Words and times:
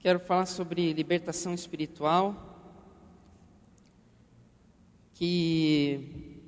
Quero 0.00 0.20
falar 0.20 0.46
sobre 0.46 0.92
libertação 0.92 1.52
espiritual, 1.52 2.70
que 5.12 6.38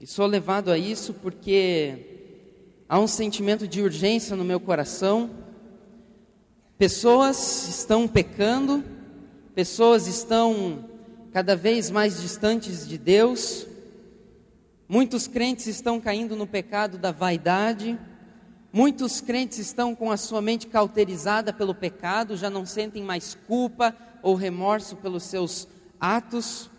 e 0.00 0.06
sou 0.06 0.24
levado 0.24 0.70
a 0.70 0.78
isso 0.78 1.12
porque 1.12 2.86
há 2.88 2.98
um 2.98 3.06
sentimento 3.06 3.68
de 3.68 3.82
urgência 3.82 4.34
no 4.34 4.44
meu 4.44 4.58
coração. 4.58 5.28
Pessoas 6.78 7.68
estão 7.68 8.08
pecando, 8.08 8.82
pessoas 9.54 10.06
estão 10.06 10.88
cada 11.30 11.54
vez 11.54 11.90
mais 11.90 12.18
distantes 12.18 12.88
de 12.88 12.96
Deus. 12.96 13.66
Muitos 14.88 15.28
crentes 15.28 15.66
estão 15.66 16.00
caindo 16.00 16.34
no 16.34 16.46
pecado 16.46 16.96
da 16.96 17.12
vaidade, 17.12 17.98
Muitos 18.78 19.20
crentes 19.20 19.58
estão 19.58 19.92
com 19.92 20.08
a 20.08 20.16
sua 20.16 20.40
mente 20.40 20.68
cauterizada 20.68 21.52
pelo 21.52 21.74
pecado, 21.74 22.36
já 22.36 22.48
não 22.48 22.64
sentem 22.64 23.02
mais 23.02 23.36
culpa 23.48 23.92
ou 24.22 24.36
remorso 24.36 24.94
pelos 24.94 25.24
seus 25.24 25.66
atos. 26.00 26.70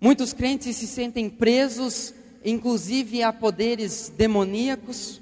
Muitos 0.00 0.32
crentes 0.32 0.76
se 0.76 0.86
sentem 0.86 1.28
presos, 1.28 2.14
inclusive 2.42 3.22
a 3.22 3.34
poderes 3.34 4.10
demoníacos. 4.16 5.20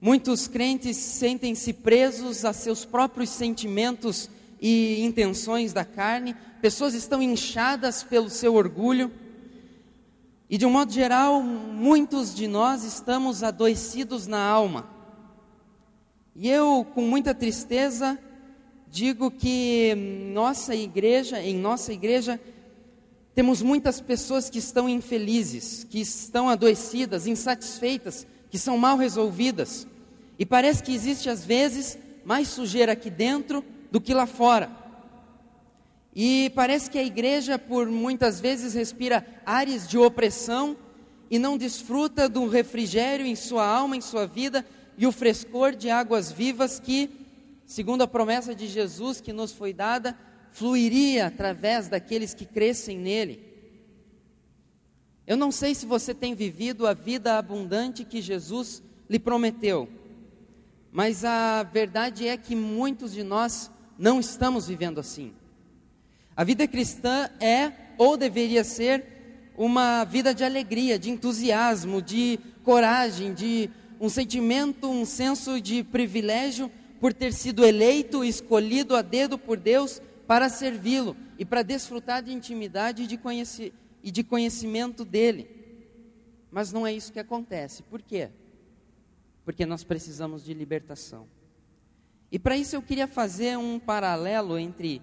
Muitos 0.00 0.46
crentes 0.46 0.96
sentem-se 0.96 1.72
presos 1.72 2.44
a 2.44 2.52
seus 2.52 2.84
próprios 2.84 3.30
sentimentos 3.30 4.30
e 4.60 5.02
intenções 5.02 5.72
da 5.72 5.84
carne. 5.84 6.36
Pessoas 6.60 6.94
estão 6.94 7.20
inchadas 7.20 8.04
pelo 8.04 8.30
seu 8.30 8.54
orgulho. 8.54 9.10
E 10.52 10.58
de 10.58 10.66
um 10.66 10.70
modo 10.70 10.92
geral, 10.92 11.42
muitos 11.42 12.34
de 12.34 12.46
nós 12.46 12.84
estamos 12.84 13.42
adoecidos 13.42 14.26
na 14.26 14.38
alma. 14.38 14.86
E 16.36 16.46
eu, 16.46 16.86
com 16.94 17.00
muita 17.00 17.34
tristeza, 17.34 18.18
digo 18.86 19.30
que 19.30 19.94
nossa 20.34 20.74
igreja, 20.74 21.40
em 21.40 21.56
nossa 21.56 21.90
igreja, 21.90 22.38
temos 23.34 23.62
muitas 23.62 23.98
pessoas 23.98 24.50
que 24.50 24.58
estão 24.58 24.86
infelizes, 24.86 25.84
que 25.84 26.02
estão 26.02 26.50
adoecidas, 26.50 27.26
insatisfeitas, 27.26 28.26
que 28.50 28.58
são 28.58 28.76
mal 28.76 28.98
resolvidas. 28.98 29.86
E 30.38 30.44
parece 30.44 30.82
que 30.82 30.94
existe 30.94 31.30
às 31.30 31.46
vezes 31.46 31.96
mais 32.26 32.48
sujeira 32.48 32.92
aqui 32.92 33.08
dentro 33.08 33.64
do 33.90 34.02
que 34.02 34.12
lá 34.12 34.26
fora. 34.26 34.81
E 36.14 36.52
parece 36.54 36.90
que 36.90 36.98
a 36.98 37.04
igreja, 37.04 37.58
por 37.58 37.88
muitas 37.88 38.38
vezes, 38.38 38.74
respira 38.74 39.26
ares 39.46 39.88
de 39.88 39.96
opressão 39.96 40.76
e 41.30 41.38
não 41.38 41.56
desfruta 41.56 42.28
do 42.28 42.46
refrigério 42.46 43.24
em 43.24 43.34
sua 43.34 43.66
alma, 43.66 43.96
em 43.96 44.00
sua 44.02 44.26
vida 44.26 44.66
e 44.98 45.06
o 45.06 45.12
frescor 45.12 45.74
de 45.74 45.88
águas 45.88 46.30
vivas 46.30 46.78
que, 46.78 47.08
segundo 47.64 48.02
a 48.02 48.06
promessa 48.08 48.54
de 48.54 48.66
Jesus 48.66 49.20
que 49.20 49.32
nos 49.32 49.52
foi 49.52 49.72
dada, 49.72 50.16
fluiria 50.50 51.26
através 51.26 51.88
daqueles 51.88 52.34
que 52.34 52.44
crescem 52.44 52.98
nele. 52.98 53.52
Eu 55.26 55.36
não 55.36 55.50
sei 55.50 55.74
se 55.74 55.86
você 55.86 56.12
tem 56.12 56.34
vivido 56.34 56.86
a 56.86 56.92
vida 56.92 57.38
abundante 57.38 58.04
que 58.04 58.20
Jesus 58.20 58.82
lhe 59.08 59.18
prometeu, 59.18 59.88
mas 60.90 61.24
a 61.24 61.62
verdade 61.62 62.28
é 62.28 62.36
que 62.36 62.54
muitos 62.54 63.12
de 63.12 63.22
nós 63.22 63.70
não 63.98 64.20
estamos 64.20 64.66
vivendo 64.68 65.00
assim. 65.00 65.32
A 66.36 66.44
vida 66.44 66.66
cristã 66.66 67.28
é 67.40 67.72
ou 67.98 68.16
deveria 68.16 68.64
ser 68.64 69.04
uma 69.56 70.04
vida 70.04 70.34
de 70.34 70.42
alegria, 70.44 70.98
de 70.98 71.10
entusiasmo, 71.10 72.00
de 72.00 72.38
coragem, 72.64 73.34
de 73.34 73.68
um 74.00 74.08
sentimento, 74.08 74.88
um 74.88 75.04
senso 75.04 75.60
de 75.60 75.84
privilégio 75.84 76.70
por 76.98 77.12
ter 77.12 77.32
sido 77.32 77.64
eleito, 77.64 78.24
escolhido 78.24 78.96
a 78.96 79.02
dedo 79.02 79.36
por 79.36 79.58
Deus 79.58 80.00
para 80.26 80.48
servi-lo 80.48 81.16
e 81.38 81.44
para 81.44 81.62
desfrutar 81.62 82.22
de 82.22 82.32
intimidade 82.32 83.02
e 83.02 83.06
de, 83.06 83.18
conheci 83.18 83.72
de 84.02 84.24
conhecimento 84.24 85.04
dele. 85.04 85.48
Mas 86.50 86.72
não 86.72 86.86
é 86.86 86.92
isso 86.92 87.12
que 87.12 87.18
acontece. 87.18 87.82
Por 87.82 88.00
quê? 88.00 88.30
Porque 89.44 89.66
nós 89.66 89.84
precisamos 89.84 90.44
de 90.44 90.54
libertação. 90.54 91.26
E 92.30 92.38
para 92.38 92.56
isso 92.56 92.74
eu 92.74 92.82
queria 92.82 93.06
fazer 93.06 93.58
um 93.58 93.78
paralelo 93.78 94.58
entre 94.58 95.02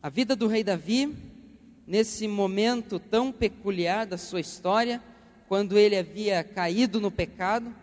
a 0.00 0.08
vida 0.08 0.36
do 0.36 0.46
rei 0.46 0.62
Davi, 0.62 1.12
nesse 1.86 2.28
momento 2.28 3.00
tão 3.00 3.32
peculiar 3.32 4.06
da 4.06 4.16
sua 4.16 4.40
história, 4.40 5.02
quando 5.48 5.76
ele 5.76 5.96
havia 5.96 6.44
caído 6.44 7.00
no 7.00 7.10
pecado, 7.10 7.74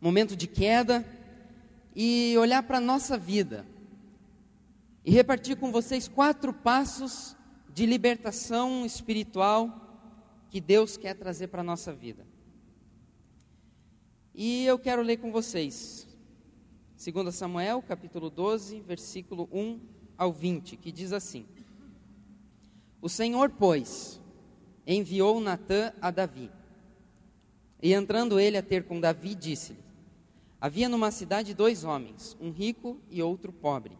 momento 0.00 0.34
de 0.34 0.48
queda, 0.48 1.06
e 1.94 2.36
olhar 2.38 2.62
para 2.64 2.78
a 2.78 2.80
nossa 2.80 3.16
vida 3.16 3.64
e 5.04 5.10
repartir 5.10 5.56
com 5.56 5.72
vocês 5.72 6.06
quatro 6.06 6.52
passos 6.52 7.36
de 7.72 7.86
libertação 7.86 8.84
espiritual 8.84 10.04
que 10.50 10.60
Deus 10.60 10.96
quer 10.96 11.14
trazer 11.14 11.48
para 11.48 11.60
a 11.60 11.64
nossa 11.64 11.92
vida. 11.92 12.26
E 14.34 14.64
eu 14.64 14.78
quero 14.78 15.02
ler 15.02 15.16
com 15.18 15.30
vocês, 15.32 16.06
2 17.02 17.34
Samuel, 17.34 17.82
capítulo 17.82 18.30
12, 18.30 18.80
versículo 18.80 19.48
1 19.52 19.97
ao 20.18 20.32
20, 20.32 20.76
que 20.76 20.90
diz 20.90 21.12
assim: 21.12 21.46
O 23.00 23.08
Senhor, 23.08 23.50
pois, 23.50 24.20
enviou 24.84 25.40
Natã 25.40 25.92
a 26.02 26.10
Davi. 26.10 26.50
E 27.80 27.92
entrando 27.94 28.40
ele 28.40 28.56
a 28.56 28.62
ter 28.62 28.82
com 28.84 29.00
Davi, 29.00 29.36
disse-lhe: 29.36 29.78
Havia 30.60 30.88
numa 30.88 31.12
cidade 31.12 31.54
dois 31.54 31.84
homens, 31.84 32.36
um 32.40 32.50
rico 32.50 33.00
e 33.08 33.22
outro 33.22 33.52
pobre. 33.52 33.96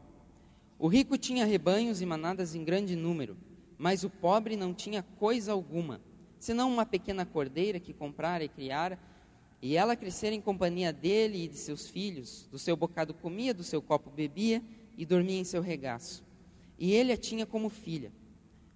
O 0.77 0.89
rico 0.89 1.17
tinha 1.17 1.45
rebanhos 1.45 2.01
e 2.01 2.07
manadas 2.07 2.55
em 2.55 2.65
grande 2.65 2.97
número, 2.97 3.37
mas 3.79 4.03
o 4.03 4.11
pobre 4.11 4.57
não 4.57 4.75
tinha 4.75 5.05
coisa 5.19 5.53
alguma, 5.53 6.01
senão 6.39 6.73
uma 6.73 6.85
pequena 6.85 7.25
cordeira 7.25 7.79
que 7.79 7.93
comprara 7.93 8.43
e 8.43 8.49
criara, 8.49 8.99
e 9.61 9.77
ela 9.77 9.97
crescera 9.97 10.35
em 10.35 10.41
companhia 10.41 10.93
dele 10.93 11.45
e 11.45 11.49
de 11.49 11.57
seus 11.57 11.89
filhos, 11.89 12.49
do 12.51 12.59
seu 12.59 12.77
bocado 12.77 13.13
comia, 13.13 13.53
do 13.53 13.65
seu 13.65 13.83
copo 13.83 14.11
bebia, 14.11 14.63
e 14.99 15.07
dormia 15.07 15.39
em 15.39 15.45
seu 15.45 15.63
regaço. 15.63 16.25
E 16.77 16.93
ele 16.93 17.13
a 17.13 17.17
tinha 17.17 17.47
como 17.47 17.71
filha. 17.71 18.13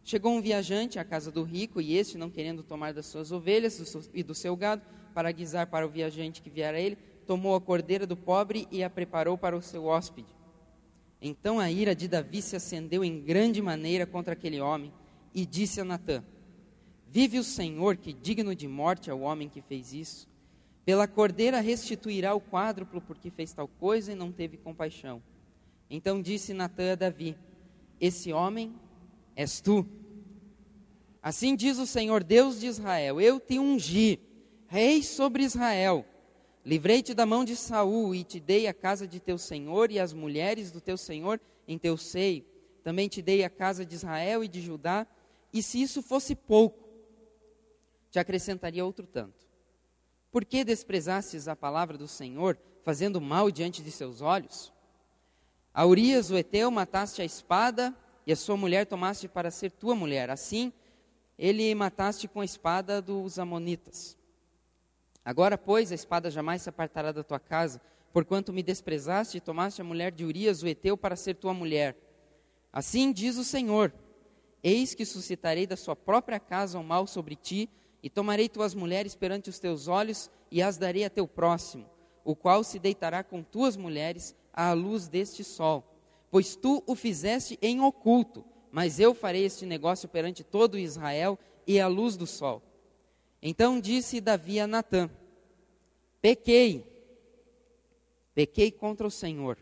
Chegou 0.04 0.32
um 0.32 0.40
viajante 0.40 0.98
à 0.98 1.04
casa 1.04 1.30
do 1.30 1.42
rico, 1.42 1.80
e 1.80 1.96
este, 1.96 2.16
não 2.16 2.30
querendo 2.30 2.62
tomar 2.62 2.94
das 2.94 3.06
suas 3.06 3.32
ovelhas 3.32 3.94
e 4.14 4.22
do 4.22 4.34
seu 4.34 4.56
gado, 4.56 4.82
para 5.12 5.30
guisar 5.32 5.66
para 5.66 5.86
o 5.86 5.90
viajante 5.90 6.40
que 6.40 6.48
viera 6.48 6.78
a 6.78 6.80
ele, 6.80 6.96
tomou 7.26 7.54
a 7.54 7.60
cordeira 7.60 8.06
do 8.06 8.16
pobre 8.16 8.66
e 8.70 8.82
a 8.82 8.88
preparou 8.88 9.36
para 9.36 9.56
o 9.56 9.60
seu 9.60 9.84
hóspede. 9.84 10.34
Então 11.20 11.60
a 11.60 11.70
ira 11.70 11.94
de 11.94 12.08
Davi 12.08 12.40
se 12.40 12.56
acendeu 12.56 13.04
em 13.04 13.20
grande 13.20 13.60
maneira 13.60 14.06
contra 14.06 14.32
aquele 14.32 14.60
homem, 14.60 14.92
e 15.34 15.44
disse 15.44 15.80
a 15.80 15.84
Natã: 15.84 16.24
Vive 17.08 17.38
o 17.38 17.44
Senhor, 17.44 17.96
que 17.96 18.12
digno 18.12 18.54
de 18.54 18.68
morte 18.68 19.10
é 19.10 19.14
o 19.14 19.20
homem 19.20 19.48
que 19.48 19.60
fez 19.60 19.92
isso. 19.92 20.28
Pela 20.84 21.06
cordeira 21.06 21.60
restituirá 21.60 22.34
o 22.34 22.40
quádruplo 22.40 23.00
porque 23.00 23.30
fez 23.30 23.52
tal 23.52 23.68
coisa 23.68 24.12
e 24.12 24.16
não 24.16 24.32
teve 24.32 24.56
compaixão. 24.56 25.22
Então 25.94 26.22
disse 26.22 26.54
Natã 26.54 26.92
a 26.92 26.94
Davi: 26.94 27.36
Esse 28.00 28.32
homem 28.32 28.74
és 29.36 29.60
tu. 29.60 29.86
Assim 31.22 31.54
diz 31.54 31.78
o 31.78 31.86
Senhor 31.86 32.24
Deus 32.24 32.58
de 32.58 32.66
Israel: 32.66 33.20
Eu 33.20 33.38
te 33.38 33.58
ungi, 33.58 34.18
rei 34.68 35.02
sobre 35.02 35.42
Israel. 35.42 36.06
Livrei-te 36.64 37.12
da 37.12 37.26
mão 37.26 37.44
de 37.44 37.54
Saul 37.54 38.14
e 38.14 38.24
te 38.24 38.40
dei 38.40 38.66
a 38.66 38.72
casa 38.72 39.06
de 39.06 39.20
teu 39.20 39.36
senhor 39.36 39.90
e 39.90 39.98
as 39.98 40.14
mulheres 40.14 40.72
do 40.72 40.80
teu 40.80 40.96
senhor 40.96 41.38
em 41.68 41.76
teu 41.76 41.98
seio. 41.98 42.42
Também 42.82 43.06
te 43.06 43.20
dei 43.20 43.44
a 43.44 43.50
casa 43.50 43.84
de 43.84 43.94
Israel 43.94 44.42
e 44.42 44.48
de 44.48 44.62
Judá. 44.62 45.06
E 45.52 45.62
se 45.62 45.82
isso 45.82 46.00
fosse 46.00 46.34
pouco, 46.34 46.88
te 48.10 48.18
acrescentaria 48.18 48.82
outro 48.82 49.06
tanto. 49.06 49.46
Por 50.30 50.42
que 50.42 50.64
desprezastes 50.64 51.48
a 51.48 51.54
palavra 51.54 51.98
do 51.98 52.08
Senhor, 52.08 52.56
fazendo 52.82 53.20
mal 53.20 53.50
diante 53.50 53.82
de 53.82 53.90
seus 53.90 54.22
olhos? 54.22 54.72
A 55.74 55.86
Urias, 55.86 56.30
o 56.30 56.36
Eteu, 56.36 56.70
mataste 56.70 57.22
a 57.22 57.24
espada, 57.24 57.94
e 58.26 58.32
a 58.32 58.36
sua 58.36 58.56
mulher 58.56 58.86
tomaste 58.86 59.26
para 59.26 59.50
ser 59.50 59.70
tua 59.70 59.94
mulher. 59.94 60.28
Assim, 60.28 60.72
ele 61.38 61.74
mataste 61.74 62.28
com 62.28 62.40
a 62.40 62.44
espada 62.44 63.00
dos 63.00 63.38
Amonitas. 63.38 64.16
Agora, 65.24 65.56
pois, 65.56 65.90
a 65.90 65.94
espada 65.94 66.30
jamais 66.30 66.62
se 66.62 66.68
apartará 66.68 67.10
da 67.10 67.24
tua 67.24 67.40
casa, 67.40 67.80
porquanto 68.12 68.52
me 68.52 68.62
desprezaste 68.62 69.38
e 69.38 69.40
tomaste 69.40 69.80
a 69.80 69.84
mulher 69.84 70.12
de 70.12 70.24
Urias, 70.24 70.62
o 70.62 70.68
Eteu, 70.68 70.96
para 70.96 71.16
ser 71.16 71.36
tua 71.36 71.54
mulher. 71.54 71.96
Assim 72.72 73.10
diz 73.10 73.38
o 73.38 73.44
Senhor: 73.44 73.92
Eis 74.62 74.94
que 74.94 75.06
suscitarei 75.06 75.66
da 75.66 75.76
sua 75.76 75.96
própria 75.96 76.38
casa 76.38 76.76
o 76.76 76.82
um 76.82 76.84
mal 76.84 77.06
sobre 77.06 77.34
ti, 77.34 77.68
e 78.02 78.10
tomarei 78.10 78.48
tuas 78.48 78.74
mulheres 78.74 79.14
perante 79.14 79.48
os 79.48 79.58
teus 79.58 79.88
olhos, 79.88 80.30
e 80.50 80.60
as 80.60 80.76
darei 80.76 81.04
a 81.04 81.10
teu 81.10 81.26
próximo, 81.26 81.88
o 82.24 82.36
qual 82.36 82.62
se 82.62 82.78
deitará 82.78 83.24
com 83.24 83.42
tuas 83.42 83.76
mulheres, 83.76 84.34
à 84.52 84.72
luz 84.72 85.08
deste 85.08 85.42
sol. 85.42 85.84
Pois 86.30 86.56
tu 86.56 86.82
o 86.86 86.94
fizeste 86.94 87.58
em 87.60 87.80
oculto, 87.80 88.44
mas 88.70 88.98
eu 88.98 89.14
farei 89.14 89.44
este 89.44 89.66
negócio 89.66 90.08
perante 90.08 90.42
todo 90.42 90.78
Israel 90.78 91.38
e 91.66 91.78
à 91.80 91.86
luz 91.86 92.16
do 92.16 92.26
sol. 92.26 92.62
Então 93.42 93.80
disse 93.80 94.20
Davi 94.20 94.60
a 94.60 94.66
Natã: 94.66 95.10
Pequei, 96.20 96.86
pequei 98.34 98.70
contra 98.70 99.06
o 99.06 99.10
Senhor. 99.10 99.58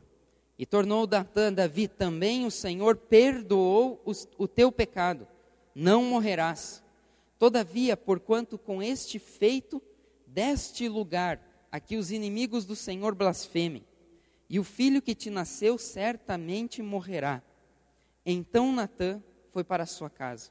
E 0.59 0.67
tornou 0.67 1.07
Datã 1.07 1.51
Davi 1.51 1.89
também: 1.89 2.45
O 2.45 2.51
Senhor 2.51 2.97
perdoou 2.97 4.01
os, 4.05 4.29
o 4.37 4.47
teu 4.47 4.71
pecado, 4.71 5.27
não 5.75 6.05
morrerás. 6.05 6.83
Todavia, 7.39 7.97
porquanto 7.97 8.59
com 8.59 8.83
este 8.83 9.19
feito 9.19 9.81
deste 10.27 10.87
lugar 10.87 11.41
a 11.73 11.81
que 11.81 11.97
os 11.97 12.11
inimigos 12.11 12.67
do 12.67 12.77
Senhor 12.77 13.15
blasfemem, 13.15 13.83
e 14.51 14.59
o 14.59 14.65
filho 14.65 15.01
que 15.01 15.15
te 15.15 15.31
nasceu 15.31 15.79
certamente 15.79 16.83
morrerá. 16.83 17.41
Então 18.27 18.73
Natã 18.73 19.23
foi 19.53 19.63
para 19.63 19.87
sua 19.87 20.11
casa. 20.11 20.51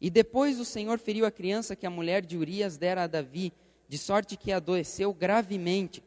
E 0.00 0.08
depois 0.08 0.60
o 0.60 0.64
Senhor 0.64 1.00
feriu 1.00 1.26
a 1.26 1.30
criança 1.30 1.74
que 1.74 1.84
a 1.84 1.90
mulher 1.90 2.24
de 2.24 2.36
Urias 2.36 2.76
dera 2.76 3.02
a 3.02 3.06
Davi, 3.08 3.52
de 3.88 3.98
sorte 3.98 4.36
que 4.36 4.52
adoeceu 4.52 5.12
gravemente. 5.12 6.00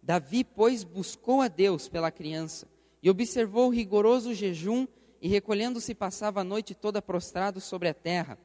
Davi, 0.00 0.44
pois, 0.44 0.84
buscou 0.84 1.42
a 1.42 1.48
Deus 1.48 1.88
pela 1.88 2.12
criança 2.12 2.68
e 3.02 3.10
observou 3.10 3.66
o 3.66 3.72
rigoroso 3.72 4.32
jejum 4.32 4.86
e 5.20 5.26
recolhendo-se 5.26 5.92
passava 5.92 6.42
a 6.42 6.44
noite 6.44 6.72
toda 6.72 7.02
prostrado 7.02 7.60
sobre 7.60 7.88
a 7.88 7.94
terra. 7.94 8.38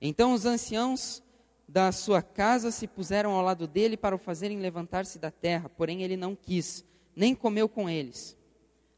Então 0.00 0.32
os 0.32 0.44
anciãos 0.44 1.22
da 1.68 1.92
sua 1.92 2.22
casa 2.22 2.72
se 2.72 2.88
puseram 2.88 3.32
ao 3.32 3.42
lado 3.42 3.68
dele 3.68 3.96
para 3.96 4.16
o 4.16 4.18
fazerem 4.18 4.58
levantar-se 4.58 5.18
da 5.18 5.30
terra, 5.30 5.68
porém 5.68 6.02
ele 6.02 6.16
não 6.16 6.34
quis, 6.34 6.84
nem 7.16 7.34
comeu 7.34 7.68
com 7.68 7.88
eles. 7.88 8.36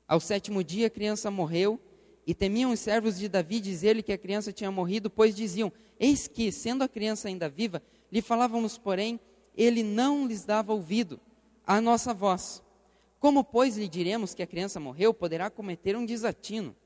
Ao 0.06 0.18
sétimo 0.18 0.64
dia 0.64 0.88
a 0.88 0.90
criança 0.90 1.30
morreu 1.30 1.80
e 2.26 2.34
temiam 2.34 2.72
os 2.72 2.80
servos 2.80 3.16
de 3.16 3.28
Davi 3.28 3.60
dizer-lhe 3.60 4.02
que 4.02 4.12
a 4.12 4.18
criança 4.18 4.52
tinha 4.52 4.70
morrido, 4.70 5.08
pois 5.08 5.34
diziam: 5.34 5.72
Eis 5.98 6.26
que, 6.26 6.50
sendo 6.50 6.82
a 6.82 6.88
criança 6.88 7.28
ainda 7.28 7.48
viva, 7.48 7.82
lhe 8.10 8.20
falávamos, 8.20 8.76
porém, 8.76 9.20
ele 9.56 9.82
não 9.82 10.26
lhes 10.26 10.44
dava 10.44 10.72
ouvido 10.72 11.20
à 11.66 11.80
nossa 11.80 12.12
voz. 12.12 12.62
Como, 13.18 13.42
pois, 13.42 13.76
lhe 13.76 13.88
diremos 13.88 14.34
que 14.34 14.42
a 14.42 14.46
criança 14.46 14.78
morreu, 14.78 15.14
poderá 15.14 15.48
cometer 15.50 15.96
um 15.96 16.04
desatino. 16.04 16.76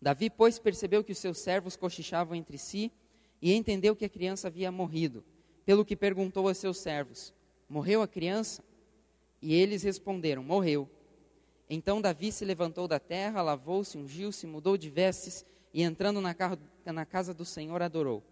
Davi, 0.00 0.28
pois, 0.28 0.58
percebeu 0.58 1.02
que 1.02 1.12
os 1.12 1.18
seus 1.18 1.38
servos 1.38 1.76
cochichavam 1.76 2.34
entre 2.34 2.58
si 2.58 2.92
e 3.40 3.54
entendeu 3.54 3.96
que 3.96 4.04
a 4.04 4.08
criança 4.08 4.48
havia 4.48 4.70
morrido, 4.70 5.24
pelo 5.64 5.84
que 5.84 5.96
perguntou 5.96 6.48
a 6.48 6.54
seus 6.54 6.78
servos: 6.78 7.34
Morreu 7.68 8.02
a 8.02 8.08
criança? 8.08 8.62
E 9.40 9.54
eles 9.54 9.82
responderam: 9.82 10.42
Morreu. 10.42 10.88
Então 11.68 12.00
Davi 12.00 12.30
se 12.30 12.44
levantou 12.44 12.86
da 12.86 13.00
terra, 13.00 13.42
lavou-se, 13.42 13.98
ungiu-se, 13.98 14.46
mudou 14.46 14.76
de 14.76 14.88
vestes 14.88 15.44
e 15.74 15.82
entrando 15.82 16.20
na, 16.20 17.04
casa 17.04 17.34
do 17.34 17.44
Senhor 17.44 17.82
adorou. 17.82 18.22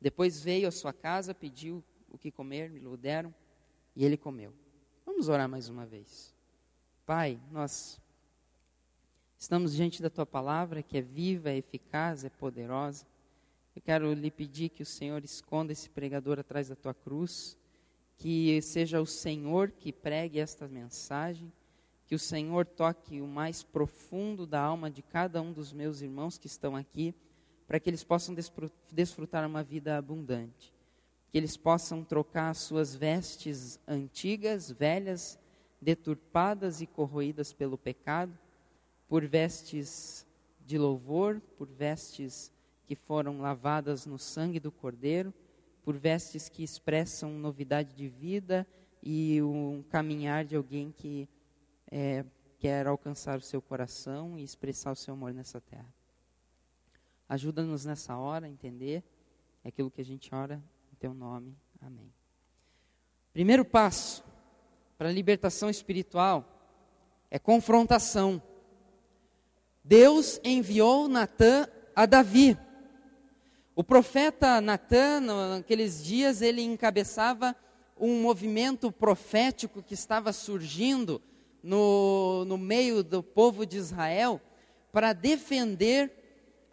Depois 0.00 0.42
veio 0.42 0.66
à 0.66 0.70
sua 0.72 0.92
casa, 0.92 1.32
pediu 1.32 1.82
o 2.10 2.18
que 2.18 2.30
comer, 2.30 2.70
lhe 2.70 2.96
deram 2.96 3.32
e 3.94 4.04
ele 4.04 4.16
comeu. 4.16 4.52
Vamos 5.06 5.28
orar 5.28 5.48
mais 5.48 5.68
uma 5.68 5.86
vez. 5.86 6.34
Pai, 7.06 7.40
nós 7.50 8.00
estamos 9.38 9.74
diante 9.74 10.02
da 10.02 10.10
tua 10.10 10.26
palavra 10.26 10.82
que 10.82 10.98
é 10.98 11.00
viva, 11.00 11.50
é 11.50 11.56
eficaz, 11.56 12.24
é 12.24 12.28
poderosa. 12.28 13.06
Eu 13.74 13.80
quero 13.80 14.12
lhe 14.12 14.30
pedir 14.30 14.68
que 14.68 14.82
o 14.82 14.86
Senhor 14.86 15.24
esconda 15.24 15.72
esse 15.72 15.88
pregador 15.88 16.38
atrás 16.38 16.68
da 16.68 16.76
tua 16.76 16.92
cruz, 16.92 17.56
que 18.22 18.62
seja 18.62 19.02
o 19.02 19.06
Senhor 19.06 19.72
que 19.72 19.92
pregue 19.92 20.38
esta 20.38 20.68
mensagem 20.68 21.52
que 22.06 22.14
o 22.14 22.18
Senhor 22.20 22.64
toque 22.64 23.20
o 23.20 23.26
mais 23.26 23.64
profundo 23.64 24.46
da 24.46 24.60
alma 24.60 24.88
de 24.88 25.02
cada 25.02 25.42
um 25.42 25.52
dos 25.52 25.72
meus 25.72 26.02
irmãos 26.02 26.38
que 26.38 26.46
estão 26.46 26.76
aqui, 26.76 27.12
para 27.66 27.80
que 27.80 27.90
eles 27.90 28.04
possam 28.04 28.32
desfrutar 28.92 29.44
uma 29.44 29.64
vida 29.64 29.96
abundante. 29.96 30.72
Que 31.32 31.38
eles 31.38 31.56
possam 31.56 32.04
trocar 32.04 32.50
as 32.50 32.58
suas 32.58 32.94
vestes 32.94 33.80
antigas, 33.88 34.70
velhas, 34.70 35.36
deturpadas 35.80 36.80
e 36.80 36.86
corroídas 36.86 37.52
pelo 37.52 37.76
pecado, 37.76 38.38
por 39.08 39.26
vestes 39.26 40.24
de 40.64 40.78
louvor, 40.78 41.40
por 41.58 41.66
vestes 41.66 42.52
que 42.86 42.94
foram 42.94 43.40
lavadas 43.40 44.06
no 44.06 44.18
sangue 44.18 44.60
do 44.60 44.70
Cordeiro, 44.70 45.34
por 45.82 45.96
vestes 45.96 46.48
que 46.48 46.62
expressam 46.62 47.30
novidade 47.30 47.94
de 47.94 48.08
vida 48.08 48.66
e 49.02 49.42
um 49.42 49.82
caminhar 49.90 50.44
de 50.44 50.56
alguém 50.56 50.92
que 50.92 51.28
é, 51.90 52.24
quer 52.58 52.86
alcançar 52.86 53.38
o 53.38 53.42
seu 53.42 53.60
coração 53.60 54.38
e 54.38 54.44
expressar 54.44 54.92
o 54.92 54.96
seu 54.96 55.14
amor 55.14 55.34
nessa 55.34 55.60
terra. 55.60 55.92
Ajuda-nos 57.28 57.84
nessa 57.84 58.16
hora 58.16 58.46
a 58.46 58.48
entender 58.48 59.02
aquilo 59.64 59.90
que 59.90 60.00
a 60.00 60.04
gente 60.04 60.32
ora 60.34 60.62
em 60.92 60.96
teu 60.96 61.12
nome. 61.12 61.56
Amém. 61.80 62.12
Primeiro 63.32 63.64
passo 63.64 64.22
para 64.96 65.08
a 65.08 65.12
libertação 65.12 65.68
espiritual 65.68 66.48
é 67.30 67.38
confrontação. 67.38 68.40
Deus 69.82 70.38
enviou 70.44 71.08
Natã 71.08 71.66
a 71.96 72.06
Davi. 72.06 72.56
O 73.74 73.82
profeta 73.82 74.60
Natã, 74.60 75.18
naqueles 75.18 76.04
dias, 76.04 76.42
ele 76.42 76.60
encabeçava 76.60 77.56
um 77.98 78.20
movimento 78.20 78.92
profético 78.92 79.82
que 79.82 79.94
estava 79.94 80.30
surgindo 80.30 81.22
no, 81.62 82.44
no 82.44 82.58
meio 82.58 83.02
do 83.02 83.22
povo 83.22 83.64
de 83.64 83.78
Israel 83.78 84.38
para 84.92 85.14
defender 85.14 86.12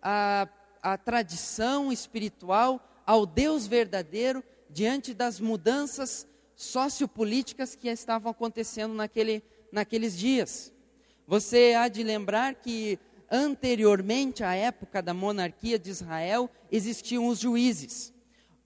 a, 0.02 0.50
a 0.84 0.98
tradição 0.98 1.90
espiritual 1.90 2.86
ao 3.06 3.26
Deus 3.26 3.66
verdadeiro 3.66 4.44
diante 4.70 5.14
das 5.14 5.40
mudanças 5.40 6.28
sociopolíticas 6.54 7.76
que 7.76 7.88
estavam 7.88 8.30
acontecendo 8.30 8.94
naquele, 8.94 9.42
naqueles 9.72 10.18
dias. 10.18 10.74
Você 11.26 11.76
há 11.78 11.88
de 11.88 12.04
lembrar 12.04 12.56
que 12.56 13.00
anteriormente 13.32 14.44
à 14.44 14.54
época 14.54 15.02
da 15.02 15.14
monarquia 15.14 15.78
de 15.78 15.90
Israel 15.90 16.50
existiam 16.72 17.28
os 17.28 17.40
juízes. 17.40 18.14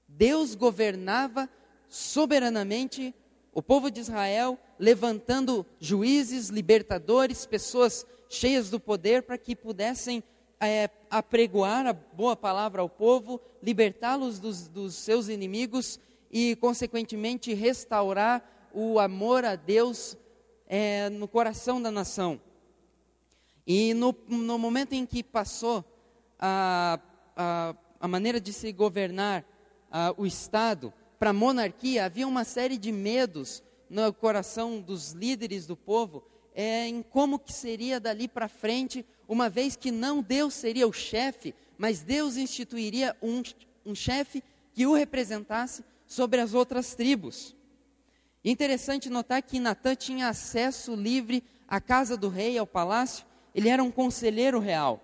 Deus 0.07 0.55
governava 0.55 1.49
soberanamente 1.89 3.13
o 3.53 3.61
povo 3.61 3.91
de 3.91 3.99
Israel 3.99 4.57
levantando 4.79 5.65
juízes, 5.79 6.49
libertadores, 6.49 7.45
pessoas 7.45 8.05
cheias 8.29 8.69
do 8.69 8.79
poder 8.79 9.23
para 9.23 9.37
que 9.37 9.55
pudessem 9.55 10.23
é, 10.59 10.89
apregoar 11.09 11.85
a 11.85 11.93
boa 11.93 12.35
palavra 12.35 12.81
ao 12.81 12.89
povo, 12.89 13.39
libertá-los 13.61 14.39
dos, 14.39 14.67
dos 14.67 14.95
seus 14.95 15.27
inimigos 15.27 15.99
e, 16.31 16.55
consequentemente, 16.55 17.53
restaurar 17.53 18.69
o 18.73 18.99
amor 18.99 19.45
a 19.45 19.55
Deus 19.55 20.17
é, 20.67 21.09
no 21.09 21.27
coração 21.27 21.81
da 21.81 21.91
nação. 21.91 22.41
E 23.65 23.93
no, 23.93 24.15
no 24.27 24.57
momento 24.57 24.93
em 24.93 25.05
que 25.05 25.23
passou 25.23 25.83
a, 26.39 26.99
a, 27.35 27.75
a 27.99 28.07
maneira 28.07 28.39
de 28.39 28.51
se 28.51 28.71
governar 28.71 29.45
a, 29.91 30.13
o 30.17 30.25
Estado, 30.25 30.93
para 31.17 31.29
a 31.29 31.33
monarquia, 31.33 32.05
havia 32.05 32.27
uma 32.27 32.43
série 32.43 32.77
de 32.77 32.91
medos 32.91 33.63
no 33.89 34.11
coração 34.11 34.81
dos 34.81 35.11
líderes 35.11 35.65
do 35.65 35.77
povo 35.77 36.23
é, 36.55 36.87
em 36.87 37.01
como 37.01 37.39
que 37.39 37.51
seria 37.51 37.99
dali 37.99 38.27
para 38.27 38.47
frente, 38.47 39.05
uma 39.27 39.49
vez 39.49 39.75
que 39.75 39.91
não 39.91 40.21
Deus 40.21 40.53
seria 40.53 40.87
o 40.87 40.93
chefe, 40.93 41.53
mas 41.77 42.01
Deus 42.01 42.37
instituiria 42.37 43.15
um, 43.21 43.41
um 43.85 43.95
chefe 43.95 44.43
que 44.73 44.85
o 44.85 44.93
representasse 44.93 45.83
sobre 46.05 46.39
as 46.39 46.53
outras 46.53 46.95
tribos. 46.95 47.55
Interessante 48.43 49.09
notar 49.09 49.41
que 49.41 49.59
Natã 49.59 49.95
tinha 49.95 50.27
acesso 50.27 50.95
livre 50.95 51.43
à 51.67 51.79
casa 51.79 52.17
do 52.17 52.29
rei, 52.29 52.57
ao 52.57 52.67
palácio, 52.67 53.25
ele 53.53 53.69
era 53.69 53.83
um 53.83 53.91
conselheiro 53.91 54.59
real. 54.59 55.01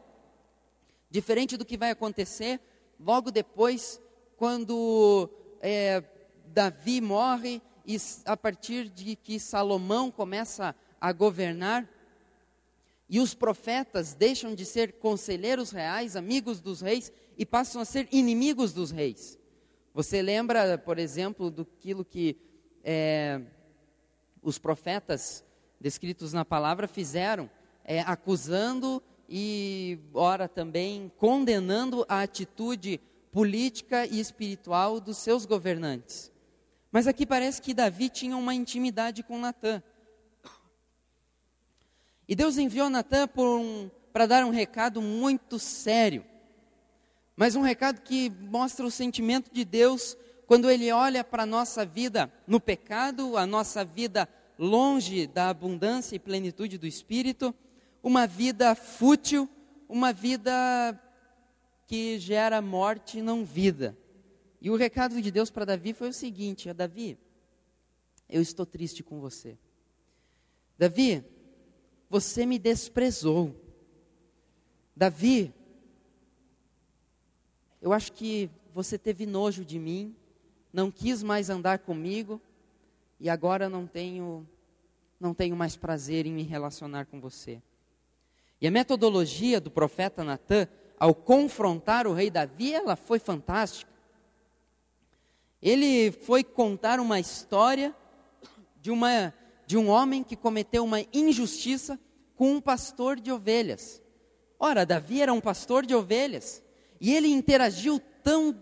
Diferente 1.10 1.58
do 1.58 1.66
que 1.66 1.78
vai 1.78 1.92
acontecer 1.92 2.60
logo 3.00 3.32
depois, 3.32 4.02
quando 4.38 5.30
é, 5.62 6.04
Davi 6.48 7.02
morre 7.02 7.62
e 7.86 7.98
a 8.26 8.38
partir 8.38 8.90
de 8.90 9.16
que 9.16 9.40
Salomão 9.40 10.12
começa 10.12 10.76
a 11.00 11.12
governar, 11.12 11.88
e 13.10 13.20
os 13.20 13.34
profetas 13.34 14.14
deixam 14.14 14.54
de 14.54 14.64
ser 14.64 14.94
conselheiros 14.94 15.72
reais, 15.72 16.16
amigos 16.16 16.60
dos 16.60 16.82
reis, 16.82 17.12
e 17.36 17.44
passam 17.46 17.82
a 17.82 17.86
ser 17.86 18.08
inimigos 18.12 18.72
dos 18.72 18.92
reis. 18.92 19.40
Você 19.96 20.22
lembra, 20.22 20.78
por 20.78 21.00
exemplo, 21.00 21.50
do 21.50 21.66
que 22.06 22.38
é, 22.84 23.42
os 24.44 24.60
profetas 24.60 25.44
descritos 25.82 26.34
na 26.34 26.46
palavra 26.46 26.88
fizeram, 26.88 27.50
é, 27.90 28.02
acusando 28.02 29.02
e, 29.28 29.98
ora, 30.14 30.48
também 30.48 31.12
condenando 31.18 32.06
a 32.08 32.22
atitude 32.22 33.02
política 33.32 34.06
e 34.06 34.20
espiritual 34.20 35.00
dos 35.00 35.18
seus 35.18 35.44
governantes. 35.44 36.32
Mas 36.92 37.08
aqui 37.08 37.26
parece 37.26 37.60
que 37.60 37.74
Davi 37.74 38.08
tinha 38.10 38.38
uma 38.38 38.54
intimidade 38.54 39.24
com 39.24 39.40
Natã. 39.40 39.82
E 42.28 42.36
Deus 42.36 42.60
enviou 42.60 42.92
Natã 42.92 43.28
um, 43.38 43.90
para 44.14 44.28
dar 44.28 44.46
um 44.46 44.52
recado 44.52 45.02
muito 45.02 45.58
sério. 45.58 46.24
Mas 47.36 47.56
um 47.56 47.62
recado 47.62 48.02
que 48.02 48.30
mostra 48.30 48.86
o 48.86 48.92
sentimento 48.92 49.52
de 49.52 49.66
Deus 49.66 50.16
quando 50.46 50.70
Ele 50.70 50.92
olha 50.92 51.24
para 51.24 51.42
a 51.42 51.48
nossa 51.48 51.84
vida 51.84 52.32
no 52.46 52.60
pecado, 52.60 53.36
a 53.36 53.48
nossa 53.48 53.84
vida 53.84 54.30
longe 54.60 55.26
da 55.26 55.50
abundância 55.50 56.16
e 56.16 56.20
plenitude 56.20 56.78
do 56.78 56.86
espírito, 56.86 57.56
uma 58.02 58.26
vida 58.26 58.76
fútil, 58.76 59.50
uma 59.88 60.14
vida 60.14 60.52
que 61.88 62.20
gera 62.20 62.62
morte 62.62 63.20
e 63.20 63.22
não 63.22 63.44
vida. 63.44 63.98
E 64.62 64.70
o 64.70 64.76
recado 64.76 65.22
de 65.22 65.32
Deus 65.32 65.50
para 65.50 65.66
Davi 65.66 65.94
foi 65.94 66.10
o 66.10 66.14
seguinte: 66.14 66.72
Davi, 66.74 67.18
eu 68.30 68.42
estou 68.42 68.66
triste 68.66 69.04
com 69.04 69.20
você. 69.20 69.58
Davi, 70.78 71.24
você 72.10 72.46
me 72.46 72.60
desprezou. 72.60 73.56
Davi, 74.96 75.54
eu 77.82 77.94
acho 77.94 78.12
que 78.12 78.50
você 78.74 78.98
teve 78.98 79.26
nojo 79.26 79.64
de 79.64 79.80
mim, 79.80 80.16
não 80.72 80.92
quis 80.92 81.24
mais 81.24 81.50
andar 81.50 81.80
comigo 81.80 82.42
e 83.20 83.30
agora 83.30 83.70
não 83.70 83.88
tenho 83.88 84.48
não 85.20 85.34
tenho 85.34 85.56
mais 85.56 85.76
prazer 85.76 86.26
em 86.26 86.32
me 86.32 86.44
relacionar 86.44 87.06
com 87.06 87.20
você. 87.20 87.62
E 88.62 88.68
a 88.68 88.72
metodologia 88.72 89.60
do 89.60 89.72
profeta 89.72 90.24
Natan 90.24 90.68
ao 91.00 91.16
confrontar 91.16 92.06
o 92.06 92.14
rei 92.14 92.30
Davi, 92.30 92.74
ela 92.74 92.96
foi 92.96 93.20
fantástica. 93.20 93.92
Ele 95.62 96.12
foi 96.12 96.44
contar 96.44 97.00
uma 97.00 97.20
história 97.20 97.96
de 98.82 98.92
uma 98.92 99.34
de 99.66 99.78
um 99.78 99.88
homem 99.88 100.24
que 100.24 100.36
cometeu 100.36 100.84
uma 100.84 101.06
injustiça 101.14 102.00
com 102.36 102.54
um 102.54 102.60
pastor 102.60 103.20
de 103.20 103.32
ovelhas. 103.32 104.02
Ora, 104.60 104.84
Davi 104.84 105.22
era 105.22 105.32
um 105.32 105.40
pastor 105.40 105.86
de 105.86 105.94
ovelhas 105.94 106.64
e 107.00 107.14
ele 107.14 107.28
interagiu 107.28 108.02
tão, 108.24 108.58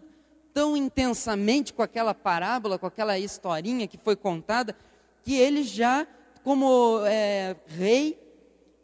tão 0.53 0.75
intensamente 0.75 1.71
com 1.71 1.81
aquela 1.81 2.13
parábola, 2.13 2.77
com 2.77 2.85
aquela 2.85 3.17
historinha 3.17 3.87
que 3.87 3.97
foi 3.97 4.17
contada, 4.17 4.75
que 5.23 5.35
ele 5.37 5.63
já, 5.63 6.05
como 6.43 6.99
é, 7.05 7.55
rei, 7.67 8.19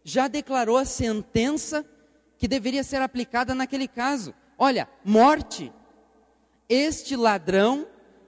já 0.04 0.28
declarou 0.28 0.78
a 0.78 0.86
sentença 0.86 1.86
que 2.38 2.48
deveria 2.48 2.84
ser 2.84 3.02
aplicada 3.02 3.56
naquele 3.56 3.88
caso. 3.88 4.34
Olha, 4.58 4.88
morte. 5.04 5.72
Este 6.68 7.16
ladrão, 7.16 7.88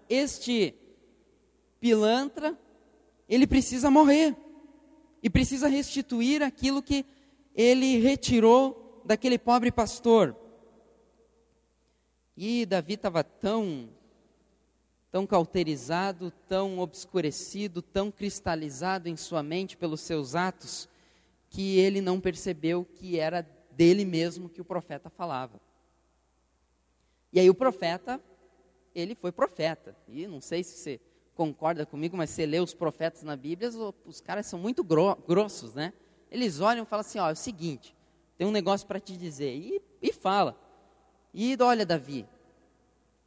este 0.09 0.75
pilantra, 1.79 2.57
ele 3.27 3.47
precisa 3.47 3.89
morrer 3.89 4.35
e 5.21 5.29
precisa 5.29 5.67
restituir 5.67 6.43
aquilo 6.43 6.81
que 6.81 7.05
ele 7.55 7.97
retirou 7.99 9.01
daquele 9.05 9.37
pobre 9.37 9.71
pastor. 9.71 10.35
E 12.37 12.65
Davi 12.65 12.93
estava 12.93 13.23
tão, 13.23 13.89
tão 15.09 15.25
cauterizado, 15.25 16.31
tão 16.47 16.79
obscurecido, 16.79 17.81
tão 17.81 18.11
cristalizado 18.11 19.07
em 19.07 19.15
sua 19.15 19.41
mente 19.41 19.77
pelos 19.77 20.01
seus 20.01 20.35
atos, 20.35 20.89
que 21.55 21.79
ele 21.79 22.01
não 22.01 22.19
percebeu 22.19 22.83
que 22.83 23.17
era 23.17 23.41
dele 23.71 24.03
mesmo 24.03 24.49
que 24.49 24.59
o 24.59 24.65
profeta 24.65 25.09
falava. 25.09 25.57
E 27.31 27.39
aí 27.39 27.49
o 27.49 27.55
profeta, 27.55 28.21
ele 28.93 29.15
foi 29.15 29.31
profeta. 29.31 29.95
E 30.05 30.27
não 30.27 30.41
sei 30.41 30.65
se 30.65 30.77
você 30.77 30.99
concorda 31.33 31.85
comigo, 31.85 32.17
mas 32.17 32.29
você 32.29 32.45
lê 32.45 32.59
os 32.59 32.73
profetas 32.73 33.23
na 33.23 33.37
Bíblia, 33.37 33.69
os 34.05 34.19
caras 34.19 34.47
são 34.47 34.59
muito 34.59 34.83
grossos, 34.83 35.73
né? 35.73 35.93
Eles 36.29 36.59
olham 36.59 36.83
e 36.83 36.85
falam 36.85 36.99
assim: 36.99 37.19
ó, 37.19 37.29
é 37.29 37.31
o 37.31 37.37
seguinte, 37.37 37.95
tem 38.37 38.45
um 38.45 38.51
negócio 38.51 38.85
para 38.85 38.99
te 38.99 39.15
dizer. 39.15 39.55
E, 39.55 39.81
e 40.01 40.11
fala. 40.11 40.59
E 41.33 41.55
olha, 41.61 41.85
Davi, 41.85 42.27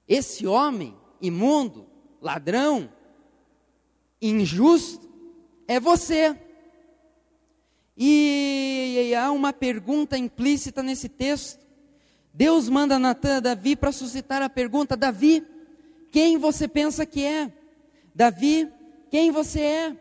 esse 0.07 0.47
homem 0.47 0.95
imundo, 1.19 1.87
ladrão, 2.21 2.93
injusto, 4.21 5.09
é 5.67 5.81
você. 5.81 6.39
E, 8.01 9.09
e 9.09 9.15
há 9.17 9.33
uma 9.33 9.53
pergunta 9.53 10.17
implícita 10.17 10.85
nesse 10.85 11.09
texto. 11.09 11.67
Deus 12.33 12.69
manda 12.69 12.97
Natan 12.97 13.39
a 13.39 13.41
Davi 13.41 13.75
para 13.75 13.91
suscitar 13.91 14.41
a 14.41 14.49
pergunta: 14.49 14.97
Davi, 14.97 15.45
quem 16.13 16.39
você 16.39 16.69
pensa 16.69 17.05
que 17.05 17.25
é? 17.25 17.53
Davi, 18.15 18.69
quem 19.11 19.33
você 19.33 19.61
é? 19.61 19.97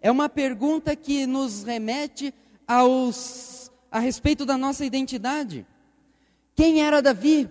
É 0.00 0.08
uma 0.08 0.28
pergunta 0.28 0.94
que 0.94 1.26
nos 1.26 1.64
remete 1.64 2.32
aos, 2.64 3.72
a 3.90 3.98
respeito 3.98 4.46
da 4.46 4.56
nossa 4.56 4.84
identidade. 4.84 5.66
Quem 6.54 6.80
era 6.80 7.02
Davi? 7.02 7.50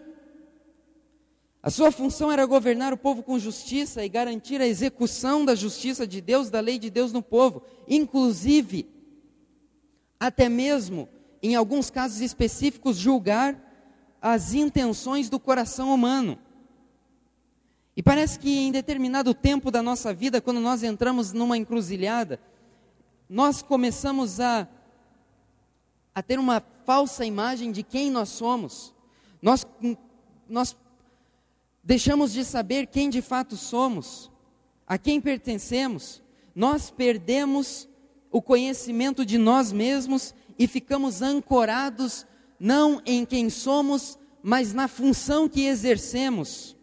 A 1.61 1.69
sua 1.69 1.91
função 1.91 2.31
era 2.31 2.45
governar 2.45 2.93
o 2.93 2.97
povo 2.97 3.21
com 3.21 3.37
justiça 3.37 4.05
e 4.05 4.09
garantir 4.09 4.61
a 4.61 4.67
execução 4.67 5.43
da 5.43 5.53
justiça 5.53 6.07
de 6.07 6.21
Deus, 6.21 6.49
da 6.49 6.61
lei 6.61 6.79
de 6.79 6.89
Deus 6.89 7.11
no 7.11 7.21
povo, 7.21 7.61
inclusive, 7.87 8.87
até 10.21 10.47
mesmo, 10.47 11.09
em 11.41 11.55
alguns 11.55 11.89
casos 11.89 12.21
específicos, 12.21 12.95
julgar 12.95 13.59
as 14.21 14.53
intenções 14.53 15.31
do 15.31 15.39
coração 15.39 15.91
humano. 15.91 16.37
E 17.97 18.03
parece 18.03 18.37
que 18.37 18.59
em 18.59 18.71
determinado 18.71 19.33
tempo 19.33 19.71
da 19.71 19.81
nossa 19.81 20.13
vida, 20.13 20.39
quando 20.39 20.59
nós 20.59 20.83
entramos 20.83 21.33
numa 21.33 21.57
encruzilhada, 21.57 22.39
nós 23.27 23.63
começamos 23.63 24.39
a, 24.39 24.67
a 26.13 26.21
ter 26.21 26.37
uma 26.37 26.61
falsa 26.85 27.25
imagem 27.25 27.71
de 27.71 27.81
quem 27.81 28.11
nós 28.11 28.29
somos. 28.29 28.93
Nós, 29.41 29.65
nós 30.47 30.77
deixamos 31.83 32.31
de 32.31 32.45
saber 32.45 32.85
quem 32.85 33.09
de 33.09 33.23
fato 33.23 33.57
somos, 33.57 34.29
a 34.85 34.99
quem 34.99 35.19
pertencemos. 35.19 36.21
Nós 36.53 36.91
perdemos 36.91 37.89
o 38.31 38.41
conhecimento 38.41 39.25
de 39.25 39.37
nós 39.37 39.71
mesmos 39.71 40.33
e 40.57 40.67
ficamos 40.67 41.21
ancorados 41.21 42.25
não 42.59 43.01
em 43.05 43.25
quem 43.25 43.49
somos, 43.49 44.17
mas 44.43 44.73
na 44.73 44.87
função 44.87 45.49
que 45.49 45.65
exercemos. 45.65 46.75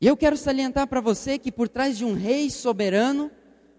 E 0.00 0.06
eu 0.06 0.16
quero 0.16 0.36
salientar 0.36 0.86
para 0.86 1.00
você 1.00 1.38
que 1.38 1.52
por 1.52 1.68
trás 1.68 1.96
de 1.96 2.04
um 2.04 2.14
rei 2.14 2.50
soberano, 2.50 3.30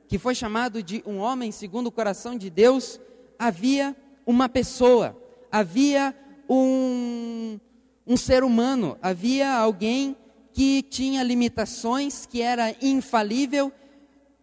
que 0.08 0.18
foi 0.18 0.36
chamado 0.36 0.82
de 0.82 1.04
um 1.06 1.18
homem 1.18 1.52
segundo 1.52 1.88
o 1.88 1.92
coração 1.92 2.38
de 2.38 2.50
Deus, 2.50 3.00
havia 3.38 3.96
uma 4.26 4.48
pessoa, 4.48 5.18
havia 5.52 6.16
um, 6.48 7.60
um 8.06 8.16
ser 8.16 8.44
humano, 8.44 8.98
havia 9.02 9.52
alguém 9.52 10.16
que 10.54 10.84
tinha 10.84 11.24
limitações, 11.24 12.28
que 12.28 12.42
era 12.42 12.76
infalível, 12.80 13.74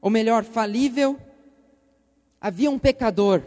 ou 0.00 0.10
melhor, 0.10 0.44
falível. 0.44 1.18
Havia 2.40 2.70
um 2.70 2.78
pecador, 2.78 3.42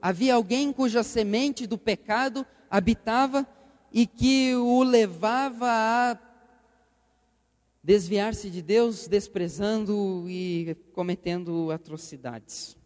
havia 0.00 0.34
alguém 0.34 0.72
cuja 0.72 1.02
semente 1.02 1.66
do 1.66 1.76
pecado 1.76 2.46
habitava 2.70 3.46
e 3.92 4.06
que 4.06 4.54
o 4.54 4.82
levava 4.82 5.66
a 5.68 6.18
desviar-se 7.82 8.48
de 8.48 8.62
Deus, 8.62 9.06
desprezando 9.06 10.24
e 10.28 10.74
cometendo 10.94 11.70
atrocidades. 11.70 12.76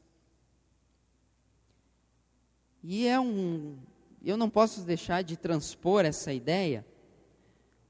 E 2.82 3.06
é 3.06 3.20
um. 3.20 3.76
Eu 4.24 4.36
não 4.36 4.50
posso 4.50 4.80
deixar 4.82 5.22
de 5.22 5.36
transpor 5.36 6.04
essa 6.04 6.32
ideia. 6.32 6.84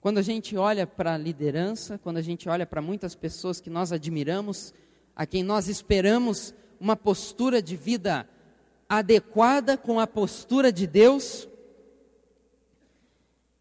Quando 0.01 0.19
a 0.19 0.23
gente 0.23 0.57
olha 0.57 0.87
para 0.87 1.15
a 1.15 1.19
liderança, 1.19 1.99
quando 1.99 2.19
a 2.19 2.23
gente 2.23 2.49
olha 2.49 2.67
para 2.67 2.83
muitas 2.83 3.15
pessoas 3.15 3.61
que 3.61 3.71
nós 3.71 3.93
admiramos, 3.93 4.75
a 5.17 5.25
quem 5.25 5.43
nós 5.43 5.67
esperamos 5.67 6.55
uma 6.79 6.95
postura 6.95 7.63
de 7.63 7.75
vida 7.75 8.29
adequada 8.87 9.77
com 9.77 9.99
a 9.99 10.07
postura 10.07 10.71
de 10.71 10.87
Deus, 10.87 11.49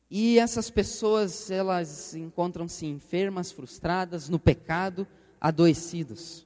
e 0.10 0.38
essas 0.38 0.70
pessoas, 0.70 1.50
elas 1.50 2.14
encontram-se 2.14 2.86
enfermas, 2.86 3.52
frustradas, 3.52 4.30
no 4.30 4.38
pecado, 4.38 5.08
adoecidos. 5.42 6.46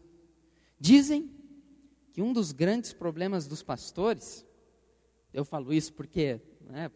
Dizem 0.79 1.29
que 2.13 2.21
um 2.21 2.31
dos 2.31 2.51
grandes 2.51 2.93
problemas 2.93 3.47
dos 3.47 3.61
pastores, 3.61 4.45
eu 5.33 5.43
falo 5.43 5.73
isso 5.73 5.91
porque 5.93 6.39
né, 6.61 6.89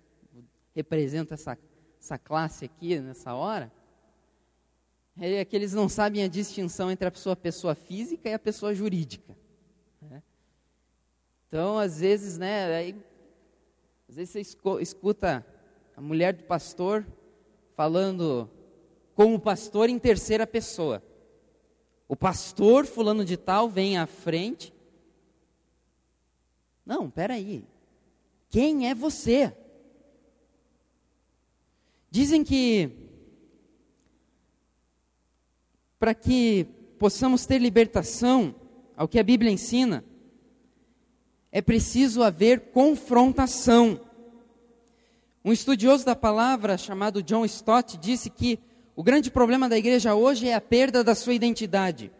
represento 0.74 1.34
essa, 1.34 1.58
essa 2.00 2.17
classe 2.17 2.65
aqui 2.65 2.98
nessa 3.00 3.34
hora, 3.34 3.72
é 5.20 5.46
que 5.46 5.55
eles 5.55 5.74
não 5.74 5.88
sabem 5.88 6.24
a 6.24 6.27
distinção 6.27 6.89
entre 6.89 7.08
a 7.08 7.12
pessoa, 7.12 7.36
pessoa 7.36 7.75
física 7.75 8.29
e 8.29 8.34
a 8.34 8.39
pessoa 8.39 8.74
jurídica. 8.74 9.38
Né? 10.01 10.24
Então, 11.48 11.77
às 11.77 12.00
vezes, 12.00 12.38
né, 12.38 12.75
aí, 12.75 12.96
às 14.10 14.15
vezes 14.15 14.32
você 14.32 14.82
escuta 14.82 15.46
a 15.96 16.01
mulher 16.01 16.34
do 16.34 16.43
pastor 16.43 17.05
falando 17.75 18.50
como 19.13 19.39
pastor 19.39 19.89
em 19.89 20.00
terceira 20.00 20.48
pessoa. 20.48 21.03
O 22.08 22.15
pastor 22.15 22.86
fulano 22.86 23.24
de 23.24 23.38
tal 23.38 23.70
vem 23.70 23.98
à 23.98 24.08
frente. 24.08 24.74
Não, 26.86 27.10
peraí. 27.10 27.65
Quem 28.50 28.89
é 28.89 28.96
você? 28.96 29.55
Dizem 32.10 32.43
que 32.43 33.03
para 36.04 36.14
que 36.14 36.68
possamos 37.00 37.46
ter 37.46 37.60
libertação 37.60 38.54
ao 38.98 39.08
que 39.08 39.18
a 39.18 39.24
Bíblia 39.24 39.50
ensina, 39.50 40.04
é 41.50 41.62
preciso 41.62 42.22
haver 42.22 42.72
confrontação. 42.74 44.02
Um 45.46 45.54
estudioso 45.54 46.06
da 46.06 46.14
palavra 46.14 46.78
chamado 46.78 47.24
John 47.24 47.46
Stott 47.46 47.98
disse 47.98 48.30
que 48.30 48.60
o 48.98 49.02
grande 49.02 49.32
problema 49.32 49.70
da 49.70 49.78
igreja 49.78 50.14
hoje 50.14 50.50
é 50.50 50.54
a 50.54 50.60
perda 50.60 51.06
da 51.06 51.16
sua 51.16 51.34
identidade. 51.34 52.12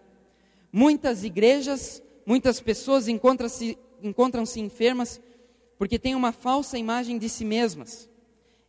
Muitas 0.72 1.25
igrejas, 1.25 2.02
muitas 2.25 2.62
pessoas 2.62 3.10
encontram-se 3.10 3.78
encontram 4.02 4.46
enfermas 4.56 5.20
porque 5.78 6.00
têm 6.00 6.16
uma 6.16 6.32
falsa 6.32 6.78
imagem 6.78 7.18
de 7.18 7.28
si 7.28 7.44
mesmas. 7.44 8.10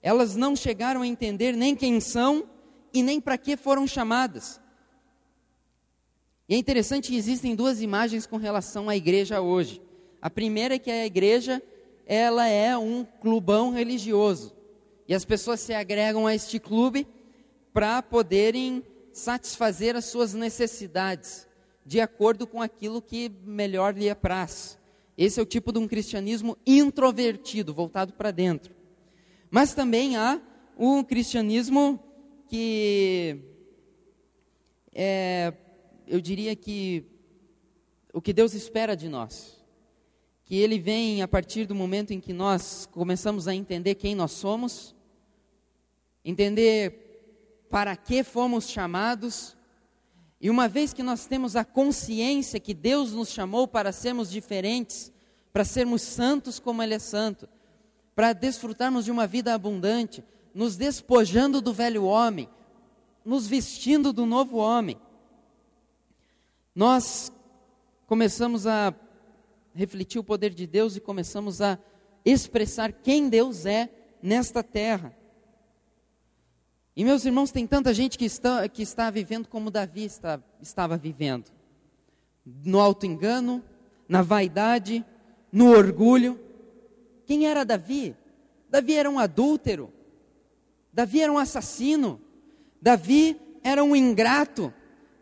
Elas 0.03 0.35
não 0.35 0.57
chegaram 0.57 1.03
a 1.03 1.07
entender 1.07 1.53
nem 1.53 1.77
quem 1.77 2.01
são 2.01 2.49
e 2.93 3.01
nem 3.01 3.21
para 3.21 3.39
que 3.39 3.57
foram 3.57 3.87
chamadas. 3.87 4.64
E 6.49 6.55
é 6.55 6.59
interessante 6.59 7.11
que 7.11 7.17
existem 7.17 7.55
duas 7.55 7.81
imagens 7.81 8.27
com 8.27 8.37
relação 8.37 8.89
à 8.89 8.97
igreja 8.97 9.41
hoje. 9.41 9.81
A 10.21 10.29
primeira 10.29 10.75
é 10.75 10.79
que 10.79 10.91
a 10.91 11.07
igreja, 11.07 11.63
ela 12.07 12.47
é 12.47 12.77
um 12.77 13.05
clubão 13.05 13.73
religioso. 13.73 14.55
E 15.09 15.15
as 15.15 15.25
pessoas 15.25 15.61
se 15.61 15.73
agregam 15.73 16.27
a 16.27 16.35
este 16.35 16.59
clube 16.59 17.07
para 17.73 18.03
poderem 18.03 18.83
satisfazer 19.13 19.97
as 19.97 20.05
suas 20.05 20.35
necessidades, 20.35 21.49
de 21.85 22.01
acordo 22.01 22.47
com 22.47 22.61
aquilo 22.61 23.01
que 23.01 23.31
melhor 23.45 23.97
lhe 23.97 24.11
apraz. 24.11 24.79
Esse 25.17 25.41
é 25.41 25.43
o 25.43 25.47
tipo 25.47 25.73
de 25.73 25.79
um 25.79 25.89
cristianismo 25.89 26.59
introvertido, 26.67 27.73
voltado 27.73 28.13
para 28.13 28.31
dentro. 28.31 28.75
Mas 29.51 29.73
também 29.73 30.17
há 30.17 30.41
um 30.77 31.03
cristianismo 31.03 32.01
que 32.49 33.39
é 34.93 35.53
eu 36.07 36.21
diria 36.21 36.55
que 36.55 37.05
o 38.13 38.21
que 38.21 38.33
Deus 38.33 38.55
espera 38.55 38.97
de 38.97 39.09
nós, 39.09 39.63
que 40.45 40.57
Ele 40.57 40.79
vem 40.79 41.23
a 41.23 41.29
partir 41.29 41.67
do 41.67 41.75
momento 41.75 42.13
em 42.13 42.21
que 42.21 42.33
nós 42.33 42.87
começamos 42.91 43.49
a 43.49 43.55
entender 43.55 43.95
quem 43.95 44.15
nós 44.15 44.33
somos, 44.33 44.95
entender 46.25 47.67
para 47.71 47.97
que 47.97 48.23
fomos 48.23 48.69
chamados, 48.69 49.57
e 50.41 50.51
uma 50.51 50.69
vez 50.69 50.93
que 50.93 51.03
nós 51.03 51.27
temos 51.27 51.57
a 51.57 51.65
consciência 51.65 52.61
que 52.61 52.75
Deus 52.75 53.13
nos 53.13 53.31
chamou 53.31 53.67
para 53.67 53.93
sermos 53.93 54.31
diferentes, 54.31 55.11
para 55.53 55.65
sermos 55.65 56.03
santos 56.03 56.61
como 56.61 56.83
Ele 56.83 56.95
é 56.95 56.99
santo, 56.99 57.49
para 58.15 58.33
desfrutarmos 58.33 59.05
de 59.05 59.11
uma 59.11 59.27
vida 59.27 59.55
abundante, 59.55 60.23
nos 60.55 60.77
despojando 60.77 61.61
do 61.61 61.73
velho 61.73 62.05
homem, 62.05 62.49
nos 63.25 63.47
vestindo 63.47 64.13
do 64.13 64.27
novo 64.27 64.59
homem, 64.59 64.99
nós 66.75 67.31
começamos 68.07 68.67
a 68.67 68.93
refletir 69.75 70.19
o 70.19 70.25
poder 70.25 70.51
de 70.51 70.67
Deus 70.67 70.97
e 70.97 71.01
começamos 71.01 71.61
a 71.61 71.79
expressar 72.25 72.93
quem 72.93 73.29
Deus 73.29 73.67
é 73.67 73.89
nesta 74.23 74.63
terra. 74.63 75.17
E 76.97 77.05
meus 77.05 77.25
irmãos, 77.25 77.51
tem 77.51 77.67
tanta 77.67 77.93
gente 77.93 78.17
que 78.17 78.25
está, 78.25 78.69
que 78.69 78.83
está 78.83 79.11
vivendo 79.11 79.49
como 79.49 79.71
Davi 79.71 80.05
está, 80.05 80.41
estava 80.61 80.97
vivendo: 80.97 81.51
no 82.65 82.81
auto-engano, 82.81 83.63
na 84.09 84.23
vaidade, 84.23 85.05
no 85.53 85.71
orgulho. 85.71 86.41
Quem 87.27 87.47
era 87.47 87.65
Davi? 87.65 88.17
Davi 88.69 88.95
era 88.95 89.11
um 89.11 89.19
adúltero, 89.19 89.93
Davi 90.93 91.21
era 91.21 91.33
um 91.33 91.39
assassino, 91.39 92.21
Davi 92.81 93.41
era 93.63 93.83
um 93.83 93.95
ingrato. 93.95 94.73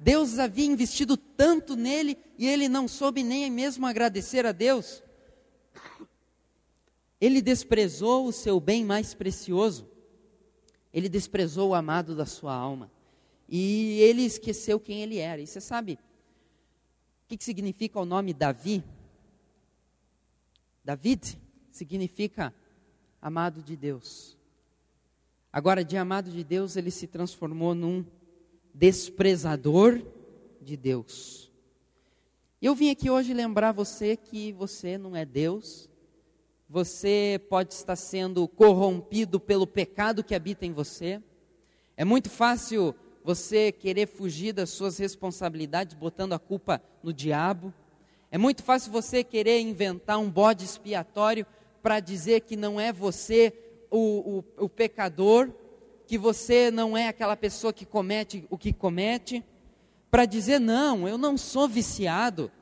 Deus 0.03 0.41
havia 0.41 0.67
investido 0.67 1.17
tanto 1.17 1.77
nele 1.77 2.19
e 2.37 2.49
ele 2.49 2.69
não 2.69 2.89
soube 2.89 3.23
nem 3.23 3.49
mesmo 3.49 3.87
agradecer 3.87 4.45
a 4.45 4.51
Deus. 4.51 5.01
Ele 7.21 7.41
desprezou 7.41 8.27
o 8.27 8.33
seu 8.33 8.59
bem 8.59 8.85
mais 8.85 9.15
precioso. 9.15 9.89
Ele 10.93 11.09
desprezou 11.09 11.71
o 11.71 11.75
amado 11.75 12.17
da 12.17 12.27
sua 12.27 12.53
alma. 12.53 12.91
E 13.49 14.01
ele 14.01 14.23
esqueceu 14.23 14.81
quem 14.81 15.03
ele 15.03 15.19
era. 15.19 15.41
E 15.41 15.47
você 15.47 15.61
sabe 15.61 16.01
o 17.25 17.37
que, 17.37 17.45
significa 17.45 18.01
o 18.01 18.05
nome 18.05 18.35
Davi? 18.35 18.83
David 20.85 21.39
significa 21.71 22.53
amado 23.21 23.63
de 23.63 23.77
Deus. 23.77 24.37
Agora, 25.53 25.85
de 25.85 25.97
amado 25.97 26.29
de 26.29 26.43
Deus, 26.43 26.75
ele 26.75 26.91
se 26.91 27.07
transformou 27.07 27.73
num 27.73 28.05
desprezador 28.75 30.03
de 30.61 30.77
Deus. 30.77 31.51
Eu 32.61 32.75
vim 32.75 32.91
aqui 32.91 33.11
hoje 33.11 33.35
lembrar 33.35 33.73
você 33.73 34.17
que 34.17 34.53
você 34.53 34.97
não 34.97 35.17
é 35.17 35.25
Deus, 35.25 35.91
você 36.69 37.41
pode 37.51 37.75
estar 37.75 37.97
sendo 37.97 38.49
corrompido 38.49 39.39
pelo 39.39 39.67
pecado 39.67 40.25
que 40.25 40.35
habita 40.35 40.65
em 40.65 40.73
você. 40.73 41.21
É 41.97 42.05
muito 42.05 42.31
fácil 42.31 42.95
você 43.23 43.71
querer 43.71 44.07
fugir 44.07 44.53
das 44.53 44.71
suas 44.71 44.97
responsabilidades 44.99 45.95
botando 45.95 46.33
a 46.33 46.39
culpa 46.39 46.83
no 47.03 47.13
diabo. 47.13 47.75
É 48.31 48.39
muito 48.39 48.63
fácil 48.63 48.91
você 48.91 49.23
querer 49.23 49.61
inventar 49.61 50.19
um 50.19 50.31
bode 50.31 50.65
expiatório 50.65 51.47
para 51.83 52.01
dizer 52.01 52.41
que 52.41 52.57
não 52.57 52.81
é 52.81 52.93
você 52.93 53.53
o, 53.91 54.39
o, 54.59 54.65
o 54.65 54.69
pecador, 54.69 55.51
que 56.07 56.19
você 56.19 56.71
não 56.71 56.97
é 56.97 57.09
aquela 57.09 57.37
pessoa 57.37 57.73
que 57.73 57.87
comete 57.87 58.47
o 58.51 58.59
que 58.59 58.73
comete, 58.73 59.45
para 60.11 60.27
dizer: 60.27 60.59
não, 60.59 61.09
eu 61.09 61.17
não 61.17 61.39
sou 61.39 61.67
viciado 61.67 62.53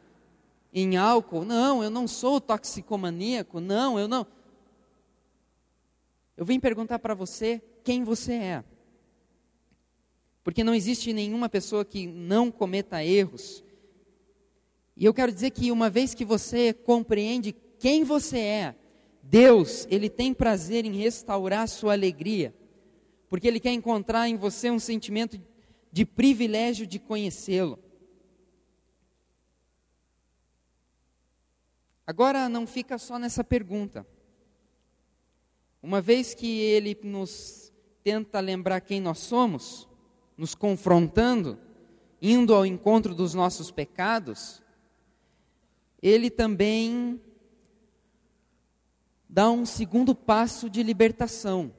em 0.72 0.96
álcool, 0.96 1.44
não, 1.44 1.82
eu 1.82 1.90
não 1.90 2.06
sou 2.06 2.40
toxicomaníaco, 2.40 3.60
não, 3.60 3.98
eu 3.98 4.06
não. 4.06 4.26
Eu 6.36 6.44
vim 6.44 6.60
perguntar 6.60 7.00
para 7.00 7.12
você 7.12 7.60
quem 7.82 8.04
você 8.04 8.34
é. 8.34 8.64
Porque 10.44 10.64
não 10.64 10.74
existe 10.74 11.12
nenhuma 11.12 11.48
pessoa 11.48 11.84
que 11.84 12.06
não 12.06 12.50
cometa 12.50 13.04
erros. 13.04 13.62
E 14.96 15.04
eu 15.04 15.12
quero 15.12 15.32
dizer 15.32 15.50
que 15.50 15.72
uma 15.72 15.90
vez 15.90 16.14
que 16.14 16.24
você 16.24 16.72
compreende 16.72 17.54
quem 17.78 18.04
você 18.04 18.38
é, 18.38 18.74
Deus, 19.22 19.86
ele 19.90 20.08
tem 20.08 20.32
prazer 20.32 20.84
em 20.84 20.92
restaurar 20.92 21.62
a 21.62 21.66
sua 21.66 21.92
alegria 21.92 22.54
porque 23.30 23.46
Ele 23.46 23.60
quer 23.60 23.72
encontrar 23.72 24.28
em 24.28 24.36
você 24.36 24.68
um 24.70 24.80
sentimento 24.80 25.40
de 25.92 26.04
privilégio 26.04 26.84
de 26.84 26.98
conhecê-lo. 26.98 27.78
Agora 32.04 32.48
não 32.48 32.66
fica 32.66 32.98
só 32.98 33.20
nessa 33.20 33.44
pergunta. 33.44 34.04
Uma 35.80 36.00
vez 36.00 36.34
que 36.34 36.60
ele 36.60 36.98
nos 37.04 37.72
tenta 38.02 38.40
lembrar 38.40 38.80
quem 38.80 39.00
nós 39.00 39.20
somos, 39.20 39.88
nos 40.36 40.54
confrontando, 40.54 41.56
indo 42.20 42.52
ao 42.52 42.66
encontro 42.66 43.14
dos 43.14 43.32
nossos 43.32 43.70
pecados, 43.70 44.60
ele 46.02 46.30
também 46.30 47.20
dá 49.28 49.50
um 49.50 49.64
segundo 49.64 50.14
passo 50.14 50.68
de 50.68 50.82
libertação 50.82 51.72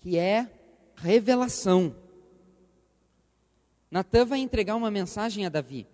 que 0.00 0.18
é 0.18 0.50
revelação. 0.96 1.94
Natan 3.90 4.24
vai 4.24 4.38
entregar 4.38 4.76
uma 4.76 4.90
mensagem 4.90 5.44
a 5.46 5.48
Davi. 5.48 5.86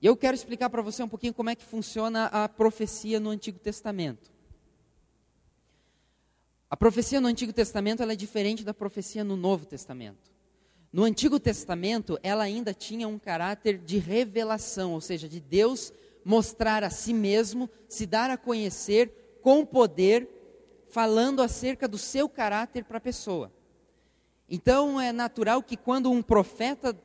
E 0.00 0.06
eu 0.06 0.16
quero 0.16 0.34
explicar 0.34 0.70
para 0.70 0.80
você 0.80 1.02
um 1.02 1.08
pouquinho 1.08 1.34
como 1.34 1.50
é 1.50 1.56
que 1.56 1.64
funciona 1.64 2.26
a 2.26 2.48
profecia 2.48 3.18
no 3.18 3.30
Antigo 3.30 3.58
Testamento. 3.58 4.30
A 6.70 6.76
profecia 6.76 7.20
no 7.20 7.28
Antigo 7.28 7.52
Testamento 7.52 8.02
é 8.02 8.14
diferente 8.14 8.62
da 8.62 8.74
profecia 8.74 9.24
no 9.24 9.36
Novo 9.36 9.66
Testamento. 9.66 10.30
No 10.92 11.04
Antigo 11.04 11.40
Testamento, 11.40 12.18
ela 12.22 12.44
ainda 12.44 12.72
tinha 12.72 13.08
um 13.08 13.18
caráter 13.18 13.78
de 13.78 13.98
revelação, 13.98 14.92
ou 14.92 15.00
seja, 15.00 15.28
de 15.28 15.40
Deus 15.40 15.92
mostrar 16.24 16.84
a 16.84 16.90
si 16.90 17.12
mesmo, 17.12 17.68
se 17.88 18.06
dar 18.06 18.30
a 18.30 18.36
conhecer 18.36 19.38
com 19.42 19.64
poder 19.64 20.28
falando 20.90 21.42
acerca 21.42 21.86
do 21.86 21.98
seu 21.98 22.28
caráter 22.28 22.84
para 22.84 22.98
a 22.98 23.00
pessoa. 23.00 23.52
Então 24.48 25.00
é 25.00 25.12
natural 25.12 25.62
que 25.62 25.76
quando 25.76 26.10
um 26.10 26.22
profeta 26.22 26.96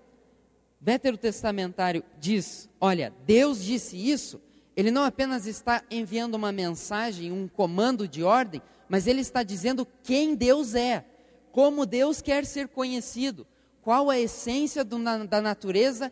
veterotestamentário 0.80 2.04
diz, 2.20 2.70
olha, 2.80 3.14
Deus 3.26 3.64
disse 3.64 3.98
isso, 3.98 4.42
ele 4.76 4.92
não 4.92 5.04
apenas 5.04 5.46
está 5.46 5.84
enviando 5.90 6.36
uma 6.36 6.52
mensagem, 6.52 7.32
um 7.32 7.48
comando 7.48 8.08
de 8.08 8.24
ordem, 8.24 8.62
mas 8.90 9.08
ele 9.08 9.22
está 9.22 9.44
dizendo 9.44 9.88
quem 10.04 10.36
Deus 10.36 10.76
é, 10.76 11.06
como 11.52 11.86
Deus 11.86 12.22
quer 12.22 12.46
ser 12.46 12.68
conhecido, 12.68 13.46
qual 13.82 14.10
a 14.10 14.20
essência 14.20 14.84
do, 14.84 14.98
da 15.28 15.42
natureza 15.42 16.12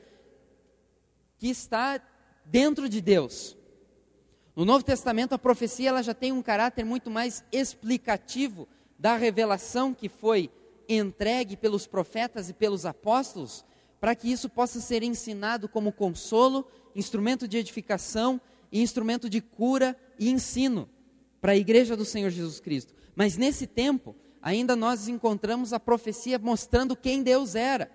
que 1.38 1.50
está 1.50 2.00
dentro 2.46 2.88
de 2.88 3.02
Deus. 3.02 3.58
No 4.56 4.66
Novo 4.66 4.84
Testamento, 4.84 5.34
a 5.34 5.40
profecia 5.40 5.90
ela 5.90 6.04
já 6.04 6.14
tem 6.14 6.32
um 6.32 6.42
caráter 6.42 6.84
muito 6.84 7.10
mais 7.10 7.44
explicativo 7.52 8.68
da 9.00 9.16
revelação 9.16 9.94
que 9.94 10.10
foi 10.10 10.52
entregue 10.88 11.56
pelos 11.56 11.88
profetas 11.88 12.50
e 12.50 12.54
pelos 12.54 12.86
apóstolos, 12.86 13.64
para 14.00 14.14
que 14.14 14.32
isso 14.32 14.50
possa 14.50 14.82
ser 14.82 15.04
ensinado 15.04 15.70
como 15.70 15.92
consolo, 15.92 16.68
instrumento 16.96 17.48
de 17.48 17.58
edificação 17.58 18.42
e 18.72 18.82
instrumento 18.82 19.30
de 19.30 19.40
cura 19.42 19.98
e 20.20 20.30
ensino 20.30 20.90
para 21.40 21.54
a 21.54 21.58
igreja 21.58 21.96
do 21.96 22.04
Senhor 22.04 22.30
Jesus 22.30 22.60
Cristo. 22.60 22.94
Mas 23.16 23.38
nesse 23.38 23.66
tempo, 23.66 24.16
ainda 24.42 24.76
nós 24.76 25.08
encontramos 25.08 25.72
a 25.72 25.80
profecia 25.80 26.38
mostrando 26.38 26.96
quem 26.96 27.24
Deus 27.24 27.56
era. 27.56 27.90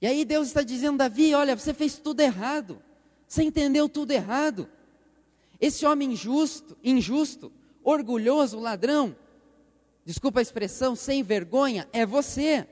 E 0.00 0.06
aí 0.06 0.24
Deus 0.24 0.48
está 0.48 0.62
dizendo, 0.62 0.98
Davi, 0.98 1.34
olha, 1.34 1.56
você 1.56 1.74
fez 1.74 1.98
tudo 1.98 2.20
errado. 2.20 2.82
Você 3.26 3.42
entendeu 3.42 3.88
tudo 3.88 4.12
errado. 4.12 4.68
Esse 5.60 5.84
homem 5.86 6.12
injusto, 6.12 6.76
injusto, 6.82 7.52
orgulhoso, 7.82 8.58
ladrão, 8.58 9.16
desculpa 10.04 10.40
a 10.40 10.42
expressão, 10.42 10.94
sem 10.94 11.22
vergonha, 11.22 11.88
é 11.92 12.04
você. 12.04 12.66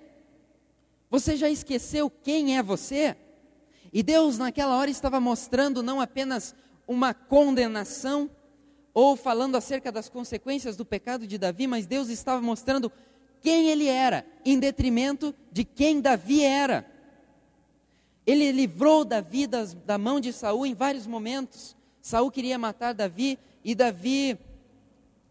Você 1.10 1.36
já 1.36 1.48
esqueceu 1.48 2.10
quem 2.10 2.56
é 2.58 2.62
você? 2.62 3.16
E 3.92 4.02
Deus, 4.02 4.38
naquela 4.38 4.76
hora, 4.76 4.90
estava 4.90 5.20
mostrando 5.20 5.82
não 5.82 6.00
apenas 6.00 6.54
uma 6.86 7.14
condenação, 7.14 8.28
ou 8.92 9.16
falando 9.16 9.56
acerca 9.56 9.90
das 9.90 10.08
consequências 10.08 10.76
do 10.76 10.84
pecado 10.84 11.26
de 11.26 11.38
Davi, 11.38 11.66
mas 11.66 11.86
Deus 11.86 12.08
estava 12.08 12.40
mostrando 12.40 12.92
quem 13.40 13.68
ele 13.68 13.86
era, 13.86 14.26
em 14.44 14.58
detrimento 14.58 15.34
de 15.50 15.64
quem 15.64 16.00
Davi 16.00 16.42
era. 16.42 16.93
Ele 18.26 18.50
livrou 18.52 19.04
Davi 19.04 19.46
das, 19.46 19.74
da 19.74 19.98
mão 19.98 20.18
de 20.20 20.32
Saul 20.32 20.64
em 20.66 20.74
vários 20.74 21.06
momentos. 21.06 21.76
Saul 22.00 22.30
queria 22.30 22.58
matar 22.58 22.94
Davi 22.94 23.38
e 23.64 23.74
Davi 23.74 24.38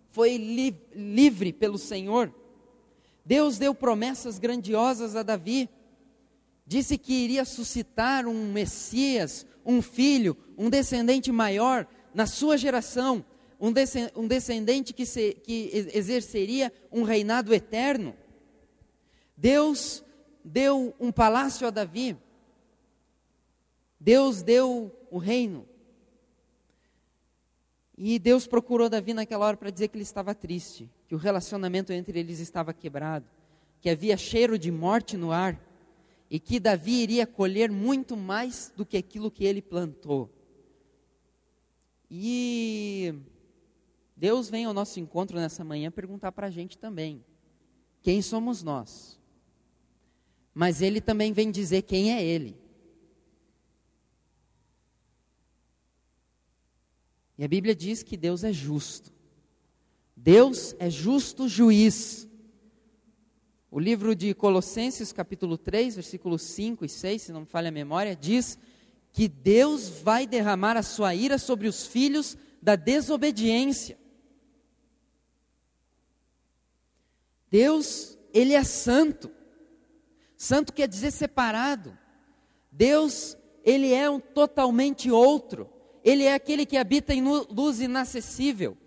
foi 0.10 0.38
li, 0.38 0.76
livre 0.94 1.52
pelo 1.52 1.78
Senhor. 1.78 2.34
Deus 3.26 3.58
deu 3.58 3.74
promessas 3.74 4.38
grandiosas 4.38 5.16
a 5.16 5.24
Davi. 5.24 5.70
Disse 6.66 6.98
que 6.98 7.14
iria 7.14 7.46
suscitar 7.46 8.28
um 8.28 8.52
Messias, 8.52 9.46
um 9.66 9.82
filho, 9.82 10.38
um 10.58 10.70
descendente 10.70 11.32
maior 11.32 11.88
na 12.14 12.28
sua 12.28 12.58
geração, 12.58 13.26
um 13.60 14.28
descendente 14.28 14.94
que, 14.94 15.06
se, 15.06 15.34
que 15.44 15.90
exerceria 15.94 16.72
um 16.92 17.04
reinado 17.04 17.54
eterno. 17.54 18.16
Deus 19.36 20.04
deu 20.44 20.94
um 21.00 21.12
palácio 21.12 21.66
a 21.66 21.70
Davi. 21.70 22.18
Deus 24.04 24.44
deu 24.44 24.94
o 25.10 25.18
reino. 25.18 25.66
E 27.98 28.20
Deus 28.20 28.46
procurou 28.46 28.90
Davi 28.90 29.14
naquela 29.14 29.46
hora 29.46 29.56
para 29.56 29.70
dizer 29.70 29.88
que 29.88 29.96
ele 29.96 30.04
estava 30.04 30.36
triste, 30.36 30.90
que 31.08 31.16
o 31.16 31.18
relacionamento 31.18 31.94
entre 31.94 32.20
eles 32.20 32.40
estava 32.40 32.74
quebrado, 32.74 33.26
que 33.80 33.90
havia 33.90 34.18
cheiro 34.18 34.60
de 34.60 34.70
morte 34.70 35.16
no 35.16 35.32
ar 35.32 35.58
e 36.30 36.38
que 36.38 36.60
Davi 36.60 37.02
iria 37.02 37.26
colher 37.26 37.72
muito 37.72 38.18
mais 38.18 38.74
do 38.76 38.86
que 38.86 38.98
aquilo 38.98 39.32
que 39.32 39.46
ele 39.46 39.62
plantou. 39.62 40.30
E 42.12 43.16
Deus 44.18 44.50
vem 44.50 44.66
ao 44.66 44.74
nosso 44.74 45.00
encontro 45.00 45.38
nessa 45.38 45.64
manhã 45.64 45.90
perguntar 45.90 46.34
para 46.34 46.48
a 46.48 46.52
gente 46.52 46.78
também: 46.78 47.24
quem 48.02 48.22
somos 48.22 48.62
nós? 48.62 49.18
Mas 50.54 50.82
Ele 50.82 51.00
também 51.00 51.32
vem 51.32 51.50
dizer 51.50 51.84
quem 51.84 52.12
é 52.12 52.22
Ele. 52.22 52.63
E 57.38 57.44
a 57.44 57.48
Bíblia 57.48 57.76
diz 57.76 58.04
que 58.04 58.16
Deus 58.16 58.44
é 58.44 58.54
justo. 58.54 59.12
Deus 60.16 60.76
é 60.80 60.90
justo 60.90 61.48
juiz. 61.48 62.28
O 63.72 63.80
livro 63.80 64.16
de 64.16 64.34
Colossenses, 64.36 65.12
capítulo 65.12 65.58
3, 65.58 65.96
versículos 65.96 66.44
5 66.44 66.86
e 66.86 66.90
6, 66.90 67.22
se 67.22 67.32
não 67.32 67.42
me 67.42 67.46
falha 67.48 67.70
a 67.70 67.72
memória, 67.72 68.16
diz 68.16 68.58
que 69.12 69.28
Deus 69.28 69.90
vai 69.90 70.28
derramar 70.28 70.78
a 70.78 70.84
sua 70.84 71.16
ira 71.16 71.38
sobre 71.38 71.68
os 71.68 71.88
filhos 71.88 72.38
da 72.62 72.76
desobediência. 72.76 73.98
Deus, 77.50 78.18
ele 78.34 78.54
é 78.54 78.64
santo. 78.64 79.32
Santo 80.38 80.74
quer 80.74 80.88
dizer 80.88 81.12
separado. 81.12 81.98
Deus, 82.72 83.38
ele 83.64 83.94
é 83.94 84.10
um 84.10 84.20
totalmente 84.20 85.12
outro. 85.12 85.70
Ele 86.04 86.24
é 86.24 86.34
aquele 86.34 86.66
que 86.66 86.78
habita 86.78 87.14
em 87.14 87.24
luz 87.24 87.80
inacessível. 87.80 88.78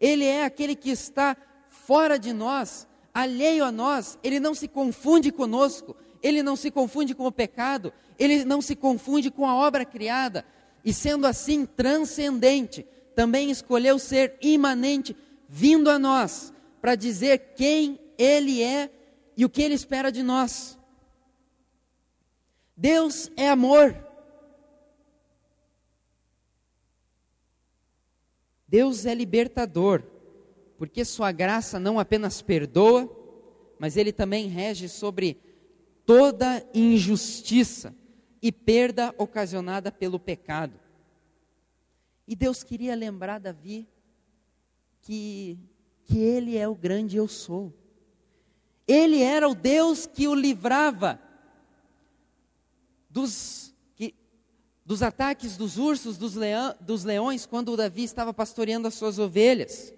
Ele 0.00 0.24
é 0.24 0.44
aquele 0.44 0.74
que 0.74 0.90
está 0.90 1.36
fora 1.68 2.18
de 2.18 2.32
nós, 2.32 2.86
alheio 3.12 3.64
a 3.64 3.70
nós. 3.70 4.18
Ele 4.22 4.40
não 4.40 4.54
se 4.54 4.66
confunde 4.66 5.30
conosco. 5.30 5.96
Ele 6.22 6.42
não 6.42 6.56
se 6.56 6.70
confunde 6.70 7.14
com 7.14 7.26
o 7.26 7.32
pecado. 7.32 7.92
Ele 8.18 8.44
não 8.44 8.60
se 8.60 8.74
confunde 8.74 9.30
com 9.30 9.46
a 9.46 9.54
obra 9.54 9.84
criada. 9.84 10.44
E 10.84 10.92
sendo 10.92 11.26
assim 11.26 11.64
transcendente, 11.64 12.86
também 13.14 13.50
escolheu 13.50 13.98
ser 13.98 14.36
imanente, 14.40 15.16
vindo 15.48 15.88
a 15.88 15.98
nós, 15.98 16.52
para 16.80 16.94
dizer 16.94 17.52
quem 17.54 17.98
Ele 18.18 18.62
é 18.62 18.90
e 19.36 19.44
o 19.44 19.48
que 19.48 19.62
Ele 19.62 19.74
espera 19.74 20.10
de 20.10 20.22
nós. 20.22 20.76
Deus 22.76 23.30
é 23.36 23.48
amor. 23.48 24.03
Deus 28.74 29.06
é 29.06 29.14
libertador, 29.14 30.02
porque 30.76 31.04
Sua 31.04 31.30
graça 31.30 31.78
não 31.78 31.96
apenas 31.96 32.42
perdoa, 32.42 33.08
mas 33.78 33.96
Ele 33.96 34.12
também 34.12 34.48
rege 34.48 34.88
sobre 34.88 35.38
toda 36.04 36.68
injustiça 36.74 37.94
e 38.42 38.50
perda 38.50 39.14
ocasionada 39.16 39.92
pelo 39.92 40.18
pecado. 40.18 40.74
E 42.26 42.34
Deus 42.34 42.64
queria 42.64 42.96
lembrar 42.96 43.38
Davi 43.38 43.86
que, 45.02 45.56
que 46.04 46.18
Ele 46.18 46.56
é 46.56 46.66
o 46.66 46.74
grande 46.74 47.16
eu 47.16 47.28
sou. 47.28 47.72
Ele 48.88 49.22
era 49.22 49.48
o 49.48 49.54
Deus 49.54 50.04
que 50.04 50.26
o 50.26 50.34
livrava 50.34 51.20
dos 53.08 53.72
dos 54.84 55.02
ataques 55.02 55.56
dos 55.56 55.78
ursos, 55.78 56.18
dos, 56.18 56.34
leão, 56.34 56.74
dos 56.80 57.04
leões, 57.04 57.46
quando 57.46 57.76
Davi 57.76 58.04
estava 58.04 58.34
pastoreando 58.34 58.86
as 58.86 58.94
suas 58.94 59.18
ovelhas. 59.18 59.94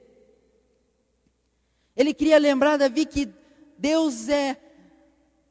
Ele 1.96 2.14
queria 2.14 2.38
lembrar 2.38 2.76
Davi 2.76 3.04
que 3.06 3.28
Deus 3.76 4.28
é 4.28 4.56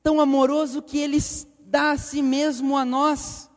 tão 0.02 0.22
amoroso 0.22 0.82
que 0.82 0.98
ele 0.98 1.18
dá 1.60 1.92
a 1.92 1.98
si 1.98 2.22
mesmo 2.22 2.78
a 2.78 2.86
nós. 2.86 3.50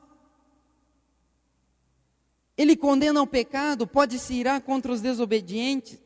Ele 2.57 2.77
condena 2.77 3.23
o 3.23 3.27
pecado, 3.27 3.87
pode 3.87 4.19
se 4.19 4.35
irar 4.35 4.61
contra 4.63 4.91
os 4.91 5.01
desobedientes, 5.01 6.03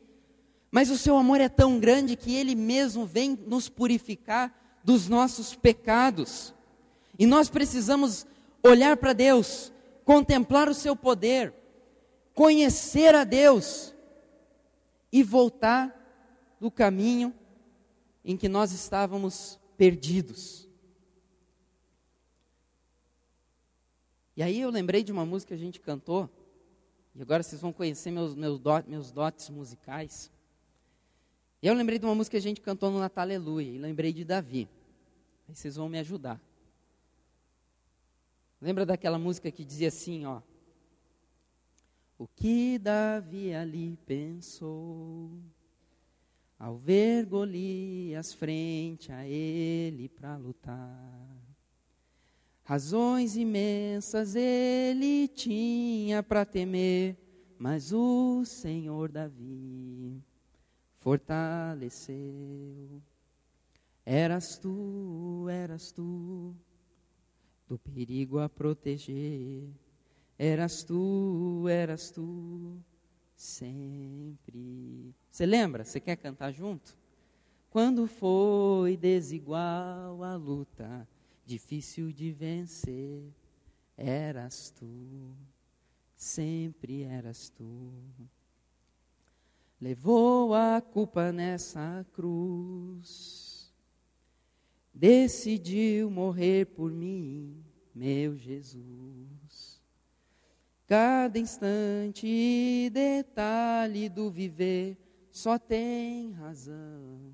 mas 0.69 0.91
o 0.91 0.97
seu 0.97 1.17
amor 1.17 1.41
é 1.41 1.49
tão 1.49 1.79
grande 1.79 2.15
que 2.15 2.35
ele 2.35 2.53
mesmo 2.53 3.05
vem 3.05 3.39
nos 3.47 3.69
purificar 3.69 4.53
dos 4.83 5.07
nossos 5.07 5.55
pecados. 5.55 6.53
E 7.17 7.25
nós 7.25 7.49
precisamos 7.49 8.27
olhar 8.63 8.95
para 8.97 9.13
Deus, 9.13 9.71
contemplar 10.05 10.69
o 10.69 10.73
seu 10.73 10.95
poder, 10.95 11.53
conhecer 12.33 13.13
a 13.13 13.23
Deus 13.23 13.93
e 15.11 15.21
voltar 15.21 15.93
do 16.59 16.71
caminho 16.71 17.33
em 18.23 18.37
que 18.37 18.47
nós 18.47 18.71
estávamos 18.71 19.59
perdidos. 19.77 20.69
E 24.35 24.41
aí 24.41 24.61
eu 24.61 24.69
lembrei 24.69 25.03
de 25.03 25.11
uma 25.11 25.25
música 25.25 25.49
que 25.49 25.61
a 25.61 25.63
gente 25.63 25.79
cantou, 25.79 26.29
e 27.13 27.21
agora 27.21 27.43
vocês 27.43 27.61
vão 27.61 27.71
conhecer 27.71 28.09
meus, 28.09 28.33
meus, 28.33 28.59
dot, 28.59 28.89
meus 28.89 29.11
dotes 29.11 29.49
musicais. 29.49 30.31
E 31.61 31.67
eu 31.67 31.73
lembrei 31.75 31.99
de 31.99 32.05
uma 32.05 32.15
música 32.15 32.31
que 32.31 32.37
a 32.37 32.41
gente 32.41 32.59
cantou 32.59 32.89
no 32.89 32.99
Natal 32.99 33.23
Aleluia, 33.23 33.69
e 33.69 33.77
lembrei 33.77 34.11
de 34.11 34.23
Davi. 34.23 34.67
Aí 35.47 35.53
vocês 35.53 35.75
vão 35.75 35.87
me 35.87 35.99
ajudar. 35.99 36.41
Lembra 38.63 38.85
daquela 38.85 39.19
música 39.19 39.51
que 39.51 39.65
dizia 39.65 39.89
assim, 39.89 40.25
ó? 40.25 40.41
O 42.17 42.25
que 42.25 42.79
Davi 42.79 43.53
ali 43.53 43.99
pensou 44.05 45.29
ao 46.57 46.77
ver 46.77 47.25
Golias 47.25 48.33
frente 48.33 49.11
a 49.11 49.27
ele 49.27 50.07
para 50.07 50.37
lutar? 50.37 51.37
Razões 52.63 53.35
imensas 53.35 54.33
ele 54.33 55.27
tinha 55.27 56.23
para 56.23 56.45
temer, 56.45 57.17
mas 57.59 57.91
o 57.91 58.45
Senhor 58.45 59.11
Davi 59.11 60.23
fortaleceu. 60.99 62.13
Eras 64.05 64.57
tu, 64.57 65.49
eras 65.49 65.91
tu 65.91 66.55
do 67.73 67.79
perigo 67.79 68.37
a 68.39 68.47
proteger. 68.47 69.67
Eras 70.37 70.83
tu, 70.83 71.65
eras 71.67 72.11
tu, 72.11 72.77
sempre. 73.35 75.15
Você 75.31 75.45
lembra? 75.45 75.83
Você 75.83 75.99
quer 75.99 76.15
cantar 76.17 76.51
junto? 76.51 76.95
Quando 77.71 78.05
foi 78.05 78.95
desigual 78.95 80.23
a 80.23 80.35
luta, 80.35 81.07
difícil 81.43 82.11
de 82.11 82.31
vencer, 82.31 83.23
eras 83.97 84.69
tu, 84.69 85.35
sempre 86.15 87.01
eras 87.01 87.49
tu. 87.49 87.91
Levou 89.81 90.53
a 90.53 90.79
culpa 90.79 91.31
nessa 91.31 92.05
cruz, 92.13 93.52
decidiu 94.93 96.09
morrer 96.11 96.67
por 96.67 96.91
mim, 96.91 97.63
meu 97.93 98.35
Jesus. 98.37 99.81
Cada 100.85 101.39
instante 101.39 102.27
e 102.27 102.89
detalhe 102.91 104.09
do 104.09 104.29
viver 104.29 104.97
só 105.31 105.57
tem 105.57 106.31
razão 106.31 107.33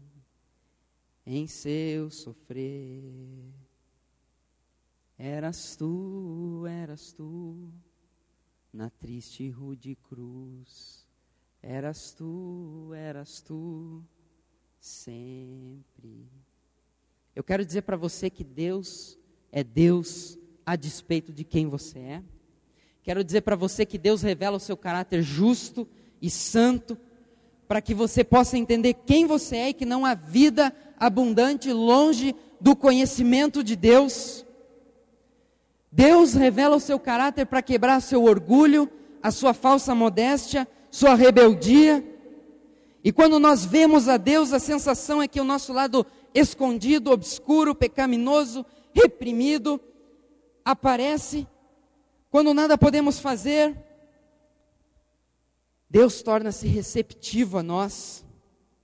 em 1.25 1.45
seu 1.47 2.09
sofrer. 2.09 3.03
Eras 5.17 5.75
tu, 5.75 6.65
eras 6.65 7.11
tu, 7.11 7.73
na 8.71 8.89
triste 8.89 9.43
e 9.43 9.49
rude 9.49 9.95
cruz. 9.95 11.05
Eras 11.61 12.13
tu, 12.13 12.91
eras 12.95 13.41
tu, 13.41 14.01
sempre. 14.79 16.25
Eu 17.39 17.43
quero 17.45 17.65
dizer 17.65 17.83
para 17.83 17.95
você 17.95 18.29
que 18.29 18.43
Deus 18.43 19.17
é 19.49 19.63
Deus 19.63 20.37
a 20.65 20.75
despeito 20.75 21.31
de 21.31 21.45
quem 21.45 21.69
você 21.69 21.97
é. 21.97 22.21
Quero 23.01 23.23
dizer 23.23 23.39
para 23.43 23.55
você 23.55 23.85
que 23.85 23.97
Deus 23.97 24.21
revela 24.21 24.57
o 24.57 24.59
seu 24.59 24.75
caráter 24.75 25.21
justo 25.21 25.87
e 26.21 26.29
santo, 26.29 26.97
para 27.65 27.79
que 27.79 27.93
você 27.93 28.25
possa 28.25 28.57
entender 28.57 28.93
quem 29.05 29.25
você 29.25 29.55
é 29.55 29.69
e 29.69 29.73
que 29.73 29.85
não 29.85 30.05
há 30.05 30.15
vida 30.15 30.75
abundante 30.99 31.71
longe 31.71 32.35
do 32.59 32.75
conhecimento 32.75 33.63
de 33.63 33.77
Deus. 33.77 34.45
Deus 35.89 36.33
revela 36.33 36.75
o 36.75 36.81
seu 36.81 36.99
caráter 36.99 37.45
para 37.45 37.61
quebrar 37.61 38.01
seu 38.01 38.25
orgulho, 38.25 38.91
a 39.23 39.31
sua 39.31 39.53
falsa 39.53 39.95
modéstia, 39.95 40.67
sua 40.91 41.15
rebeldia. 41.15 42.03
E 43.01 43.13
quando 43.13 43.39
nós 43.39 43.63
vemos 43.63 44.09
a 44.09 44.17
Deus, 44.17 44.51
a 44.51 44.59
sensação 44.59 45.21
é 45.21 45.27
que 45.27 45.39
o 45.39 45.45
nosso 45.45 45.71
lado 45.71 46.05
escondido, 46.33 47.11
obscuro, 47.11 47.75
pecaminoso, 47.75 48.65
reprimido, 48.93 49.79
aparece. 50.63 51.47
Quando 52.29 52.53
nada 52.53 52.77
podemos 52.77 53.19
fazer, 53.19 53.75
Deus 55.89 56.21
torna-se 56.21 56.67
receptivo 56.67 57.57
a 57.57 57.63
nós, 57.63 58.23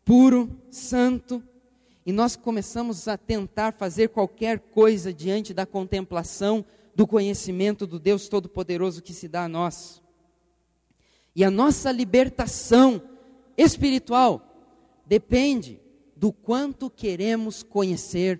puro, 0.03 0.49
santo, 0.71 1.43
e 2.05 2.12
nós 2.12 2.36
começamos 2.36 3.08
a 3.08 3.17
tentar 3.17 3.73
fazer 3.73 4.10
qualquer 4.10 4.60
coisa 4.60 5.13
diante 5.13 5.53
da 5.53 5.65
contemplação 5.65 6.63
do 6.95 7.05
conhecimento 7.05 7.86
do 7.86 7.99
Deus 7.99 8.29
Todo-Poderoso 8.29 9.01
que 9.01 9.13
se 9.13 9.27
dá 9.27 9.43
a 9.45 9.49
nós. 9.49 10.01
E 11.36 11.43
a 11.43 11.51
nossa 11.51 11.91
libertação 11.91 13.01
espiritual 13.58 14.41
depende 15.05 15.79
do 16.15 16.32
quanto 16.32 16.89
queremos 16.89 17.62
conhecer 17.62 18.39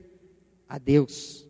a 0.68 0.78
Deus. 0.78 1.48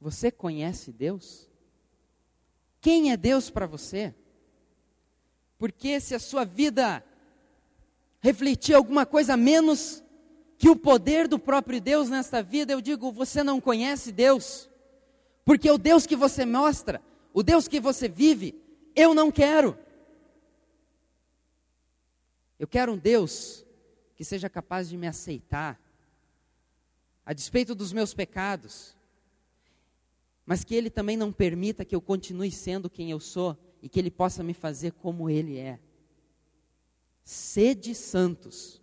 Você 0.00 0.30
conhece 0.30 0.92
Deus? 0.92 1.48
Quem 2.80 3.10
é 3.10 3.16
Deus 3.16 3.50
para 3.50 3.66
você? 3.66 4.14
Porque 5.58 6.00
se 6.00 6.14
a 6.14 6.20
sua 6.20 6.44
vida 6.44 7.04
refletir 8.20 8.74
alguma 8.74 9.04
coisa 9.04 9.36
menos 9.36 10.02
que 10.56 10.68
o 10.68 10.76
poder 10.76 11.28
do 11.28 11.38
próprio 11.38 11.80
Deus 11.80 12.08
nesta 12.08 12.42
vida, 12.42 12.72
eu 12.72 12.80
digo, 12.80 13.12
você 13.12 13.42
não 13.42 13.60
conhece 13.60 14.10
Deus. 14.10 14.68
Porque 15.44 15.70
o 15.70 15.78
Deus 15.78 16.06
que 16.06 16.16
você 16.16 16.44
mostra, 16.44 17.00
o 17.32 17.42
Deus 17.42 17.68
que 17.68 17.80
você 17.80 18.08
vive, 18.08 18.60
eu 18.94 19.14
não 19.14 19.30
quero. 19.30 19.78
Eu 22.58 22.66
quero 22.66 22.92
um 22.92 22.98
Deus 22.98 23.64
que 24.16 24.24
seja 24.24 24.50
capaz 24.50 24.88
de 24.88 24.96
me 24.96 25.06
aceitar, 25.06 25.80
a 27.24 27.32
despeito 27.32 27.74
dos 27.74 27.92
meus 27.92 28.12
pecados, 28.14 28.96
mas 30.44 30.64
que 30.64 30.74
Ele 30.74 30.90
também 30.90 31.16
não 31.16 31.32
permita 31.32 31.84
que 31.84 31.94
eu 31.94 32.00
continue 32.00 32.50
sendo 32.50 32.90
quem 32.90 33.10
eu 33.10 33.20
sou 33.20 33.56
e 33.80 33.88
que 33.88 33.98
Ele 33.98 34.10
possa 34.10 34.42
me 34.42 34.54
fazer 34.54 34.92
como 34.92 35.30
Ele 35.30 35.58
é. 35.58 35.78
Sede 37.22 37.94
santos, 37.94 38.82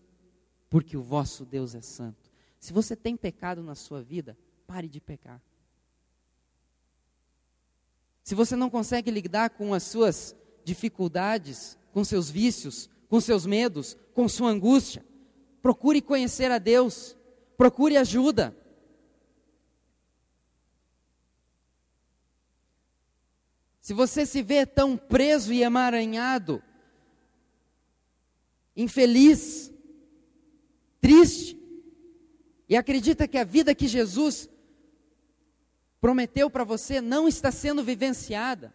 porque 0.70 0.96
o 0.96 1.02
vosso 1.02 1.44
Deus 1.44 1.76
é 1.76 1.82
santo. 1.82 2.32
Se 2.60 2.72
você 2.72 2.96
tem 2.96 3.18
pecado 3.18 3.62
na 3.62 3.76
sua 3.76 4.02
vida, 4.02 4.38
pare 4.66 4.88
de 4.88 5.02
pecar. 5.02 5.42
Se 8.24 8.34
você 8.34 8.56
não 8.56 8.70
consegue 8.70 9.12
lidar 9.12 9.52
com 9.52 9.74
as 9.74 9.84
suas 9.84 10.36
dificuldades, 10.64 11.78
com 11.92 12.04
seus 12.04 12.30
vícios, 12.30 12.90
com 13.10 13.20
seus 13.20 13.46
medos, 13.46 13.98
com 14.14 14.28
sua 14.28 14.50
angústia, 14.50 15.06
procure 15.62 16.02
conhecer 16.02 16.52
a 16.52 16.58
Deus, 16.58 17.16
procure 17.58 17.98
ajuda. 17.98 18.56
Se 23.80 23.94
você 23.94 24.26
se 24.26 24.42
vê 24.42 24.66
tão 24.66 24.98
preso 24.98 25.54
e 25.54 25.62
emaranhado, 25.62 26.62
infeliz, 28.76 29.72
triste 31.00 31.56
e 32.68 32.76
acredita 32.76 33.28
que 33.28 33.38
a 33.38 33.44
vida 33.44 33.76
que 33.76 33.88
Jesus 33.88 34.50
prometeu 36.02 36.50
para 36.50 36.64
você 36.64 37.00
não 37.00 37.28
está 37.28 37.52
sendo 37.52 37.84
vivenciada, 37.84 38.74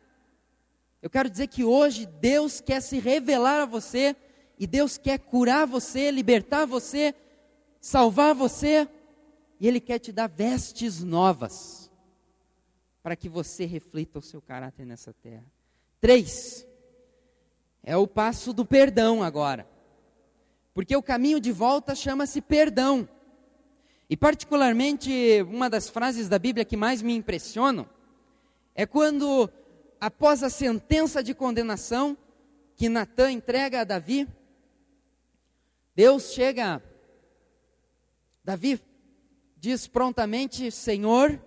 eu 1.03 1.09
quero 1.09 1.31
dizer 1.31 1.47
que 1.47 1.65
hoje 1.65 2.07
Deus 2.07 2.61
quer 2.61 2.81
se 2.81 2.99
revelar 2.99 3.63
a 3.63 3.67
você 3.67 4.15
e 4.59 4.67
Deus 4.67 4.99
quer 4.99 5.19
curar 5.19 5.67
você, 5.67 6.11
libertar 6.11 6.67
você, 6.67 7.15
salvar 7.81 8.35
você, 8.35 8.87
e 9.59 9.67
Ele 9.67 9.81
quer 9.81 9.99
te 9.99 10.13
dar 10.13 10.29
vestes 10.29 11.03
novas 11.03 11.91
para 13.03 13.17
que 13.17 13.29
você 13.29 13.65
reflita 13.65 14.19
o 14.19 14.23
seu 14.23 14.43
caráter 14.43 14.85
nessa 14.85 15.13
terra. 15.13 15.45
Três, 16.01 16.67
é 17.83 17.97
o 17.97 18.07
passo 18.07 18.53
do 18.53 18.65
perdão 18.65 19.23
agora. 19.23 19.67
Porque 20.75 20.95
o 20.95 21.03
caminho 21.03 21.41
de 21.41 21.53
volta 21.53 21.95
chama-se 21.95 22.41
perdão. 22.41 23.09
E, 24.09 24.17
particularmente, 24.17 25.43
uma 25.43 25.71
das 25.71 25.89
frases 25.89 26.29
da 26.29 26.39
Bíblia 26.39 26.65
que 26.65 26.77
mais 26.77 27.01
me 27.01 27.15
impressionam 27.15 27.89
é 28.75 28.87
quando, 28.87 29.51
após 30.01 30.43
a 30.43 30.49
sentença 30.49 31.23
de 31.23 31.35
condenação 31.35 32.17
que 32.75 32.89
Natã 32.89 33.31
entrega 33.31 33.83
a 33.83 33.85
Davi, 33.85 34.27
Deus 35.95 36.33
chega, 36.33 36.83
Davi 38.43 38.81
diz 39.59 39.87
prontamente: 39.87 40.71
Senhor, 40.71 41.39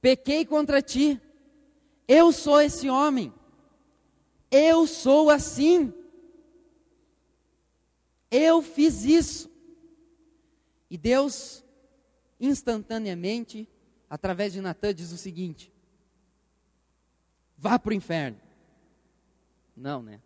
pequei 0.00 0.44
contra 0.44 0.80
ti, 0.80 1.20
eu 2.06 2.30
sou 2.30 2.60
esse 2.60 2.88
homem, 2.88 3.34
eu 4.50 4.86
sou 4.86 5.30
assim. 5.30 5.92
Eu 8.30 8.60
fiz 8.60 9.04
isso. 9.04 9.50
E 10.90 10.98
Deus, 10.98 11.64
instantaneamente, 12.38 13.66
através 14.08 14.52
de 14.52 14.60
Natan, 14.60 14.94
diz 14.94 15.12
o 15.12 15.16
seguinte: 15.16 15.72
vá 17.58 17.78
para 17.78 17.90
o 17.90 17.94
inferno. 17.94 18.38
Não, 19.76 20.02
né? 20.02 20.20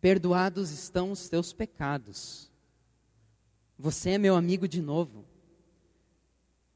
Perdoados 0.00 0.70
estão 0.70 1.10
os 1.10 1.28
teus 1.28 1.52
pecados. 1.52 2.50
Você 3.78 4.10
é 4.10 4.18
meu 4.18 4.36
amigo 4.36 4.68
de 4.68 4.80
novo. 4.80 5.24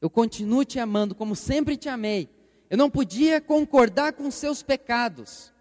Eu 0.01 0.09
continuo 0.09 0.65
te 0.65 0.79
amando 0.79 1.15
como 1.15 1.35
sempre 1.35 1.77
te 1.77 1.87
amei. 1.87 2.29
Eu 2.69 2.77
não 2.77 2.89
podia 2.89 3.41
concordar 3.41 4.13
com 4.13 4.29
seus 4.29 4.61
pecados. 4.61 5.53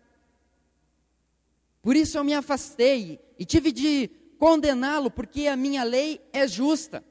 Por 1.80 1.96
isso 1.96 2.18
eu 2.18 2.24
me 2.24 2.34
afastei 2.34 3.20
e 3.38 3.44
tive 3.44 3.72
de 3.72 4.10
condená-lo, 4.38 5.10
porque 5.10 5.46
a 5.46 5.56
minha 5.56 5.84
lei 5.84 6.20
é 6.32 6.46
justa. 6.46 7.04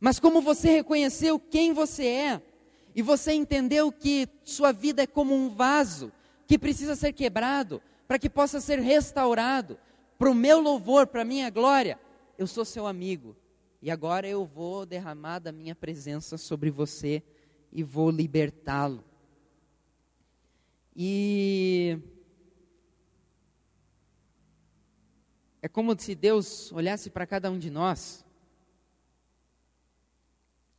Mas 0.00 0.18
como 0.18 0.40
você 0.40 0.70
reconheceu 0.70 1.38
quem 1.38 1.72
você 1.72 2.06
é, 2.06 2.42
e 2.96 3.02
você 3.02 3.34
entendeu 3.34 3.92
que 3.92 4.26
sua 4.42 4.72
vida 4.72 5.02
é 5.02 5.06
como 5.06 5.34
um 5.34 5.50
vaso 5.50 6.10
que 6.46 6.58
precisa 6.58 6.96
ser 6.96 7.12
quebrado 7.12 7.82
para 8.08 8.18
que 8.18 8.30
possa 8.30 8.58
ser 8.58 8.78
restaurado, 8.78 9.78
para 10.18 10.30
o 10.30 10.34
meu 10.34 10.60
louvor, 10.60 11.06
para 11.06 11.20
a 11.20 11.24
minha 11.24 11.50
glória, 11.50 12.00
eu 12.38 12.46
sou 12.46 12.64
seu 12.64 12.86
amigo. 12.86 13.36
E 13.82 13.90
agora 13.90 14.26
eu 14.26 14.46
vou 14.46 14.86
derramar 14.86 15.40
da 15.40 15.52
minha 15.52 15.74
presença 15.74 16.38
sobre 16.38 16.70
você 16.70 17.22
e 17.70 17.82
vou 17.82 18.10
libertá-lo. 18.10 19.04
E 20.96 21.98
é 25.60 25.68
como 25.68 26.00
se 26.00 26.14
Deus 26.14 26.72
olhasse 26.72 27.10
para 27.10 27.26
cada 27.26 27.50
um 27.50 27.58
de 27.58 27.68
nós 27.68 28.24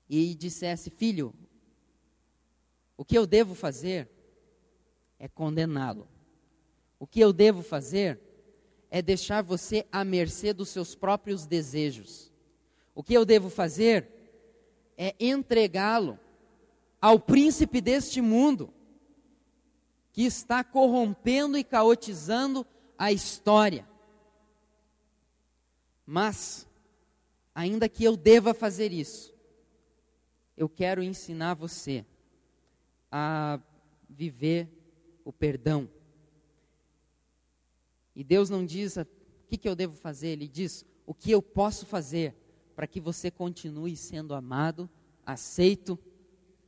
e 0.10 0.34
dissesse: 0.34 0.90
Filho, 0.90 1.32
o 2.98 3.06
que 3.06 3.18
eu 3.18 3.28
devo 3.28 3.54
fazer 3.54 4.10
é 5.20 5.28
condená-lo. 5.28 6.08
O 7.00 7.06
que 7.06 7.20
eu 7.20 7.32
devo 7.32 7.62
fazer 7.62 8.20
é 8.90 9.02
deixar 9.02 9.44
você 9.44 9.86
à 9.92 10.04
mercê 10.04 10.52
dos 10.52 10.70
seus 10.70 10.96
próprios 10.96 11.46
desejos. 11.46 12.32
O 12.96 13.04
que 13.04 13.14
eu 13.14 13.24
devo 13.24 13.50
fazer 13.50 14.10
é 14.98 15.14
entregá-lo 15.20 16.20
ao 17.00 17.20
príncipe 17.20 17.80
deste 17.80 18.20
mundo, 18.20 18.74
que 20.12 20.24
está 20.24 20.64
corrompendo 20.64 21.56
e 21.56 21.64
caotizando 21.64 22.66
a 22.98 23.12
história. 23.12 23.88
Mas, 26.04 26.68
ainda 27.54 27.88
que 27.88 28.04
eu 28.04 28.18
deva 28.18 28.56
fazer 28.56 28.92
isso, 28.92 29.32
eu 30.56 30.68
quero 30.68 31.04
ensinar 31.04 31.54
você 31.54 32.04
a 33.12 33.60
viver 34.10 34.70
o 35.24 35.32
perdão. 35.32 35.90
E 38.16 38.24
Deus 38.24 38.50
não 38.50 38.66
diz 38.66 38.98
o 38.98 39.06
que, 39.48 39.58
que 39.58 39.70
eu 39.70 39.76
devo 39.76 39.96
fazer, 39.96 40.30
Ele 40.30 40.48
diz 40.48 40.86
o 41.06 41.14
que 41.14 41.32
eu 41.32 41.42
posso 41.42 41.86
fazer 41.86 42.36
para 42.76 42.88
que 42.88 43.00
você 43.00 43.32
continue 43.32 43.96
sendo 43.96 44.34
amado, 44.34 44.90
aceito, 45.26 45.98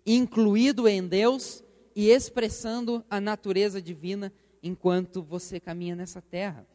incluído 0.05 0.87
em 0.87 1.07
Deus 1.07 1.63
e 1.95 2.09
expressando 2.09 3.03
a 3.09 3.19
natureza 3.19 3.81
divina 3.81 4.33
enquanto 4.61 5.21
você 5.21 5.59
caminha 5.59 5.95
nessa 5.95 6.21
terra. 6.21 6.67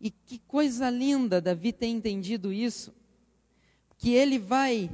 E 0.00 0.10
que 0.10 0.38
coisa 0.38 0.88
linda 0.88 1.40
Davi 1.40 1.72
ter 1.72 1.86
entendido 1.86 2.52
isso, 2.52 2.94
que 3.98 4.14
ele 4.14 4.38
vai 4.38 4.90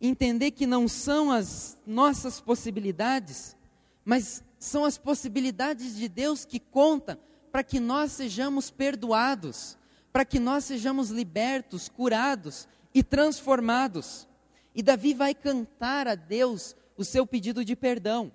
entender 0.00 0.50
que 0.50 0.66
não 0.66 0.86
são 0.86 1.30
as 1.30 1.78
nossas 1.86 2.40
possibilidades, 2.40 3.56
mas 4.04 4.42
são 4.58 4.84
as 4.84 4.98
possibilidades 4.98 5.96
de 5.96 6.08
Deus 6.08 6.44
que 6.44 6.60
contam 6.60 7.18
para 7.50 7.62
que 7.62 7.80
nós 7.80 8.12
sejamos 8.12 8.70
perdoados, 8.70 9.78
para 10.12 10.24
que 10.24 10.38
nós 10.38 10.64
sejamos 10.64 11.10
libertos, 11.10 11.88
curados 11.88 12.68
e 12.94 13.02
transformados. 13.02 14.28
E 14.74 14.82
Davi 14.82 15.14
vai 15.14 15.34
cantar 15.34 16.06
a 16.06 16.14
Deus 16.14 16.76
o 16.96 17.04
seu 17.04 17.26
pedido 17.26 17.64
de 17.64 17.74
perdão. 17.74 18.30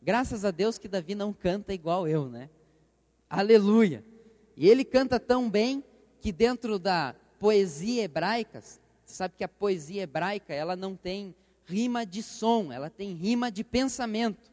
Graças 0.00 0.44
a 0.44 0.50
Deus 0.50 0.78
que 0.78 0.88
Davi 0.88 1.14
não 1.14 1.32
canta 1.32 1.72
igual 1.72 2.06
eu, 2.06 2.28
né? 2.28 2.48
Aleluia. 3.28 4.04
E 4.56 4.68
ele 4.68 4.84
canta 4.84 5.20
tão 5.20 5.48
bem 5.48 5.84
que 6.20 6.32
dentro 6.32 6.78
da 6.78 7.14
poesia 7.38 8.02
hebraica, 8.02 8.62
você 9.08 9.14
sabe 9.14 9.34
que 9.38 9.44
a 9.44 9.48
poesia 9.48 10.02
hebraica, 10.02 10.52
ela 10.52 10.76
não 10.76 10.94
tem 10.94 11.34
rima 11.64 12.04
de 12.04 12.22
som, 12.22 12.70
ela 12.70 12.90
tem 12.90 13.14
rima 13.14 13.50
de 13.50 13.64
pensamento. 13.64 14.52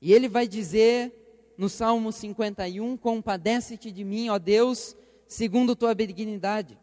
E 0.00 0.12
ele 0.12 0.28
vai 0.28 0.46
dizer 0.46 1.12
no 1.58 1.68
Salmo 1.68 2.12
51: 2.12 2.96
Compadece-te 2.96 3.90
de 3.90 4.04
mim, 4.04 4.28
ó 4.28 4.38
Deus, 4.38 4.96
segundo 5.26 5.74
tua 5.74 5.96
benignidade. 5.96 6.78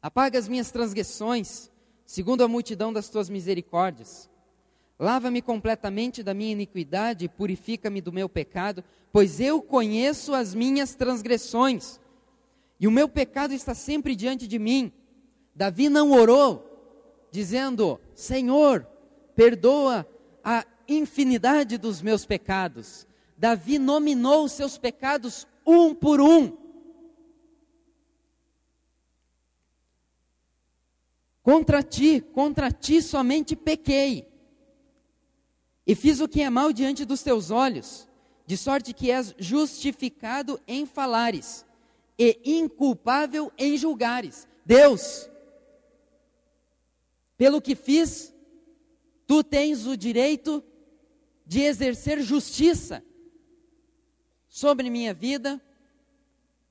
Apaga 0.00 0.38
as 0.38 0.48
minhas 0.48 0.70
transgressões, 0.70 1.70
segundo 2.06 2.42
a 2.42 2.48
multidão 2.48 2.90
das 2.90 3.10
tuas 3.10 3.28
misericórdias. 3.28 4.30
Lava-me 4.98 5.42
completamente 5.42 6.22
da 6.22 6.32
minha 6.32 6.52
iniquidade, 6.52 7.28
purifica-me 7.28 8.00
do 8.00 8.10
meu 8.10 8.30
pecado, 8.30 8.82
pois 9.12 9.40
eu 9.40 9.60
conheço 9.60 10.32
as 10.32 10.54
minhas 10.54 10.94
transgressões, 10.94 12.00
e 12.80 12.88
o 12.88 12.90
meu 12.90 13.10
pecado 13.10 13.52
está 13.52 13.74
sempre 13.74 14.16
diante 14.16 14.48
de 14.48 14.58
mim. 14.58 14.90
Davi 15.56 15.88
não 15.88 16.12
orou 16.12 16.62
dizendo: 17.30 17.98
Senhor, 18.14 18.86
perdoa 19.34 20.06
a 20.44 20.66
infinidade 20.86 21.78
dos 21.78 22.02
meus 22.02 22.26
pecados. 22.26 23.06
Davi 23.38 23.78
nominou 23.78 24.44
os 24.44 24.52
seus 24.52 24.76
pecados 24.76 25.46
um 25.66 25.94
por 25.94 26.20
um. 26.20 26.56
Contra 31.42 31.82
ti, 31.82 32.20
contra 32.20 32.70
ti 32.70 33.00
somente 33.00 33.56
pequei. 33.56 34.28
E 35.86 35.94
fiz 35.94 36.20
o 36.20 36.28
que 36.28 36.42
é 36.42 36.50
mal 36.50 36.72
diante 36.72 37.04
dos 37.04 37.22
teus 37.22 37.50
olhos, 37.50 38.08
de 38.44 38.56
sorte 38.56 38.92
que 38.92 39.10
és 39.10 39.34
justificado 39.38 40.60
em 40.66 40.84
falares 40.84 41.64
e 42.18 42.40
inculpável 42.44 43.52
em 43.56 43.76
julgares. 43.76 44.48
Deus, 44.64 45.30
pelo 47.36 47.60
que 47.60 47.74
fiz, 47.74 48.34
tu 49.26 49.44
tens 49.44 49.86
o 49.86 49.96
direito 49.96 50.64
de 51.44 51.60
exercer 51.60 52.20
justiça 52.22 53.04
sobre 54.48 54.88
minha 54.88 55.12
vida, 55.12 55.60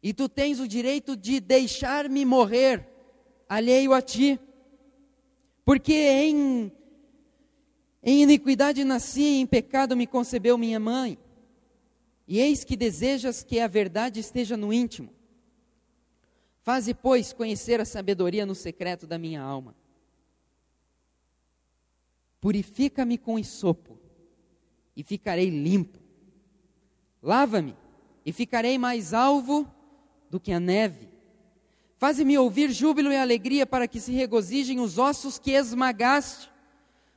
e 0.02 0.14
tu 0.14 0.28
tens 0.28 0.60
o 0.60 0.68
direito 0.68 1.16
de 1.16 1.40
deixar-me 1.40 2.26
morrer 2.26 2.88
alheio 3.48 3.94
a 3.94 4.02
ti, 4.02 4.40
porque 5.64 5.94
em, 5.94 6.72
em 8.04 8.24
iniquidade 8.24 8.84
nasci 8.84 9.22
e 9.22 9.42
em 9.42 9.46
pecado 9.46 9.96
me 9.96 10.08
concebeu 10.08 10.58
minha 10.58 10.80
mãe, 10.80 11.18
e 12.28 12.40
eis 12.40 12.64
que 12.64 12.76
desejas 12.76 13.44
que 13.44 13.60
a 13.60 13.68
verdade 13.68 14.20
esteja 14.20 14.58
no 14.58 14.74
íntimo. 14.74 15.14
Faze, 16.62 16.96
pois, 16.96 17.32
conhecer 17.32 17.80
a 17.80 17.86
sabedoria 17.86 18.48
no 18.48 18.56
secreto 18.56 19.06
da 19.06 19.20
minha 19.20 19.42
alma 19.42 19.76
Purifica-me 22.46 23.18
com 23.18 23.40
isopo, 23.40 23.98
e 24.96 25.02
ficarei 25.02 25.50
limpo. 25.50 25.98
Lava-me, 27.20 27.76
e 28.24 28.32
ficarei 28.32 28.78
mais 28.78 29.16
alvo 29.16 29.68
do 30.30 30.40
que 30.40 30.52
a 30.52 30.60
neve. 30.60 31.10
Faze-me 31.98 32.38
ouvir 32.38 32.72
júbilo 32.72 33.12
e 33.12 33.18
alegria, 33.18 33.66
para 33.66 33.88
que 33.88 34.00
se 34.00 34.12
regozijem 34.12 34.80
os 34.80 35.00
ossos 35.00 35.40
que 35.40 35.54
esmagaste. 35.54 36.52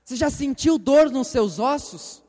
Você 0.02 0.16
já 0.16 0.30
sentiu 0.30 0.78
dor 0.78 1.10
nos 1.10 1.26
seus 1.26 1.58
ossos? 1.58 2.24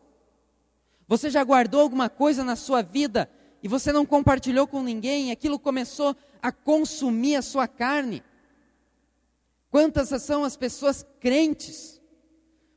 Você 1.08 1.30
já 1.30 1.42
guardou 1.42 1.80
alguma 1.80 2.10
coisa 2.10 2.44
na 2.44 2.58
sua 2.58 2.82
vida 2.82 3.32
e 3.64 3.70
você 3.70 3.94
não 3.94 4.06
compartilhou 4.06 4.68
com 4.68 4.84
ninguém, 4.84 5.30
e 5.30 5.32
aquilo 5.32 5.58
começou 5.58 6.14
a 6.42 6.52
consumir 6.52 7.38
a 7.38 7.42
sua 7.42 7.66
carne? 7.66 8.22
Quantas 9.72 10.10
são 10.22 10.44
as 10.44 10.58
pessoas 10.58 11.08
crentes 11.22 11.99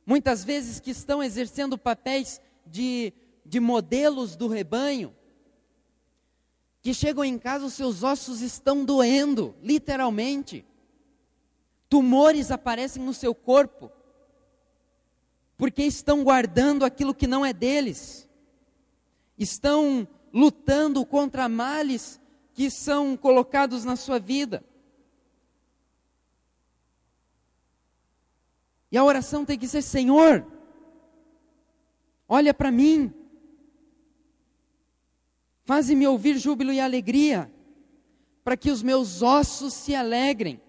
muitas 0.05 0.43
vezes 0.43 0.79
que 0.79 0.91
estão 0.91 1.21
exercendo 1.21 1.77
papéis 1.77 2.41
de, 2.65 3.13
de 3.45 3.59
modelos 3.59 4.35
do 4.35 4.47
rebanho, 4.47 5.13
que 6.81 6.93
chegam 6.93 7.23
em 7.23 7.37
casa, 7.39 7.65
os 7.65 7.73
seus 7.73 8.03
ossos 8.03 8.41
estão 8.41 8.83
doendo, 8.83 9.55
literalmente. 9.61 10.65
Tumores 11.87 12.51
aparecem 12.51 13.01
no 13.01 13.13
seu 13.13 13.33
corpo, 13.33 13.89
porque 15.57 15.83
estão 15.83 16.23
guardando 16.23 16.83
aquilo 16.83 17.13
que 17.13 17.25
não 17.25 17.45
é 17.45 17.53
deles, 17.53 18.27
estão 19.37 20.05
lutando 20.33 21.05
contra 21.05 21.47
males 21.47 22.19
que 22.53 22.69
são 22.69 23.15
colocados 23.15 23.85
na 23.85 23.95
sua 23.95 24.19
vida. 24.19 24.63
E 28.93 28.97
a 28.97 29.03
oração 29.03 29.43
tem 29.43 29.57
que 29.57 29.67
ser: 29.67 29.81
Senhor, 29.81 30.45
olha 32.29 32.53
para 32.53 32.71
mim, 32.71 33.11
faze-me 35.65 36.05
ouvir 36.05 36.37
júbilo 36.37 36.71
e 36.71 36.79
alegria, 36.79 37.51
para 38.43 38.55
que 38.55 38.69
os 38.69 38.83
meus 38.83 39.23
ossos 39.23 39.73
se 39.73 39.95
alegrem. 39.95 40.61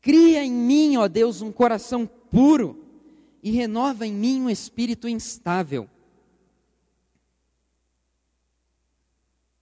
Cria 0.00 0.42
em 0.42 0.50
mim, 0.50 0.96
ó 0.96 1.06
Deus, 1.08 1.42
um 1.42 1.52
coração 1.52 2.06
puro 2.06 2.86
e 3.42 3.50
renova 3.50 4.06
em 4.06 4.14
mim 4.14 4.40
um 4.40 4.48
espírito 4.48 5.06
instável. 5.06 5.90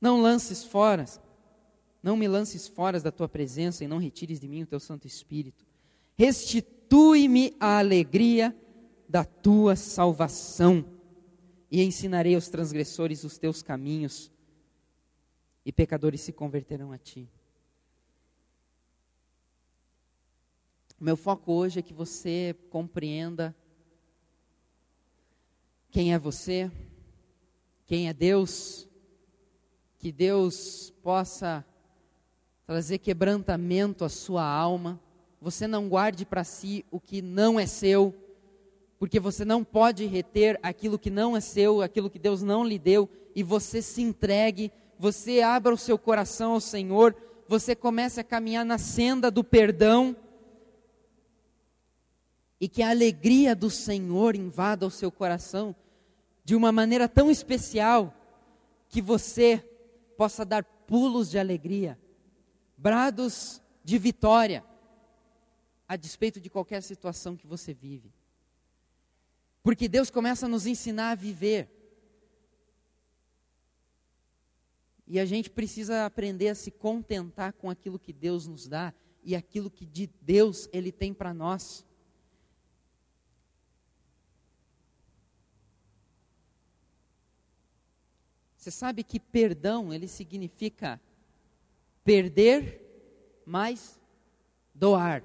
Não 0.01 0.21
lances 0.23 0.63
fora, 0.63 1.07
não 2.01 2.17
me 2.17 2.29
lances 2.29 2.69
fora 2.69 3.01
da 3.01 3.11
tua 3.11 3.29
presença 3.29 3.83
e 3.83 3.89
não 3.89 3.99
retires 3.99 4.39
de 4.39 4.47
mim 4.47 4.63
o 4.63 4.67
teu 4.67 4.79
Santo 4.79 5.09
Espírito. 5.09 5.66
Restitui-me 6.17 7.55
a 7.61 7.79
alegria 7.79 8.57
da 9.09 9.25
tua 9.25 9.77
salvação, 9.77 10.85
e 11.71 11.83
ensinarei 11.83 12.35
aos 12.35 12.49
transgressores 12.49 13.25
os 13.25 13.39
teus 13.39 13.63
caminhos, 13.63 14.31
e 15.65 15.73
pecadores 15.73 16.21
se 16.21 16.33
converterão 16.33 16.93
a 16.93 16.99
ti. 16.99 17.29
Meu 20.99 21.17
foco 21.17 21.53
hoje 21.53 21.81
é 21.81 21.83
que 21.83 21.93
você 21.93 22.57
compreenda 22.71 23.55
quem 25.91 26.15
é 26.15 26.19
você, 26.19 26.71
quem 27.85 28.09
é 28.09 28.15
Deus, 28.15 28.89
que 29.99 30.11
Deus 30.11 30.91
possa 31.03 31.65
trazer 32.67 32.99
quebrantamento 32.99 34.05
à 34.05 34.09
sua 34.09 34.45
alma. 34.45 35.01
Você 35.47 35.69
não 35.69 35.89
guarde 35.89 36.27
para 36.27 36.43
si 36.43 36.85
o 36.91 36.99
que 36.99 37.23
não 37.23 37.61
é 37.61 37.67
seu, 37.67 38.13
porque 38.99 39.21
você 39.21 39.45
não 39.45 39.63
pode 39.63 40.05
reter 40.05 40.59
aquilo 40.61 40.99
que 40.99 41.09
não 41.09 41.37
é 41.37 41.41
seu, 41.41 41.83
aquilo 41.83 42.11
que 42.11 42.19
Deus 42.19 42.43
não 42.43 42.65
lhe 42.65 42.81
deu, 42.81 43.09
e 43.33 43.45
você 43.45 43.81
se 43.81 44.03
entregue, 44.03 44.73
você 44.99 45.43
abra 45.43 45.73
o 45.73 45.79
seu 45.79 45.97
coração 45.97 46.55
ao 46.55 46.61
Senhor, 46.61 47.15
você 47.47 47.77
comece 47.77 48.19
a 48.19 48.25
caminhar 48.25 48.65
na 48.65 48.77
senda 48.77 49.31
do 49.31 49.45
perdão, 49.45 50.17
e 52.61 52.69
que 52.69 52.83
a 52.83 52.91
alegria 52.91 53.55
do 53.55 53.71
Senhor 53.71 54.35
invada 54.35 54.85
o 54.85 54.91
seu 54.91 55.13
coração 55.13 55.77
de 56.45 56.57
uma 56.57 56.73
maneira 56.73 57.09
tão 57.09 57.31
especial 57.31 58.13
que 58.89 59.01
você 59.01 59.65
possa 60.17 60.45
dar 60.45 60.65
pulos 60.65 61.31
de 61.31 61.39
alegria, 61.39 61.97
brados 62.77 63.63
de 63.85 63.97
vitória, 63.97 64.65
a 65.89 65.97
despeito 65.97 66.41
de 66.41 66.51
qualquer 66.51 66.83
situação 66.83 67.37
que 67.37 67.47
você 67.47 67.73
vive. 67.73 68.13
Porque 69.63 69.89
Deus 69.89 70.11
começa 70.11 70.47
a 70.47 70.49
nos 70.49 70.67
ensinar 70.67 71.11
a 71.11 71.15
viver. 71.15 71.69
E 75.07 75.21
a 75.21 75.25
gente 75.25 75.49
precisa 75.49 76.05
aprender 76.05 76.49
a 76.49 76.55
se 76.55 76.71
contentar 76.71 77.53
com 77.53 77.71
aquilo 77.71 77.99
que 77.99 78.13
Deus 78.13 78.47
nos 78.47 78.67
dá 78.67 78.93
e 79.23 79.37
aquilo 79.37 79.71
que 79.71 79.87
de 79.87 80.09
Deus 80.21 80.69
Ele 80.73 80.91
tem 80.91 81.15
para 81.15 81.33
nós. 81.33 81.85
Você 88.57 88.71
sabe 88.73 89.05
que 89.05 89.21
perdão, 89.21 89.95
ele 89.95 90.09
significa 90.09 91.01
perder 92.03 92.83
mais 93.47 94.01
doar. 94.75 95.23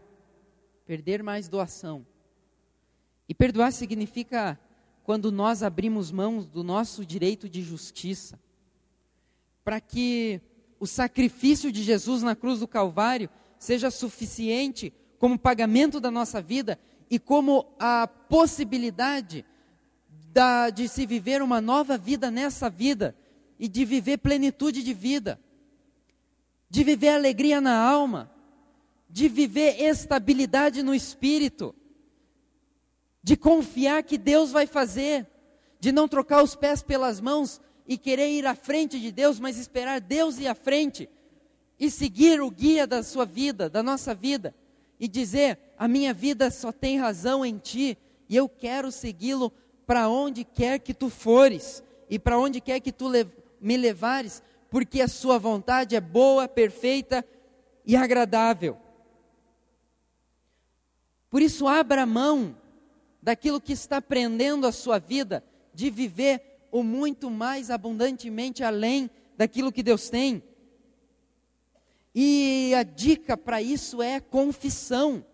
Perder 0.91 1.23
mais 1.23 1.47
doação. 1.47 2.05
E 3.25 3.33
perdoar 3.33 3.71
significa 3.71 4.59
quando 5.05 5.31
nós 5.31 5.63
abrimos 5.63 6.11
mãos 6.11 6.45
do 6.45 6.65
nosso 6.65 7.05
direito 7.05 7.47
de 7.47 7.61
justiça, 7.61 8.37
para 9.63 9.79
que 9.79 10.41
o 10.81 10.85
sacrifício 10.85 11.71
de 11.71 11.81
Jesus 11.81 12.21
na 12.23 12.35
cruz 12.35 12.59
do 12.59 12.67
Calvário 12.67 13.29
seja 13.57 13.89
suficiente 13.89 14.91
como 15.17 15.39
pagamento 15.39 15.97
da 15.97 16.11
nossa 16.11 16.41
vida 16.41 16.77
e 17.09 17.17
como 17.17 17.73
a 17.79 18.05
possibilidade 18.05 19.45
da, 20.33 20.69
de 20.69 20.89
se 20.89 21.05
viver 21.05 21.41
uma 21.41 21.61
nova 21.61 21.97
vida 21.97 22.29
nessa 22.29 22.69
vida, 22.69 23.15
e 23.57 23.69
de 23.69 23.85
viver 23.85 24.17
plenitude 24.17 24.83
de 24.83 24.93
vida, 24.93 25.39
de 26.69 26.83
viver 26.83 27.11
alegria 27.11 27.61
na 27.61 27.77
alma, 27.77 28.29
de 29.11 29.27
viver 29.27 29.81
estabilidade 29.81 30.81
no 30.81 30.95
espírito, 30.95 31.75
de 33.21 33.35
confiar 33.35 34.03
que 34.03 34.17
Deus 34.17 34.51
vai 34.51 34.65
fazer, 34.65 35.27
de 35.79 35.91
não 35.91 36.07
trocar 36.07 36.41
os 36.41 36.55
pés 36.55 36.81
pelas 36.81 37.19
mãos 37.19 37.59
e 37.85 37.97
querer 37.97 38.29
ir 38.29 38.45
à 38.45 38.55
frente 38.55 38.99
de 38.99 39.11
Deus, 39.11 39.37
mas 39.37 39.57
esperar 39.57 39.99
Deus 39.99 40.39
ir 40.39 40.47
à 40.47 40.55
frente 40.55 41.09
e 41.77 41.91
seguir 41.91 42.41
o 42.41 42.49
guia 42.49 42.87
da 42.87 43.03
sua 43.03 43.25
vida, 43.25 43.69
da 43.69 43.83
nossa 43.83 44.15
vida, 44.15 44.55
e 44.97 45.07
dizer: 45.07 45.59
a 45.77 45.87
minha 45.87 46.13
vida 46.13 46.49
só 46.49 46.71
tem 46.71 46.97
razão 46.97 47.45
em 47.45 47.57
Ti 47.57 47.97
e 48.29 48.35
eu 48.35 48.47
quero 48.47 48.91
segui-lo 48.91 49.51
para 49.85 50.07
onde 50.07 50.45
quer 50.45 50.79
que 50.79 50.93
Tu 50.93 51.09
fores 51.09 51.83
e 52.09 52.17
para 52.17 52.39
onde 52.39 52.61
quer 52.61 52.79
que 52.79 52.93
Tu 52.93 53.09
me 53.59 53.75
levares, 53.75 54.41
porque 54.69 55.01
a 55.01 55.07
sua 55.09 55.37
vontade 55.37 55.97
é 55.97 56.01
boa, 56.01 56.47
perfeita 56.47 57.25
e 57.85 57.95
agradável. 57.95 58.77
Por 61.31 61.41
isso, 61.41 61.65
abra 61.65 62.05
mão 62.05 62.55
daquilo 63.21 63.61
que 63.61 63.71
está 63.71 64.01
prendendo 64.01 64.67
a 64.67 64.71
sua 64.71 64.99
vida, 64.99 65.41
de 65.73 65.89
viver 65.89 66.67
o 66.69 66.83
muito 66.83 67.31
mais 67.31 67.71
abundantemente 67.71 68.63
além 68.63 69.09
daquilo 69.37 69.71
que 69.71 69.81
Deus 69.81 70.09
tem. 70.09 70.43
E 72.13 72.73
a 72.75 72.83
dica 72.83 73.37
para 73.37 73.61
isso 73.61 74.01
é 74.01 74.19
confissão. 74.19 75.25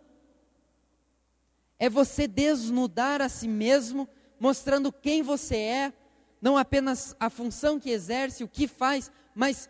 É 1.79 1.89
você 1.89 2.27
desnudar 2.27 3.19
a 3.19 3.27
si 3.27 3.47
mesmo, 3.47 4.07
mostrando 4.39 4.91
quem 4.91 5.23
você 5.23 5.55
é, 5.55 5.93
não 6.39 6.57
apenas 6.57 7.15
a 7.19 7.29
função 7.29 7.79
que 7.79 7.89
exerce, 7.89 8.43
o 8.43 8.47
que 8.47 8.67
faz, 8.67 9.11
mas 9.33 9.67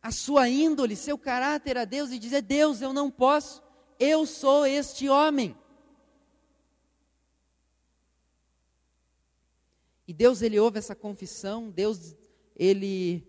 a 0.00 0.12
sua 0.12 0.48
índole, 0.48 0.94
seu 0.94 1.18
caráter 1.18 1.76
a 1.76 1.84
Deus 1.84 2.12
e 2.12 2.18
dizer: 2.18 2.42
Deus, 2.42 2.80
eu 2.80 2.92
não 2.92 3.10
posso, 3.10 3.62
eu 4.02 4.26
sou 4.26 4.66
este 4.66 5.08
homem. 5.08 5.54
E 10.08 10.12
Deus, 10.12 10.42
ele 10.42 10.58
ouve 10.58 10.78
essa 10.78 10.94
confissão, 10.94 11.70
Deus, 11.70 12.16
ele 12.56 13.24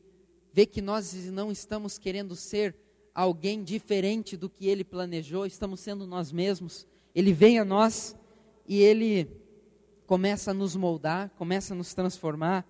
vê 0.52 0.66
que 0.66 0.82
nós 0.82 1.14
não 1.26 1.52
estamos 1.52 2.00
querendo 2.00 2.36
ser 2.36 2.76
alguém 3.14 3.64
diferente 3.64 4.36
do 4.36 4.50
que 4.50 4.68
ele 4.68 4.84
planejou, 4.84 5.46
estamos 5.46 5.80
sendo 5.80 6.08
nós 6.08 6.32
mesmos. 6.32 6.88
Ele 7.14 7.32
vem 7.32 7.60
a 7.60 7.66
nós 7.66 8.16
e 8.68 8.82
ele 8.82 9.30
começa 10.08 10.50
a 10.50 10.54
nos 10.54 10.76
moldar, 10.76 11.30
começa 11.38 11.76
a 11.76 11.78
nos 11.78 11.94
transformar. 11.94 12.66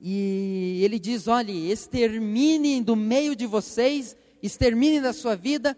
E 0.00 0.80
ele 0.82 0.98
diz: 0.98 1.28
olhe, 1.28 1.70
extermine 1.70 2.82
do 2.82 2.96
meio 2.96 3.36
de 3.36 3.46
vocês, 3.46 4.16
extermine 4.42 4.98
da 5.02 5.12
sua 5.12 5.36
vida 5.36 5.76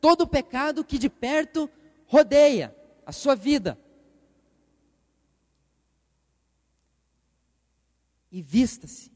todo 0.00 0.22
o 0.22 0.28
pecado 0.28 0.84
que 0.84 0.98
de 0.98 1.08
perto 1.08 1.70
rodeia 2.06 2.74
a 3.04 3.12
sua 3.12 3.34
vida. 3.34 3.78
E 8.32 8.40
vista-se 8.42 9.12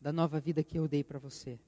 da 0.00 0.12
nova 0.12 0.40
vida 0.40 0.62
que 0.62 0.78
eu 0.78 0.86
dei 0.86 1.02
para 1.02 1.18
você. 1.18 1.58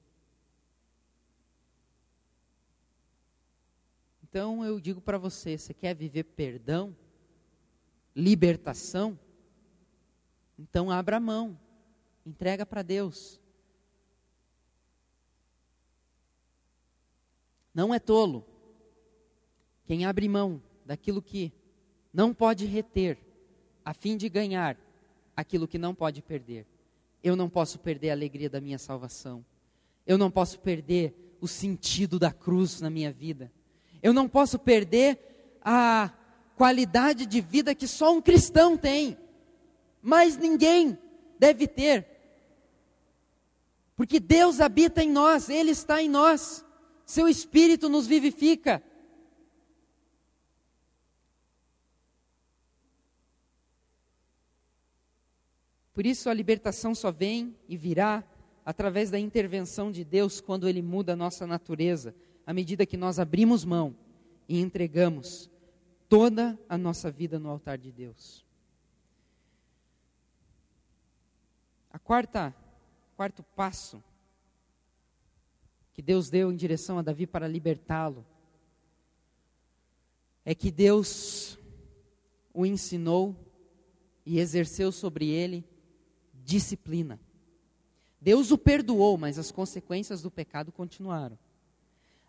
Então 4.23 4.63
eu 4.63 4.79
digo 4.79 5.01
para 5.01 5.17
você: 5.17 5.57
você 5.57 5.73
quer 5.73 5.95
viver 5.95 6.23
perdão? 6.23 6.95
libertação, 8.15 9.17
então 10.57 10.91
abra 10.91 11.17
a 11.17 11.19
mão, 11.21 11.57
entrega 12.25 12.65
para 12.65 12.81
Deus. 12.81 13.39
Não 17.73 17.93
é 17.93 17.99
tolo 17.99 18.45
quem 19.85 20.05
abre 20.05 20.27
mão 20.27 20.61
daquilo 20.85 21.21
que 21.21 21.51
não 22.13 22.33
pode 22.33 22.65
reter, 22.65 23.17
a 23.83 23.93
fim 23.93 24.17
de 24.17 24.27
ganhar 24.29 24.77
aquilo 25.35 25.67
que 25.67 25.77
não 25.77 25.95
pode 25.95 26.21
perder. 26.21 26.65
Eu 27.23 27.35
não 27.35 27.49
posso 27.49 27.79
perder 27.79 28.09
a 28.09 28.13
alegria 28.13 28.49
da 28.49 28.61
minha 28.61 28.77
salvação. 28.77 29.45
Eu 30.05 30.17
não 30.17 30.31
posso 30.31 30.59
perder 30.59 31.37
o 31.41 31.47
sentido 31.47 32.17
da 32.17 32.31
cruz 32.31 32.81
na 32.81 32.89
minha 32.89 33.11
vida. 33.11 33.51
Eu 34.01 34.13
não 34.13 34.27
posso 34.27 34.57
perder 34.57 35.57
a 35.61 36.11
qualidade 36.55 37.25
de 37.25 37.41
vida 37.41 37.75
que 37.75 37.87
só 37.87 38.13
um 38.13 38.21
cristão 38.21 38.77
tem, 38.77 39.17
mas 40.01 40.37
ninguém 40.37 40.97
deve 41.37 41.67
ter. 41.67 42.05
Porque 43.95 44.19
Deus 44.19 44.59
habita 44.59 45.03
em 45.03 45.09
nós, 45.09 45.49
Ele 45.49 45.71
está 45.71 46.01
em 46.01 46.09
nós, 46.09 46.65
Seu 47.09 47.27
Espírito 47.27 47.89
nos 47.89 48.05
vivifica. 48.05 48.83
Por 55.91 56.05
isso 56.05 56.29
a 56.29 56.33
libertação 56.35 56.93
só 56.93 57.11
vem 57.11 57.57
e 57.67 57.75
virá 57.75 58.23
através 58.63 59.09
da 59.09 59.17
intervenção 59.17 59.91
de 59.91 60.05
Deus 60.05 60.39
quando 60.39 60.69
Ele 60.69 60.83
muda 60.83 61.13
a 61.13 61.15
nossa 61.15 61.47
natureza, 61.47 62.13
à 62.45 62.53
medida 62.53 62.85
que 62.85 62.95
nós 62.95 63.17
abrimos 63.17 63.65
mão 63.65 63.95
e 64.47 64.61
entregamos 64.61 65.49
toda 66.07 66.59
a 66.69 66.77
nossa 66.77 67.09
vida 67.09 67.39
no 67.39 67.49
altar 67.49 67.79
de 67.79 67.91
Deus. 67.91 68.45
A 71.89 71.97
quarta, 71.97 72.53
quarto 73.17 73.41
passo 73.55 73.99
que 75.99 76.03
Deus 76.03 76.29
deu 76.29 76.49
em 76.49 76.55
direção 76.55 76.97
a 76.97 77.01
Davi 77.01 77.27
para 77.27 77.45
libertá-lo 77.45 78.25
é 80.45 80.55
que 80.55 80.71
Deus 80.71 81.59
o 82.53 82.65
ensinou 82.65 83.35
e 84.25 84.39
exerceu 84.39 84.93
sobre 84.93 85.27
ele 85.27 85.61
disciplina. 86.41 87.19
Deus 88.21 88.49
o 88.49 88.57
perdoou, 88.57 89.17
mas 89.17 89.37
as 89.37 89.51
consequências 89.51 90.21
do 90.21 90.31
pecado 90.31 90.71
continuaram. 90.71 91.37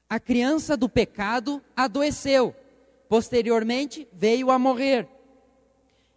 A 0.09 0.19
criança 0.19 0.77
do 0.77 0.89
pecado 0.89 1.63
adoeceu 1.77 2.53
posteriormente 3.09 4.09
veio 4.13 4.51
a 4.51 4.59
morrer. 4.59 5.07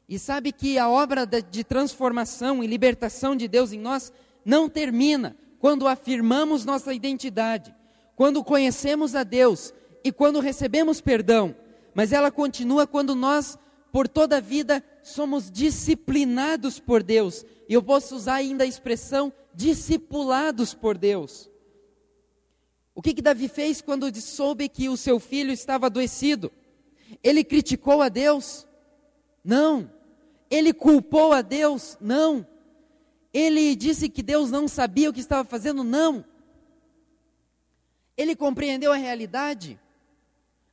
E 0.09 0.17
sabe 0.17 0.51
que 0.51 0.79
a 0.79 0.89
obra 0.89 1.23
de 1.27 1.63
transformação 1.63 2.63
e 2.63 2.67
libertação 2.67 3.35
de 3.35 3.47
Deus 3.47 3.71
em 3.71 3.79
nós 3.79 4.11
não 4.43 4.67
termina 4.67 5.37
quando 5.63 5.87
afirmamos 5.87 6.65
nossa 6.65 6.93
identidade, 6.93 7.73
quando 8.17 8.43
conhecemos 8.43 9.15
a 9.15 9.23
Deus 9.23 9.73
e 10.03 10.11
quando 10.11 10.41
recebemos 10.41 10.99
perdão, 10.99 11.55
mas 11.95 12.11
ela 12.11 12.29
continua 12.29 12.85
quando 12.85 13.15
nós, 13.15 13.57
por 13.89 14.05
toda 14.05 14.35
a 14.35 14.41
vida, 14.41 14.83
somos 15.01 15.49
disciplinados 15.49 16.81
por 16.81 17.01
Deus. 17.01 17.45
E 17.69 17.73
eu 17.73 17.81
posso 17.81 18.13
usar 18.13 18.33
ainda 18.33 18.65
a 18.65 18.67
expressão 18.67 19.31
discipulados 19.55 20.73
por 20.73 20.97
Deus. 20.97 21.49
O 22.93 23.01
que, 23.01 23.13
que 23.13 23.21
Davi 23.21 23.47
fez 23.47 23.81
quando 23.81 24.13
soube 24.19 24.67
que 24.67 24.89
o 24.89 24.97
seu 24.97 25.17
filho 25.17 25.53
estava 25.53 25.85
adoecido? 25.85 26.51
Ele 27.23 27.41
criticou 27.41 28.01
a 28.01 28.09
Deus? 28.09 28.67
Não. 29.41 29.89
Ele 30.51 30.73
culpou 30.73 31.31
a 31.31 31.41
Deus? 31.41 31.97
Não. 32.01 32.45
Ele 33.33 33.75
disse 33.75 34.07
que 34.09 34.21
Deus 34.21 34.51
não 34.51 34.67
sabia 34.67 35.09
o 35.09 35.13
que 35.13 35.19
estava 35.19 35.43
fazendo? 35.43 35.83
Não. 35.83 36.23
Ele 38.15 38.35
compreendeu 38.35 38.91
a 38.91 38.95
realidade? 38.95 39.79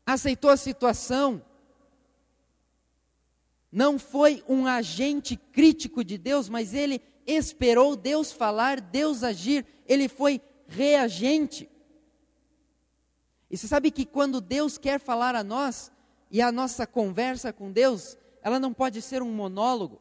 Aceitou 0.04 0.50
a 0.50 0.56
situação? 0.56 1.42
Não 3.72 3.98
foi 3.98 4.44
um 4.48 4.66
agente 4.66 5.36
crítico 5.36 6.04
de 6.04 6.18
Deus, 6.18 6.48
mas 6.48 6.74
ele 6.74 7.00
esperou 7.26 7.96
Deus 7.96 8.32
falar, 8.32 8.80
Deus 8.80 9.22
agir, 9.22 9.64
ele 9.86 10.08
foi 10.08 10.40
reagente. 10.66 11.70
E 13.50 13.56
você 13.56 13.66
sabe 13.66 13.90
que 13.90 14.04
quando 14.04 14.40
Deus 14.40 14.76
quer 14.76 15.00
falar 15.00 15.34
a 15.34 15.42
nós, 15.42 15.90
e 16.30 16.40
a 16.40 16.52
nossa 16.52 16.86
conversa 16.86 17.52
com 17.52 17.72
Deus, 17.72 18.16
ela 18.42 18.60
não 18.60 18.72
pode 18.72 19.02
ser 19.02 19.22
um 19.22 19.32
monólogo, 19.32 20.00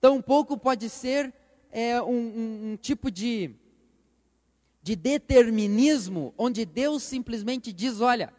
tampouco 0.00 0.56
pode 0.56 0.88
ser 0.88 1.32
é, 1.70 2.00
um, 2.02 2.08
um, 2.08 2.72
um 2.72 2.76
tipo 2.76 3.10
de, 3.10 3.54
de 4.82 4.96
determinismo, 4.96 6.34
onde 6.36 6.64
Deus 6.64 7.02
simplesmente 7.02 7.72
diz: 7.72 8.00
olha, 8.00 8.32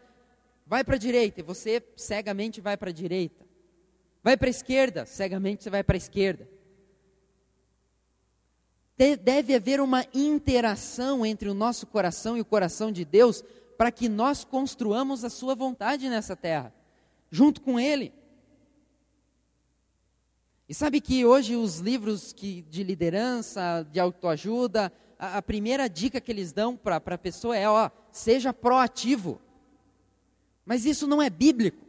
vai 0.65 0.83
para 0.83 0.95
a 0.95 0.99
direita, 0.99 1.39
e 1.39 1.43
você 1.43 1.83
cegamente 1.95 2.59
vai 2.59 2.75
para 2.75 2.89
a 2.89 2.93
direita. 2.93 3.45
Vai 4.23 4.37
para 4.37 4.47
a 4.47 4.51
esquerda, 4.51 5.05
cegamente 5.05 5.63
você 5.63 5.69
vai 5.69 5.83
para 5.83 5.95
a 5.95 5.97
esquerda. 5.97 6.47
Deve 9.23 9.55
haver 9.55 9.81
uma 9.81 10.05
interação 10.13 11.25
entre 11.25 11.49
o 11.49 11.55
nosso 11.55 11.87
coração 11.87 12.37
e 12.37 12.41
o 12.41 12.45
coração 12.45 12.91
de 12.91 13.03
Deus 13.03 13.43
para 13.75 13.91
que 13.91 14.07
nós 14.07 14.43
construamos 14.43 15.23
a 15.23 15.29
Sua 15.29 15.55
vontade 15.55 16.07
nessa 16.07 16.35
terra, 16.35 16.71
junto 17.31 17.61
com 17.61 17.79
Ele. 17.79 18.13
E 20.71 20.73
sabe 20.73 21.01
que 21.01 21.25
hoje 21.25 21.57
os 21.57 21.79
livros 21.79 22.31
que, 22.31 22.61
de 22.69 22.81
liderança, 22.81 23.85
de 23.91 23.99
autoajuda, 23.99 24.89
a, 25.19 25.39
a 25.39 25.41
primeira 25.41 25.89
dica 25.89 26.21
que 26.21 26.31
eles 26.31 26.53
dão 26.53 26.77
para 26.77 26.95
a 26.95 27.17
pessoa 27.17 27.57
é: 27.57 27.67
ó, 27.67 27.91
seja 28.09 28.53
proativo. 28.53 29.41
Mas 30.65 30.85
isso 30.85 31.05
não 31.05 31.21
é 31.21 31.29
bíblico. 31.29 31.85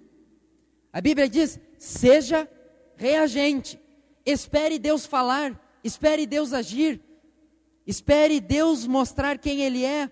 A 0.93 1.01
Bíblia 1.01 1.29
diz: 1.29 1.61
seja 1.79 2.49
reagente. 2.97 3.81
Espere 4.27 4.81
Deus 4.81 5.07
falar, 5.07 5.79
espere 5.85 6.27
Deus 6.27 6.53
agir, 6.53 7.01
espere 7.87 8.41
Deus 8.41 8.85
mostrar 8.85 9.39
quem 9.39 9.61
Ele 9.61 9.85
é. 9.85 10.11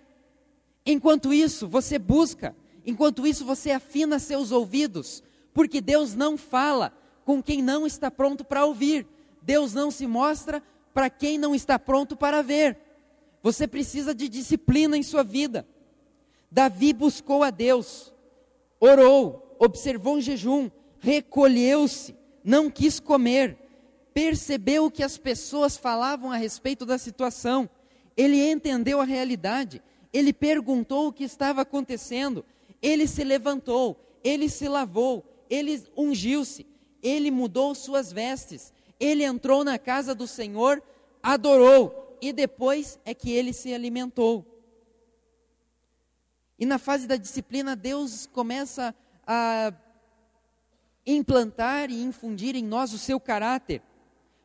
Enquanto 0.86 1.34
isso, 1.34 1.66
você 1.66 1.98
busca, 1.98 2.54
enquanto 2.86 3.26
isso, 3.26 3.44
você 3.44 3.72
afina 3.72 4.20
seus 4.20 4.52
ouvidos, 4.52 5.24
porque 5.52 5.80
Deus 5.80 6.14
não 6.14 6.38
fala 6.38 6.99
com 7.30 7.40
quem 7.40 7.62
não 7.62 7.86
está 7.86 8.10
pronto 8.10 8.44
para 8.44 8.64
ouvir, 8.66 9.06
Deus 9.40 9.72
não 9.72 9.88
se 9.88 10.04
mostra 10.04 10.60
para 10.92 11.08
quem 11.08 11.38
não 11.38 11.54
está 11.54 11.78
pronto 11.78 12.16
para 12.16 12.42
ver. 12.42 12.76
Você 13.40 13.68
precisa 13.68 14.12
de 14.12 14.28
disciplina 14.28 14.96
em 14.96 15.02
sua 15.04 15.22
vida. 15.22 15.64
Davi 16.50 16.92
buscou 16.92 17.44
a 17.44 17.50
Deus, 17.50 18.12
orou, 18.80 19.54
observou 19.60 20.16
um 20.16 20.20
jejum, 20.20 20.68
recolheu-se, 20.98 22.16
não 22.42 22.68
quis 22.68 22.98
comer, 22.98 23.56
percebeu 24.12 24.86
o 24.86 24.90
que 24.90 25.04
as 25.04 25.16
pessoas 25.16 25.76
falavam 25.76 26.32
a 26.32 26.36
respeito 26.36 26.84
da 26.84 26.98
situação, 26.98 27.70
ele 28.16 28.50
entendeu 28.50 29.00
a 29.00 29.04
realidade, 29.04 29.80
ele 30.12 30.32
perguntou 30.32 31.06
o 31.06 31.12
que 31.12 31.22
estava 31.22 31.62
acontecendo, 31.62 32.44
ele 32.82 33.06
se 33.06 33.22
levantou, 33.22 33.96
ele 34.24 34.48
se 34.48 34.66
lavou, 34.66 35.24
ele 35.48 35.80
ungiu-se, 35.96 36.66
ele 37.03 37.30
mudou 37.30 37.74
suas 37.74 38.12
vestes, 38.12 38.72
ele 38.98 39.24
entrou 39.24 39.64
na 39.64 39.78
casa 39.78 40.14
do 40.14 40.26
Senhor, 40.26 40.82
adorou 41.22 42.16
e 42.20 42.32
depois 42.32 42.98
é 43.05 43.14
que 43.14 43.30
ele 43.30 43.53
se 43.53 43.72
alimentou. 43.72 44.44
E 46.59 46.66
na 46.66 46.78
fase 46.78 47.07
da 47.07 47.16
disciplina, 47.16 47.74
Deus 47.74 48.26
começa 48.26 48.94
a 49.26 49.72
implantar 51.07 51.90
e 51.90 52.03
infundir 52.03 52.55
em 52.55 52.64
nós 52.64 52.92
o 52.92 52.98
seu 52.98 53.18
caráter. 53.18 53.82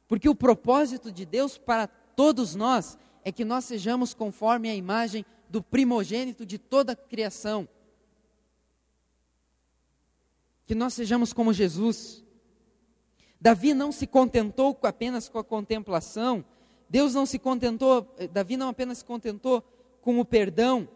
Porque 0.07 0.29
o 0.29 0.35
propósito 0.35 1.11
de 1.11 1.25
Deus 1.25 1.57
para 1.57 1.87
todos 1.87 2.55
nós 2.55 2.97
é 3.23 3.31
que 3.31 3.43
nós 3.43 3.65
sejamos 3.65 4.13
conforme 4.13 4.69
a 4.69 4.75
imagem 4.75 5.25
do 5.49 5.61
primogênito 5.61 6.45
de 6.45 6.57
toda 6.57 6.93
a 6.93 6.95
criação. 6.95 7.67
Que 10.65 10.73
nós 10.73 10.93
sejamos 10.93 11.33
como 11.33 11.51
Jesus. 11.51 12.24
Davi 13.45 13.75
não 13.75 13.91
se 13.91 14.07
contentou 14.07 14.75
apenas 14.81 15.29
com 15.29 15.37
a 15.37 15.43
contemplação, 15.43 16.43
Deus 16.89 17.13
não 17.13 17.27
se 17.27 17.37
contentou, 17.37 18.11
eh, 18.17 18.27
Davi 18.27 18.57
não 18.57 18.69
apenas 18.69 18.97
se 18.97 19.05
contentou 19.05 19.63
com 20.01 20.19
o 20.19 20.25
perdão, 20.25 20.89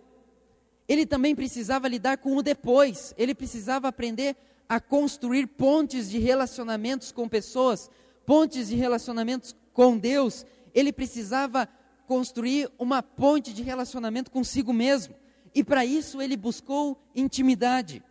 ele 0.87 1.05
também 1.05 1.35
precisava 1.35 1.87
lidar 1.87 2.17
com 2.17 2.35
o 2.35 2.41
depois, 2.41 3.13
ele 3.19 3.35
precisava 3.35 3.87
aprender 3.87 4.35
a 4.67 4.79
construir 4.79 5.45
pontes 5.45 6.09
de 6.09 6.17
relacionamentos 6.17 7.11
com 7.11 7.29
pessoas, 7.29 7.87
pontes 8.25 8.69
de 8.69 8.75
relacionamentos 8.75 9.55
com 9.71 9.95
Deus, 9.95 10.43
ele 10.73 10.91
precisava 10.91 11.69
construir 12.07 12.67
uma 12.79 13.03
ponte 13.03 13.53
de 13.53 13.61
relacionamento 13.61 14.31
consigo 14.31 14.73
mesmo. 14.73 15.13
E 15.53 15.63
para 15.63 15.85
isso 15.85 16.19
ele 16.19 16.35
buscou 16.35 16.99
intimidade. 17.15 18.01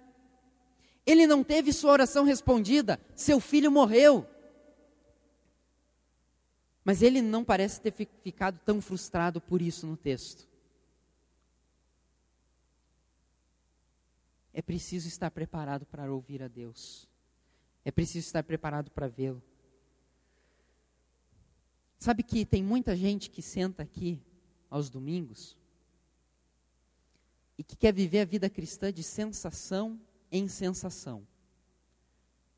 Ele 1.08 1.26
não 1.26 1.42
teve 1.42 1.72
sua 1.72 1.92
oração 1.92 2.24
respondida, 2.24 3.00
seu 3.16 3.40
filho 3.40 3.72
morreu. 3.72 4.26
Mas 6.84 7.02
ele 7.02 7.20
não 7.20 7.44
parece 7.44 7.80
ter 7.80 7.92
ficado 7.92 8.60
tão 8.64 8.80
frustrado 8.80 9.40
por 9.40 9.60
isso 9.60 9.86
no 9.86 9.96
texto. 9.96 10.48
é 14.58 14.62
preciso 14.62 15.06
estar 15.06 15.30
preparado 15.30 15.86
para 15.86 16.12
ouvir 16.12 16.42
a 16.42 16.48
Deus. 16.48 17.08
É 17.84 17.92
preciso 17.92 18.26
estar 18.26 18.42
preparado 18.42 18.90
para 18.90 19.06
vê-lo. 19.06 19.40
Sabe 21.96 22.24
que 22.24 22.44
tem 22.44 22.60
muita 22.60 22.96
gente 22.96 23.30
que 23.30 23.40
senta 23.40 23.84
aqui 23.84 24.20
aos 24.68 24.90
domingos 24.90 25.56
e 27.56 27.62
que 27.62 27.76
quer 27.76 27.94
viver 27.94 28.18
a 28.18 28.24
vida 28.24 28.50
cristã 28.50 28.92
de 28.92 29.04
sensação 29.04 29.96
em 30.30 30.48
sensação. 30.48 31.26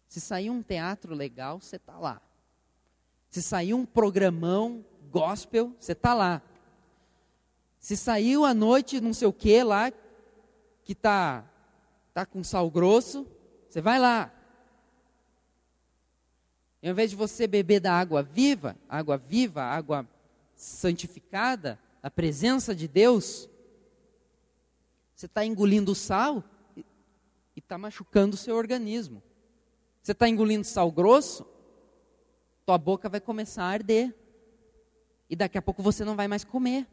Se 0.08 0.20
sair 0.20 0.50
um 0.50 0.62
teatro 0.62 1.14
legal, 1.14 1.60
você 1.60 1.76
está 1.76 1.98
lá. 1.98 2.20
Se 3.28 3.40
sair 3.40 3.74
um 3.74 3.86
programão 3.86 4.84
gospel, 5.10 5.72
você 5.78 5.92
está 5.92 6.14
lá. 6.14 6.42
Se 7.78 7.96
saiu 7.96 8.44
à 8.44 8.52
noite 8.52 9.00
não 9.00 9.14
sei 9.14 9.28
o 9.28 9.32
que 9.32 9.62
lá, 9.62 9.90
que 10.82 10.92
está 10.92 11.44
está 12.08 12.26
com 12.26 12.42
sal 12.42 12.68
grosso, 12.68 13.26
você 13.68 13.80
vai 13.80 13.98
lá. 13.98 14.32
E 16.82 16.88
ao 16.88 16.92
invés 16.92 17.10
de 17.10 17.16
você 17.16 17.46
beber 17.46 17.80
da 17.80 17.92
água 17.92 18.22
viva, 18.22 18.76
água 18.88 19.16
viva, 19.16 19.62
água 19.62 20.06
santificada, 20.56 21.78
a 22.02 22.10
presença 22.10 22.74
de 22.74 22.88
Deus, 22.88 23.48
você 25.14 25.26
está 25.26 25.44
engolindo 25.44 25.94
sal 25.94 26.42
e 27.60 27.62
está 27.62 27.76
machucando 27.76 28.34
o 28.34 28.38
seu 28.38 28.56
organismo. 28.56 29.22
Você 30.02 30.12
está 30.12 30.26
engolindo 30.26 30.64
sal 30.64 30.90
grosso, 30.90 31.46
tua 32.64 32.78
boca 32.78 33.08
vai 33.08 33.20
começar 33.20 33.64
a 33.64 33.68
arder. 33.68 34.16
E 35.28 35.36
daqui 35.36 35.58
a 35.58 35.62
pouco 35.62 35.82
você 35.82 36.04
não 36.04 36.16
vai 36.16 36.26
mais 36.26 36.42
comer. 36.42 36.88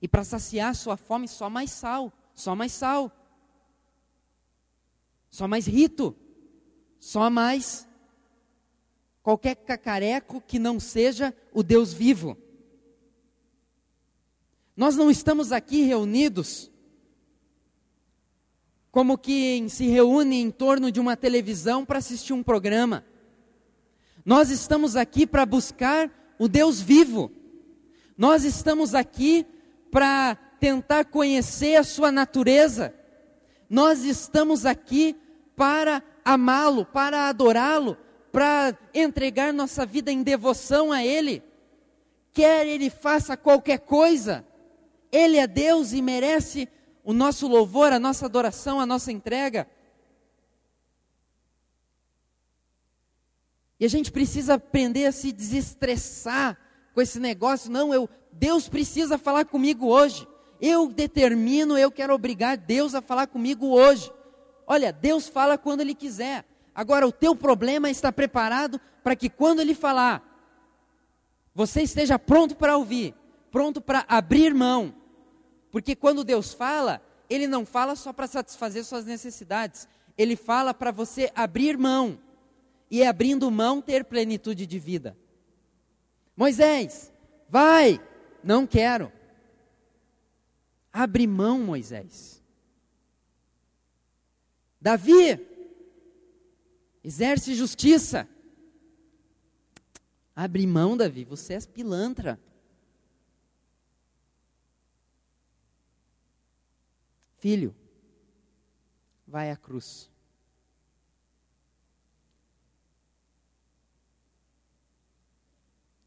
E 0.00 0.08
para 0.08 0.24
saciar 0.24 0.74
sua 0.74 0.96
fome, 0.96 1.28
só 1.28 1.50
mais 1.50 1.70
sal, 1.70 2.12
só 2.34 2.56
mais 2.56 2.72
sal 2.72 3.12
só 5.34 5.48
mais 5.48 5.66
rito, 5.66 6.14
só 7.00 7.28
mais 7.28 7.88
qualquer 9.20 9.56
cacareco 9.56 10.40
que 10.40 10.60
não 10.60 10.78
seja 10.78 11.34
o 11.52 11.60
Deus 11.60 11.92
vivo. 11.92 12.38
Nós 14.76 14.94
não 14.94 15.10
estamos 15.10 15.50
aqui 15.50 15.82
reunidos 15.82 16.70
como 18.94 19.18
quem 19.18 19.68
se 19.68 19.88
reúne 19.88 20.40
em 20.40 20.52
torno 20.52 20.88
de 20.88 21.00
uma 21.00 21.16
televisão 21.16 21.84
para 21.84 21.98
assistir 21.98 22.32
um 22.32 22.44
programa. 22.44 23.04
Nós 24.24 24.50
estamos 24.50 24.94
aqui 24.94 25.26
para 25.26 25.44
buscar 25.44 26.08
o 26.38 26.46
Deus 26.46 26.80
vivo, 26.80 27.28
Nós 28.16 28.44
estamos 28.44 28.94
aqui 28.94 29.44
para 29.90 30.36
tentar 30.60 31.06
conhecer 31.06 31.74
a 31.74 31.82
sua 31.82 32.12
natureza. 32.12 32.94
Nós 33.68 34.04
estamos 34.04 34.64
aqui 34.64 35.16
para 35.56 36.00
amá-lo, 36.24 36.86
para 36.86 37.28
adorá-lo, 37.28 37.96
para 38.30 38.78
entregar 38.94 39.52
nossa 39.52 39.84
vida 39.84 40.12
em 40.12 40.22
devoção 40.22 40.92
a 40.92 41.04
Ele. 41.04 41.42
Quer 42.32 42.64
Ele 42.64 42.88
faça 42.88 43.36
qualquer 43.36 43.80
coisa, 43.80 44.46
Ele 45.10 45.36
é 45.36 45.48
Deus 45.48 45.92
e 45.92 46.00
merece 46.00 46.68
o 47.04 47.12
nosso 47.12 47.46
louvor, 47.46 47.92
a 47.92 48.00
nossa 48.00 48.24
adoração, 48.24 48.80
a 48.80 48.86
nossa 48.86 49.12
entrega. 49.12 49.68
E 53.78 53.84
a 53.84 53.88
gente 53.88 54.10
precisa 54.10 54.54
aprender 54.54 55.04
a 55.04 55.12
se 55.12 55.30
desestressar 55.30 56.56
com 56.94 57.02
esse 57.02 57.20
negócio. 57.20 57.70
Não, 57.70 57.92
eu, 57.92 58.08
Deus 58.32 58.68
precisa 58.68 59.18
falar 59.18 59.44
comigo 59.44 59.88
hoje. 59.88 60.26
Eu 60.60 60.88
determino, 60.88 61.76
eu 61.76 61.90
quero 61.90 62.14
obrigar 62.14 62.56
Deus 62.56 62.94
a 62.94 63.02
falar 63.02 63.26
comigo 63.26 63.66
hoje. 63.66 64.10
Olha, 64.66 64.90
Deus 64.90 65.28
fala 65.28 65.58
quando 65.58 65.82
Ele 65.82 65.94
quiser. 65.94 66.46
Agora, 66.74 67.06
o 67.06 67.12
teu 67.12 67.36
problema 67.36 67.88
é 67.88 67.90
estar 67.90 68.12
preparado 68.12 68.80
para 69.02 69.14
que 69.14 69.28
quando 69.28 69.60
Ele 69.60 69.74
falar, 69.74 70.22
você 71.54 71.82
esteja 71.82 72.18
pronto 72.18 72.56
para 72.56 72.78
ouvir, 72.78 73.14
pronto 73.50 73.80
para 73.80 74.06
abrir 74.08 74.54
mão. 74.54 74.94
Porque 75.74 75.96
quando 75.96 76.22
Deus 76.22 76.54
fala, 76.54 77.02
Ele 77.28 77.48
não 77.48 77.66
fala 77.66 77.96
só 77.96 78.12
para 78.12 78.28
satisfazer 78.28 78.84
suas 78.84 79.04
necessidades, 79.04 79.88
Ele 80.16 80.36
fala 80.36 80.72
para 80.72 80.92
você 80.92 81.32
abrir 81.34 81.76
mão. 81.76 82.16
E 82.88 83.02
é 83.02 83.08
abrindo 83.08 83.50
mão 83.50 83.82
ter 83.82 84.04
plenitude 84.04 84.68
de 84.68 84.78
vida. 84.78 85.18
Moisés, 86.36 87.12
vai, 87.48 88.00
não 88.40 88.68
quero. 88.68 89.10
Abre 90.92 91.26
mão, 91.26 91.58
Moisés. 91.58 92.40
Davi, 94.80 95.44
exerce 97.02 97.52
justiça. 97.52 98.28
Abre 100.36 100.68
mão, 100.68 100.96
Davi, 100.96 101.24
você 101.24 101.54
é 101.54 101.60
pilantra. 101.62 102.38
Filho, 107.44 107.76
vai 109.26 109.50
à 109.50 109.56
cruz. 109.56 110.10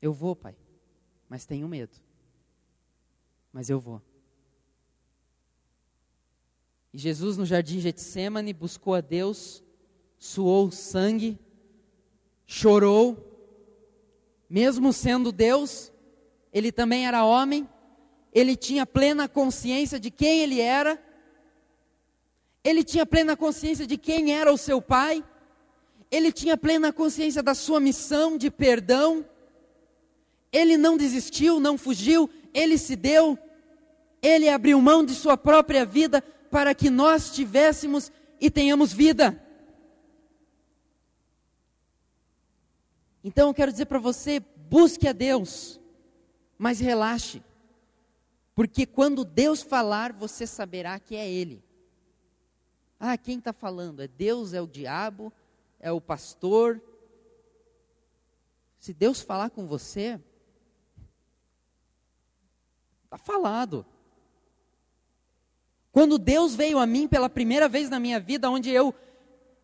Eu 0.02 0.12
vou, 0.12 0.36
pai, 0.36 0.58
mas 1.30 1.46
tenho 1.46 1.68
medo. 1.68 1.96
Mas 3.54 3.70
eu 3.70 3.80
vou. 3.80 4.02
E 6.92 6.98
Jesus 6.98 7.38
no 7.38 7.46
jardim 7.46 7.80
Getsemane 7.80 8.52
buscou 8.52 8.96
a 8.96 9.02
Deus, 9.02 9.64
suou 10.18 10.72
sangue, 10.72 11.38
chorou. 12.48 13.16
Mesmo 14.50 14.92
sendo 14.92 15.32
Deus, 15.32 15.92
ele 16.52 16.72
também 16.72 17.06
era 17.06 17.24
homem, 17.24 17.70
ele 18.34 18.56
tinha 18.56 18.88
plena 18.88 19.30
consciência 19.30 20.00
de 20.00 20.10
quem 20.10 20.40
ele 20.40 20.60
era, 20.60 21.06
ele 22.64 22.84
tinha 22.84 23.06
plena 23.06 23.36
consciência 23.36 23.88
de 23.88 23.98
quem 23.98 24.34
era 24.34 24.52
o 24.52 24.58
seu 24.58 24.82
pai, 24.82 25.24
ele 26.10 26.32
tinha 26.32 26.58
plena 26.58 26.92
consciência 26.94 27.44
da 27.44 27.54
sua 27.54 27.80
missão 27.80 28.38
de 28.38 28.50
perdão. 28.50 29.26
Ele 30.52 30.78
não 30.78 30.98
desistiu, 30.98 31.60
não 31.60 31.78
fugiu, 31.78 32.30
ele 32.54 32.78
se 32.78 32.96
deu, 32.96 33.38
ele 34.22 34.48
abriu 34.50 34.82
mão 34.82 35.04
de 35.04 35.14
sua 35.14 35.38
própria 35.38 35.86
vida 35.86 36.22
para 36.50 36.74
que 36.74 36.90
nós 36.90 37.32
tivéssemos 37.32 38.12
e 38.40 38.50
tenhamos 38.50 38.94
vida. 38.94 39.44
Então 43.24 43.50
eu 43.50 43.54
quero 43.54 43.72
dizer 43.72 43.86
para 43.86 44.00
você: 44.00 44.40
busque 44.40 45.08
a 45.08 45.12
Deus, 45.12 45.80
mas 46.58 46.80
relaxe, 46.80 47.44
porque 48.56 48.86
quando 48.86 49.26
Deus 49.26 49.62
falar, 49.62 50.14
você 50.14 50.48
saberá 50.48 50.98
que 50.98 51.16
é 51.16 51.30
Ele. 51.30 51.67
Ah, 53.00 53.18
quem 53.18 53.38
está 53.38 53.54
falando? 53.54 54.02
É 54.02 54.08
Deus, 54.08 54.54
é 54.54 54.62
o 54.62 54.68
diabo, 54.68 55.32
é 55.80 55.92
o 55.92 56.02
pastor. 56.02 56.82
Se 58.80 58.94
Deus 58.94 59.22
falar 59.22 59.50
com 59.50 59.68
você, 59.68 60.20
está 63.06 63.18
falado. 63.18 63.86
Quando 65.92 66.18
Deus 66.18 66.56
veio 66.56 66.78
a 66.78 66.86
mim 66.86 67.08
pela 67.08 67.30
primeira 67.30 67.68
vez 67.68 67.90
na 67.90 68.00
minha 68.00 68.20
vida, 68.20 68.50
onde 68.50 68.70
eu 68.70 68.94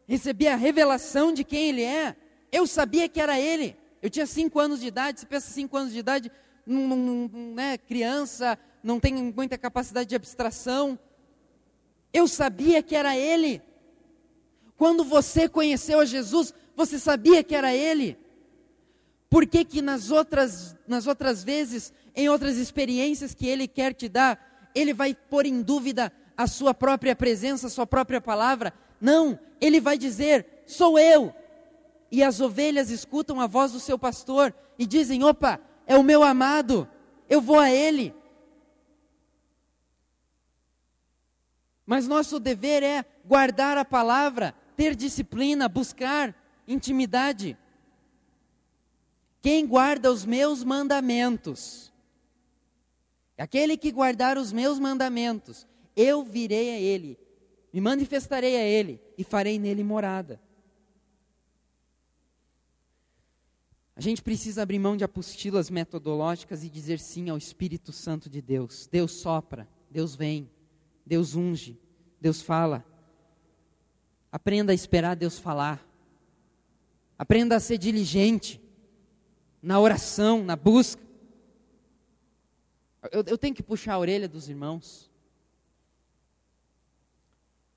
recebi 0.08 0.48
a 0.48 0.56
revelação 0.56 1.32
de 1.32 1.44
quem 1.44 1.70
Ele 1.70 1.84
é, 1.84 2.16
eu 2.52 2.68
sabia 2.68 3.08
que 3.08 3.22
era 3.22 3.40
Ele. 3.40 3.76
Eu 4.02 4.10
tinha 4.10 4.26
cinco 4.26 4.60
anos 4.60 4.80
de 4.80 4.88
idade, 4.88 5.20
você 5.20 5.26
pensa 5.26 5.50
cinco 5.50 5.78
anos 5.78 5.94
de 5.94 6.00
idade, 6.00 6.32
não, 6.66 6.96
não, 6.96 7.28
né, 7.54 7.78
criança, 7.78 8.58
não 8.84 9.00
tem 9.00 9.14
muita 9.14 9.58
capacidade 9.58 10.10
de 10.10 10.16
abstração. 10.16 11.00
Eu 12.14 12.28
sabia 12.28 12.84
que 12.84 12.96
era 12.96 13.18
Ele. 13.18 13.62
Quando 14.78 15.04
você 15.04 15.50
conheceu 15.50 16.00
a 16.00 16.06
Jesus, 16.06 16.54
você 16.76 17.00
sabia 17.00 17.44
que 17.44 17.56
era 17.56 17.74
Ele. 17.76 18.18
Por 19.30 19.48
que, 19.48 19.66
que 19.66 19.82
nas, 19.82 20.12
outras, 20.12 20.76
nas 20.88 21.08
outras 21.08 21.44
vezes, 21.44 21.92
em 22.16 22.30
outras 22.30 22.58
experiências 22.58 23.34
que 23.34 23.48
Ele 23.48 23.68
quer 23.68 23.94
te 23.94 24.08
dar, 24.08 24.70
Ele 24.76 24.94
vai 24.94 25.16
pôr 25.16 25.46
em 25.46 25.62
dúvida 25.62 26.14
a 26.38 26.48
sua 26.48 26.74
própria 26.74 27.16
presença, 27.16 27.68
a 27.68 27.70
sua 27.70 27.86
própria 27.86 28.20
palavra. 28.20 28.74
Não, 29.00 29.40
ele 29.60 29.80
vai 29.80 29.98
dizer: 29.98 30.64
sou 30.66 30.98
eu. 30.98 31.34
E 32.12 32.24
as 32.24 32.40
ovelhas 32.40 32.90
escutam 32.90 33.42
a 33.42 33.48
voz 33.48 33.72
do 33.72 33.80
seu 33.80 33.98
pastor 33.98 34.54
e 34.78 34.86
dizem: 34.86 35.24
opa, 35.24 35.60
é 35.88 35.98
o 35.98 36.04
meu 36.04 36.24
amado, 36.24 36.88
eu 37.30 37.42
vou 37.42 37.60
a 37.60 37.72
ele. 37.72 38.14
Mas 41.86 42.08
nosso 42.08 42.40
dever 42.40 42.82
é 42.84 43.06
guardar 43.26 43.78
a 43.78 43.86
palavra, 43.86 44.56
ter 44.76 44.96
disciplina, 44.96 45.68
buscar 45.68 46.36
intimidade. 46.68 47.58
Quem 49.42 49.68
guarda 49.68 50.12
os 50.12 50.26
meus 50.26 50.64
mandamentos, 50.64 51.92
aquele 53.38 53.76
que 53.76 53.92
guardar 53.92 54.38
os 54.38 54.54
meus 54.54 54.80
mandamentos 54.80 55.68
eu 55.96 56.24
virei 56.24 56.72
a 56.72 56.80
ele, 56.80 57.20
me 57.72 57.82
manifestarei 57.82 58.56
a 58.56 58.64
ele 58.64 59.02
e 59.18 59.24
farei 59.24 59.60
nele 59.60 59.84
morada. 59.84 60.40
A 63.96 64.02
gente 64.02 64.24
precisa 64.24 64.64
abrir 64.64 64.80
mão 64.80 64.98
de 64.98 65.04
apostilas 65.04 65.70
metodológicas 65.70 66.64
e 66.64 66.70
dizer 66.70 67.00
sim 67.00 67.30
ao 67.30 67.38
Espírito 67.38 67.92
Santo 67.92 68.30
de 68.30 68.42
Deus. 68.42 68.88
Deus 68.92 69.12
sopra, 69.12 69.68
Deus 69.90 70.16
vem, 70.16 70.50
Deus 71.06 71.36
unge, 71.36 71.80
Deus 72.20 72.42
fala. 72.42 72.86
Aprenda 74.32 74.72
a 74.72 74.76
esperar 74.76 75.16
Deus 75.16 75.38
falar. 75.38 75.86
Aprenda 77.18 77.56
a 77.56 77.60
ser 77.60 77.78
diligente 77.78 78.62
na 79.62 79.80
oração, 79.80 80.44
na 80.44 80.56
busca. 80.56 81.02
Eu, 83.12 83.24
eu 83.28 83.38
tenho 83.38 83.54
que 83.54 83.64
puxar 83.64 83.94
a 83.94 84.00
orelha 84.00 84.28
dos 84.28 84.50
irmãos. 84.50 85.12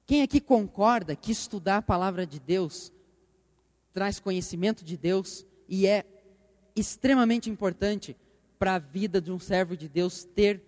Quem 0.06 0.22
aqui 0.22 0.40
concorda 0.40 1.16
que 1.16 1.32
estudar 1.32 1.78
a 1.78 1.82
palavra 1.82 2.26
de 2.26 2.38
Deus 2.38 2.92
traz 3.92 4.20
conhecimento 4.20 4.84
de 4.84 4.96
Deus 4.96 5.44
e 5.68 5.86
é 5.86 6.04
extremamente 6.76 7.50
importante 7.50 8.16
para 8.58 8.76
a 8.76 8.78
vida 8.78 9.20
de 9.20 9.32
um 9.32 9.38
servo 9.38 9.76
de 9.76 9.88
Deus 9.88 10.24
ter 10.24 10.62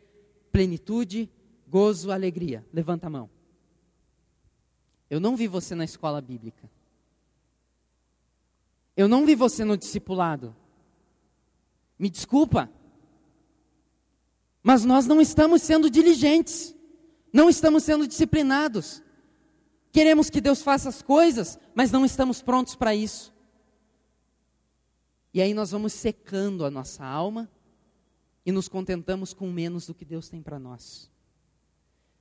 plenitude, 0.51 1.31
gozo, 1.69 2.11
alegria? 2.11 2.65
Levanta 2.73 3.07
a 3.07 3.11
mão. 3.11 3.31
Eu 5.11 5.21
não 5.21 5.37
vi 5.37 5.47
você 5.47 5.75
na 5.75 5.85
escola 5.85 6.21
bíblica. 6.21 6.71
Eu 8.97 9.09
não 9.09 9.25
vi 9.25 9.35
você 9.35 9.65
no 9.65 9.77
discipulado. 9.77 10.55
Me 11.99 12.11
desculpa. 12.11 12.71
Mas 14.63 14.85
nós 14.85 15.07
não 15.07 15.21
estamos 15.21 15.63
sendo 15.63 15.91
diligentes. 15.91 16.75
Não 17.33 17.49
estamos 17.49 17.85
sendo 17.85 18.07
disciplinados. 18.07 19.03
Queremos 19.93 20.29
que 20.31 20.41
Deus 20.41 20.63
faça 20.63 20.89
as 20.89 21.03
coisas, 21.03 21.59
mas 21.75 21.91
não 21.91 22.05
estamos 22.05 22.43
prontos 22.43 22.75
para 22.75 22.95
isso. 22.95 23.35
E 25.33 25.41
aí 25.41 25.55
nós 25.55 25.71
vamos 25.71 25.93
secando 25.93 26.65
a 26.65 26.71
nossa 26.71 27.05
alma 27.05 27.51
e 28.45 28.53
nos 28.53 28.69
contentamos 28.69 29.33
com 29.33 29.51
menos 29.51 29.87
do 29.87 29.95
que 29.95 30.05
Deus 30.05 30.29
tem 30.29 30.43
para 30.43 30.59
nós. 30.59 31.11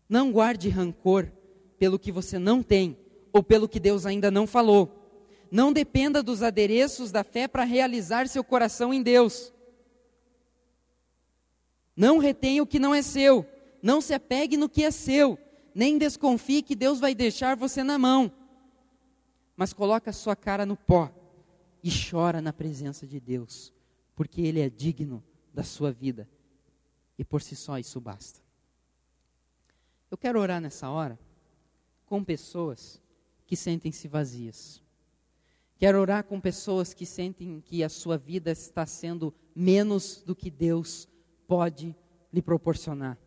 Não 0.10 0.32
guarde 0.32 0.70
rancor 0.70 1.32
pelo 1.78 2.00
que 2.00 2.12
você 2.12 2.40
não 2.40 2.64
tem 2.64 2.98
ou 3.32 3.44
pelo 3.44 3.68
que 3.68 3.80
Deus 3.80 4.06
ainda 4.06 4.32
não 4.32 4.48
falou. 4.48 4.94
Não 5.52 5.72
dependa 5.72 6.22
dos 6.22 6.42
adereços 6.44 7.12
da 7.12 7.24
fé 7.24 7.48
para 7.48 7.64
realizar 7.64 8.28
seu 8.28 8.44
coração 8.44 8.94
em 8.94 9.02
Deus. 9.02 9.54
Não 11.96 12.18
retenha 12.18 12.62
o 12.62 12.68
que 12.68 12.80
não 12.80 12.94
é 12.94 13.02
seu. 13.02 13.46
Não 13.82 14.02
se 14.02 14.14
apegue 14.14 14.58
no 14.58 14.70
que 14.70 14.84
é 14.84 14.92
seu. 14.92 15.38
Nem 15.74 15.98
desconfie 15.98 16.62
que 16.62 16.76
Deus 16.76 17.00
vai 17.00 17.14
deixar 17.14 17.56
você 17.56 17.84
na 17.84 17.98
mão. 17.98 18.32
Mas 19.56 19.74
coloca 19.74 20.10
a 20.10 20.14
sua 20.14 20.36
cara 20.36 20.66
no 20.66 20.76
pó 20.76 21.12
e 21.84 21.90
chora 21.90 22.42
na 22.42 22.52
presença 22.52 23.08
de 23.08 23.20
Deus, 23.20 23.74
porque 24.16 24.42
Ele 24.42 24.60
é 24.60 24.70
digno 24.70 25.24
da 25.54 25.64
sua 25.64 25.92
vida. 25.92 26.30
E 27.18 27.24
por 27.24 27.42
si 27.42 27.56
só 27.56 27.80
isso 27.80 28.00
basta. 28.00 28.47
Eu 30.10 30.18
quero 30.18 30.40
orar 30.40 30.62
nessa 30.62 30.90
hora 30.90 31.20
com 32.06 32.24
pessoas 32.24 33.02
que 33.46 33.56
sentem-se 33.56 34.08
vazias. 34.08 34.82
Quero 35.78 36.00
orar 36.00 36.24
com 36.24 36.40
pessoas 36.40 36.94
que 36.94 37.06
sentem 37.06 37.62
que 37.62 37.84
a 37.84 37.90
sua 37.90 38.18
vida 38.18 38.50
está 38.52 38.86
sendo 38.86 39.34
menos 39.54 40.24
do 40.26 40.36
que 40.36 40.50
Deus 40.50 41.08
pode 41.48 41.96
lhe 42.34 42.42
proporcionar. 42.42 43.18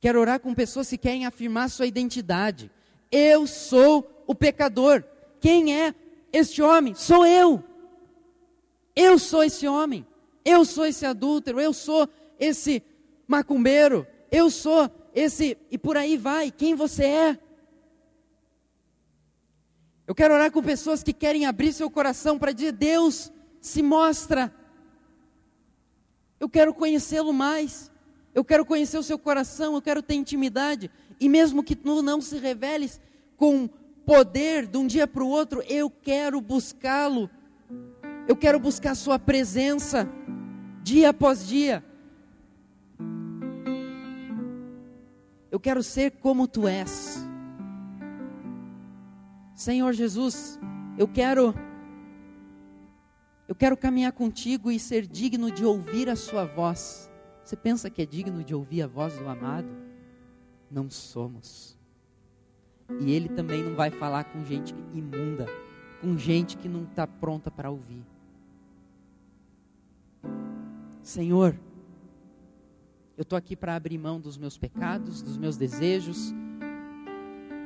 Quero 0.00 0.20
orar 0.20 0.40
com 0.40 0.52
pessoas 0.52 0.90
que 0.90 0.98
querem 0.98 1.24
afirmar 1.24 1.70
sua 1.70 1.86
identidade. 1.86 2.70
Eu 3.10 3.46
sou 3.46 4.24
o 4.26 4.34
pecador. 4.34 5.02
Quem 5.40 5.80
é 5.80 5.94
este 6.32 6.60
homem? 6.60 6.94
Sou 6.94 7.24
eu. 7.24 7.62
Eu 8.94 9.18
sou 9.18 9.42
esse 9.42 9.66
homem. 9.66 10.06
Eu 10.44 10.64
sou 10.64 10.84
esse 10.84 11.06
adúltero. 11.06 11.60
Eu 11.60 11.72
sou 11.72 12.08
esse 12.38 12.82
macumbeiro. 13.26 14.06
Eu 14.30 14.50
sou 14.50 14.90
esse. 15.14 15.56
E 15.70 15.78
por 15.78 15.96
aí 15.96 16.16
vai. 16.16 16.50
Quem 16.50 16.74
você 16.74 17.04
é? 17.04 17.38
Eu 20.06 20.14
quero 20.14 20.34
orar 20.34 20.50
com 20.50 20.62
pessoas 20.62 21.02
que 21.02 21.12
querem 21.12 21.46
abrir 21.46 21.72
seu 21.72 21.90
coração 21.90 22.38
para 22.38 22.52
dizer: 22.52 22.72
Deus, 22.72 23.32
se 23.60 23.82
mostra 23.82 24.52
eu 26.44 26.48
quero 26.48 26.74
conhecê-lo 26.74 27.32
mais. 27.32 27.90
Eu 28.34 28.44
quero 28.44 28.66
conhecer 28.66 28.98
o 28.98 29.02
seu 29.02 29.18
coração, 29.18 29.74
eu 29.74 29.80
quero 29.80 30.02
ter 30.02 30.14
intimidade. 30.14 30.90
E 31.18 31.26
mesmo 31.26 31.64
que 31.64 31.74
tu 31.74 32.02
não 32.02 32.20
se 32.20 32.36
reveles 32.36 33.00
com 33.34 33.66
poder 34.04 34.66
de 34.66 34.76
um 34.76 34.86
dia 34.86 35.06
para 35.06 35.24
o 35.24 35.28
outro, 35.28 35.62
eu 35.66 35.88
quero 35.88 36.42
buscá-lo. 36.42 37.30
Eu 38.28 38.36
quero 38.36 38.60
buscar 38.60 38.94
sua 38.94 39.18
presença 39.18 40.06
dia 40.82 41.08
após 41.08 41.46
dia. 41.46 41.82
Eu 45.54 45.60
quero 45.60 45.84
ser 45.84 46.10
como 46.10 46.48
tu 46.48 46.66
és. 46.66 47.24
Senhor 49.54 49.92
Jesus, 49.92 50.58
eu 50.98 51.06
quero 51.06 51.54
eu 53.46 53.54
quero 53.54 53.76
caminhar 53.76 54.10
contigo 54.10 54.68
e 54.68 54.80
ser 54.80 55.06
digno 55.06 55.52
de 55.52 55.64
ouvir 55.64 56.10
a 56.10 56.16
sua 56.16 56.44
voz. 56.44 57.08
Você 57.44 57.54
pensa 57.54 57.88
que 57.88 58.02
é 58.02 58.04
digno 58.04 58.42
de 58.42 58.52
ouvir 58.52 58.82
a 58.82 58.88
voz 58.88 59.16
do 59.16 59.28
amado? 59.28 59.68
Não 60.68 60.90
somos. 60.90 61.78
E 63.00 63.12
ele 63.12 63.28
também 63.28 63.62
não 63.62 63.76
vai 63.76 63.92
falar 63.92 64.24
com 64.24 64.44
gente 64.44 64.74
imunda, 64.92 65.46
com 66.00 66.18
gente 66.18 66.56
que 66.56 66.68
não 66.68 66.82
está 66.82 67.06
pronta 67.06 67.48
para 67.48 67.70
ouvir. 67.70 68.04
Senhor, 71.00 71.56
eu 73.16 73.22
estou 73.22 73.36
aqui 73.36 73.54
para 73.54 73.76
abrir 73.76 73.98
mão 73.98 74.20
dos 74.20 74.36
meus 74.36 74.58
pecados, 74.58 75.22
dos 75.22 75.36
meus 75.36 75.56
desejos, 75.56 76.34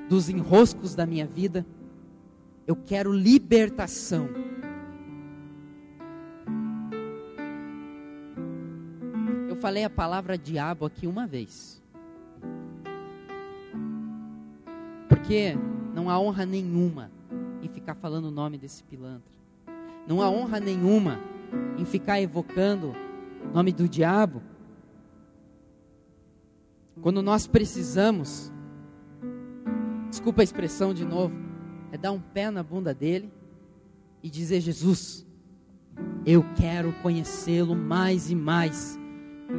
dos 0.09 0.29
enroscos 0.29 0.95
da 0.95 1.07
minha 1.07 1.27
vida. 1.27 1.67
Eu 2.67 2.77
quero 2.77 3.13
libertação 3.13 4.29
falei 9.59 9.85
a 9.85 9.91
palavra 9.91 10.39
diabo 10.39 10.87
aqui 10.87 11.07
uma 11.07 11.27
vez. 11.27 11.83
Porque 15.09 15.57
não 15.95 16.09
há 16.09 16.19
honra 16.19 16.47
nenhuma 16.47 17.11
em 17.63 17.69
ficar 17.69 17.95
falando 17.95 18.27
o 18.27 18.31
nome 18.31 18.57
desse 18.57 18.83
pilantra. 18.85 19.33
Não 20.07 20.23
há 20.23 20.31
honra 20.31 20.61
nenhuma 20.61 21.19
em 21.77 21.85
ficar 21.85 22.21
evocando 22.21 22.95
o 23.45 23.55
nome 23.55 23.73
do 23.73 23.89
diabo. 23.89 24.43
Quando 27.01 27.23
nós 27.23 27.47
precisamos, 27.47 28.53
desculpa 30.11 30.43
a 30.43 30.45
expressão 30.45 30.93
de 30.93 31.05
novo, 31.05 31.35
é 31.93 31.99
dar 31.99 32.13
um 32.13 32.21
pé 32.21 32.51
na 32.51 32.63
bunda 32.63 32.93
dele 32.93 33.33
e 34.23 34.29
dizer: 34.29 34.61
Jesus, 34.61 35.27
eu 36.27 36.45
quero 36.57 36.93
conhecê-lo 37.03 37.75
mais 37.77 38.31
e 38.31 38.35
mais 38.35 38.99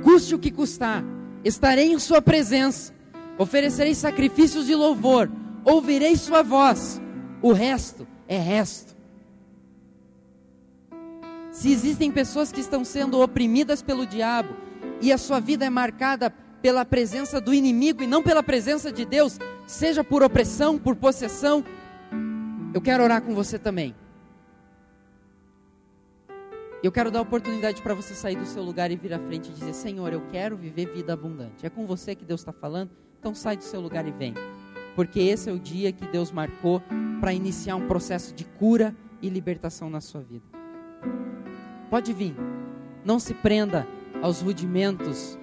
custe 0.04 0.36
o 0.36 0.40
que 0.40 0.52
custar, 0.52 1.04
estarei 1.44 1.92
em 1.92 2.00
Sua 2.00 2.22
presença, 2.22 2.94
oferecerei 3.38 3.96
sacrifícios 3.96 4.68
de 4.68 4.76
louvor, 4.76 5.32
ouvirei 5.66 6.16
Sua 6.16 6.44
voz, 6.44 7.02
o 7.42 7.52
resto 7.52 8.08
é 8.28 8.38
resto. 8.38 8.96
Se 11.52 11.72
existem 11.72 12.12
pessoas 12.12 12.52
que 12.52 12.62
estão 12.62 12.86
sendo 12.86 13.20
oprimidas 13.20 13.82
pelo 13.82 14.06
diabo 14.06 14.56
e 15.02 15.12
a 15.12 15.18
sua 15.18 15.40
vida 15.40 15.66
é 15.66 15.70
marcada 15.70 16.34
pela 16.62 16.84
presença 16.86 17.40
do 17.40 17.54
inimigo 17.54 18.04
e 18.04 18.08
não 18.08 18.22
pela 18.22 18.44
presença 18.44 18.92
de 18.92 19.06
Deus, 19.06 19.40
seja 19.66 20.04
por 20.04 20.24
opressão, 20.24 20.78
por 20.78 20.96
possessão, 20.96 21.64
eu 22.74 22.82
quero 22.82 23.04
orar 23.04 23.22
com 23.22 23.34
você 23.34 23.58
também. 23.58 23.96
Eu 26.82 26.92
quero 26.92 27.12
dar 27.12 27.22
oportunidade 27.22 27.82
para 27.82 27.94
você 27.94 28.14
sair 28.14 28.38
do 28.38 28.46
seu 28.46 28.64
lugar 28.64 28.90
e 28.90 28.96
vir 28.96 29.14
à 29.14 29.20
frente 29.20 29.50
e 29.50 29.54
dizer: 29.54 29.74
Senhor, 29.74 30.14
eu 30.14 30.22
quero 30.32 30.56
viver 30.56 30.88
vida 30.94 31.12
abundante. 31.12 31.66
É 31.66 31.70
com 31.70 31.86
você 31.86 32.16
que 32.16 32.24
Deus 32.24 32.40
está 32.40 32.54
falando? 32.54 32.92
Então 33.20 33.36
sai 33.36 33.58
do 33.58 33.64
seu 33.64 33.82
lugar 33.82 34.08
e 34.08 34.12
vem. 34.12 34.34
Porque 34.96 35.20
esse 35.20 35.50
é 35.50 35.54
o 35.54 35.60
dia 35.60 35.92
que 35.92 36.08
Deus 36.08 36.32
marcou 36.32 36.82
para 37.20 37.34
iniciar 37.34 37.76
um 37.76 37.88
processo 37.88 38.34
de 38.34 38.46
cura 38.46 38.96
e 39.22 39.28
libertação 39.30 39.90
na 39.90 40.00
sua 40.00 40.22
vida. 40.22 40.46
Pode 41.90 42.14
vir. 42.14 42.34
Não 43.04 43.20
se 43.20 43.34
prenda 43.34 43.86
aos 44.22 44.42
rudimentos 44.42 45.38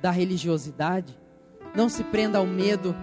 da 0.00 0.10
religiosidade. 0.10 1.18
Não 1.74 1.88
se 1.88 2.04
prenda 2.04 2.38
ao 2.38 2.46
medo. 2.46 2.94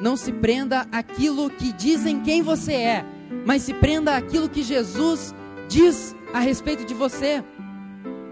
Não 0.00 0.16
se 0.16 0.32
prenda 0.32 0.86
àquilo 0.92 1.50
que 1.50 1.72
dizem 1.72 2.22
quem 2.22 2.42
você 2.42 2.72
é. 2.74 3.04
Mas 3.46 3.62
se 3.62 3.74
prenda 3.74 4.16
àquilo 4.16 4.48
que 4.48 4.62
Jesus 4.62 5.34
diz 5.68 6.14
a 6.32 6.40
respeito 6.40 6.84
de 6.84 6.94
você. 6.94 7.42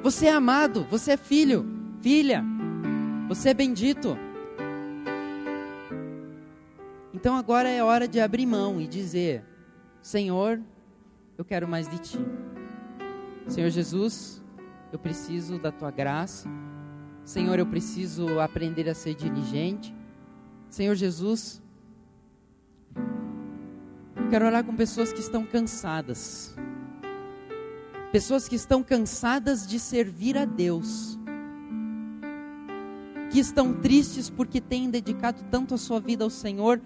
Você 0.02 0.26
é 0.26 0.32
amado, 0.32 0.84
você 0.90 1.12
é 1.12 1.16
filho, 1.16 1.64
filha, 2.00 2.44
você 3.28 3.50
é 3.50 3.54
bendito. 3.54 4.18
Então 7.14 7.36
agora 7.36 7.68
é 7.68 7.84
hora 7.84 8.08
de 8.08 8.18
abrir 8.18 8.46
mão 8.46 8.80
e 8.80 8.86
dizer: 8.88 9.44
Senhor, 10.02 10.60
eu 11.38 11.44
quero 11.44 11.68
mais 11.68 11.88
de 11.88 11.98
ti. 11.98 12.18
Senhor 13.46 13.70
Jesus, 13.70 14.42
eu 14.92 14.98
preciso 14.98 15.58
da 15.58 15.70
tua 15.70 15.90
graça. 15.90 16.48
Senhor, 17.24 17.58
eu 17.58 17.66
preciso 17.66 18.40
aprender 18.40 18.88
a 18.88 18.94
ser 18.94 19.14
diligente. 19.14 19.94
Senhor 20.68 20.94
Jesus, 20.94 21.62
quero 24.30 24.46
orar 24.46 24.64
com 24.64 24.74
pessoas 24.74 25.12
que 25.12 25.20
estão 25.20 25.44
cansadas 25.44 26.54
Pessoas 28.12 28.46
que 28.46 28.54
estão 28.56 28.82
cansadas 28.82 29.66
de 29.66 29.80
servir 29.80 30.36
a 30.36 30.44
Deus, 30.44 31.18
que 33.30 33.40
estão 33.40 33.72
tristes 33.72 34.28
porque 34.28 34.60
têm 34.60 34.90
dedicado 34.90 35.42
tanto 35.50 35.74
a 35.74 35.78
sua 35.78 35.98
vida 35.98 36.22
ao 36.22 36.28
Senhor, 36.28 36.78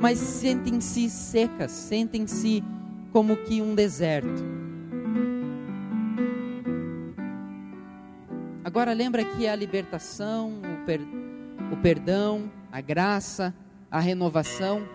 mas 0.00 0.18
sentem-se 0.18 1.10
secas, 1.10 1.72
sentem-se 1.72 2.64
como 3.12 3.36
que 3.36 3.60
um 3.60 3.74
deserto. 3.74 4.61
Agora 8.72 8.94
lembra 8.94 9.22
que 9.22 9.46
a 9.46 9.54
libertação, 9.54 10.50
o, 10.62 10.86
per, 10.86 10.98
o 11.70 11.76
perdão, 11.82 12.50
a 12.72 12.80
graça, 12.80 13.54
a 13.90 14.00
renovação, 14.00 14.88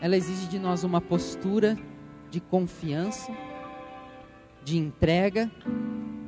ela 0.00 0.16
exige 0.16 0.46
de 0.46 0.60
nós 0.60 0.84
uma 0.84 1.00
postura 1.00 1.76
de 2.30 2.38
confiança, 2.38 3.32
de 4.62 4.78
entrega, 4.78 5.50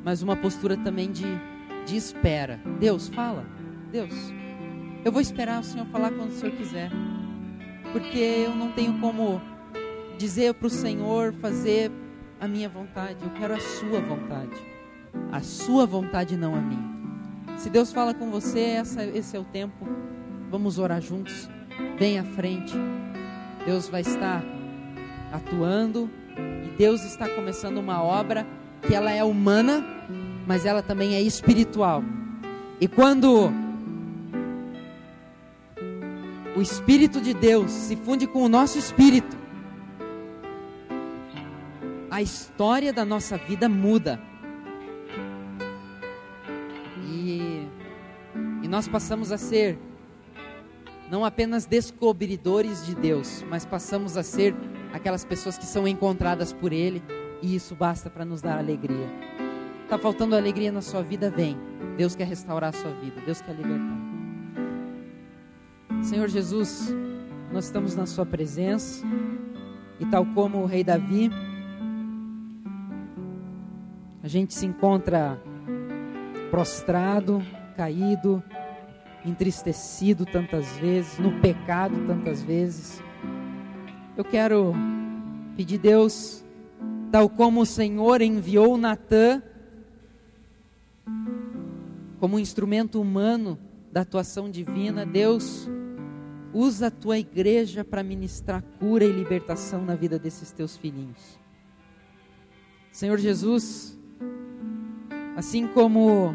mas 0.02 0.22
uma 0.22 0.34
postura 0.34 0.76
também 0.76 1.12
de, 1.12 1.38
de 1.86 1.96
espera. 1.96 2.60
Deus, 2.80 3.06
fala. 3.10 3.46
Deus, 3.92 4.12
eu 5.04 5.12
vou 5.12 5.20
esperar 5.20 5.60
o 5.60 5.62
Senhor 5.62 5.86
falar 5.86 6.10
quando 6.10 6.30
o 6.30 6.34
Senhor 6.34 6.56
quiser, 6.56 6.90
porque 7.92 8.18
eu 8.18 8.56
não 8.56 8.72
tenho 8.72 8.98
como 8.98 9.40
dizer 10.18 10.52
para 10.54 10.66
o 10.66 10.70
Senhor 10.70 11.32
fazer 11.34 11.92
a 12.42 12.48
minha 12.48 12.68
vontade, 12.68 13.18
eu 13.22 13.30
quero 13.38 13.54
a 13.54 13.60
Sua 13.60 14.00
vontade, 14.00 14.60
a 15.30 15.40
Sua 15.40 15.86
vontade, 15.86 16.36
não 16.36 16.56
a 16.56 16.60
minha. 16.60 16.92
Se 17.56 17.70
Deus 17.70 17.92
fala 17.92 18.12
com 18.12 18.32
você, 18.32 18.58
essa, 18.58 19.04
esse 19.04 19.36
é 19.36 19.38
o 19.38 19.44
tempo. 19.44 19.86
Vamos 20.50 20.76
orar 20.76 21.00
juntos. 21.00 21.48
Vem 21.96 22.18
à 22.18 22.24
frente. 22.24 22.74
Deus 23.64 23.88
vai 23.88 24.00
estar 24.00 24.42
atuando 25.32 26.10
e 26.36 26.76
Deus 26.76 27.04
está 27.04 27.28
começando 27.28 27.78
uma 27.78 28.02
obra 28.02 28.44
que 28.88 28.92
ela 28.92 29.12
é 29.12 29.22
humana, 29.22 29.86
mas 30.44 30.66
ela 30.66 30.82
também 30.82 31.14
é 31.14 31.22
espiritual. 31.22 32.02
E 32.80 32.88
quando 32.88 33.52
o 36.56 36.60
Espírito 36.60 37.20
de 37.20 37.34
Deus 37.34 37.70
se 37.70 37.94
funde 37.94 38.26
com 38.26 38.42
o 38.42 38.48
nosso 38.48 38.80
espírito, 38.80 39.41
a 42.12 42.20
história 42.20 42.92
da 42.92 43.06
nossa 43.06 43.38
vida 43.38 43.70
muda. 43.70 44.20
E, 47.08 47.66
e 48.62 48.68
nós 48.68 48.86
passamos 48.86 49.32
a 49.32 49.38
ser 49.38 49.78
não 51.10 51.24
apenas 51.24 51.64
descobridores 51.64 52.84
de 52.84 52.94
Deus, 52.94 53.42
mas 53.48 53.64
passamos 53.64 54.18
a 54.18 54.22
ser 54.22 54.54
aquelas 54.92 55.24
pessoas 55.24 55.56
que 55.56 55.64
são 55.64 55.88
encontradas 55.88 56.52
por 56.52 56.70
Ele, 56.70 57.02
e 57.40 57.54
isso 57.54 57.74
basta 57.74 58.10
para 58.10 58.26
nos 58.26 58.42
dar 58.42 58.58
alegria. 58.58 59.08
Está 59.82 59.96
faltando 59.96 60.36
alegria 60.36 60.70
na 60.70 60.82
sua 60.82 61.02
vida? 61.02 61.30
Vem. 61.30 61.56
Deus 61.96 62.14
quer 62.14 62.26
restaurar 62.26 62.74
a 62.74 62.78
sua 62.78 62.90
vida, 62.90 63.22
Deus 63.24 63.40
quer 63.40 63.54
libertar. 63.54 63.98
Senhor 66.02 66.28
Jesus, 66.28 66.94
nós 67.50 67.64
estamos 67.64 67.96
na 67.96 68.04
Sua 68.04 68.26
presença, 68.26 69.02
e 69.98 70.04
tal 70.06 70.26
como 70.26 70.58
o 70.58 70.66
rei 70.66 70.82
Davi, 70.82 71.30
gente 74.32 74.54
se 74.54 74.64
encontra 74.64 75.38
prostrado, 76.50 77.42
caído, 77.76 78.42
entristecido 79.26 80.24
tantas 80.24 80.66
vezes, 80.78 81.18
no 81.18 81.38
pecado 81.40 81.94
tantas 82.06 82.42
vezes. 82.42 83.02
Eu 84.16 84.24
quero 84.24 84.72
pedir 85.54 85.76
Deus, 85.76 86.42
tal 87.10 87.28
como 87.28 87.60
o 87.60 87.66
Senhor 87.66 88.22
enviou 88.22 88.78
Natã 88.78 89.42
como 92.18 92.36
um 92.36 92.38
instrumento 92.38 93.00
humano 93.00 93.58
da 93.90 94.00
atuação 94.00 94.50
divina, 94.50 95.04
Deus 95.04 95.68
usa 96.54 96.86
a 96.86 96.90
tua 96.90 97.18
igreja 97.18 97.84
para 97.84 98.02
ministrar 98.02 98.62
cura 98.78 99.04
e 99.04 99.12
libertação 99.12 99.84
na 99.84 99.94
vida 99.94 100.18
desses 100.18 100.52
teus 100.52 100.76
filhinhos. 100.76 101.38
Senhor 102.92 103.18
Jesus, 103.18 103.98
Assim 105.36 105.66
como 105.66 106.34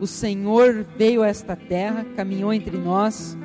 o 0.00 0.06
Senhor 0.06 0.86
veio 0.96 1.22
a 1.22 1.28
esta 1.28 1.54
terra, 1.54 2.04
caminhou 2.16 2.52
entre 2.52 2.76
nós, 2.76 3.36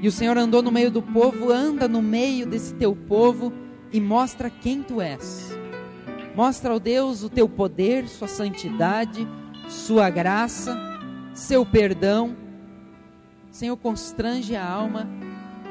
e 0.00 0.06
o 0.06 0.12
Senhor 0.12 0.36
andou 0.38 0.62
no 0.62 0.70
meio 0.70 0.90
do 0.90 1.02
povo, 1.02 1.50
anda 1.50 1.88
no 1.88 2.00
meio 2.00 2.46
desse 2.46 2.72
teu 2.74 2.94
povo 2.94 3.52
e 3.92 4.00
mostra 4.00 4.48
quem 4.48 4.82
tu 4.82 5.00
és. 5.00 5.56
Mostra 6.36 6.72
ao 6.72 6.78
Deus 6.78 7.24
o 7.24 7.28
teu 7.28 7.48
poder, 7.48 8.06
sua 8.06 8.28
santidade, 8.28 9.26
sua 9.68 10.08
graça, 10.08 10.78
seu 11.34 11.66
perdão. 11.66 12.36
Senhor, 13.50 13.76
constrange 13.76 14.54
a 14.54 14.64
alma 14.64 15.08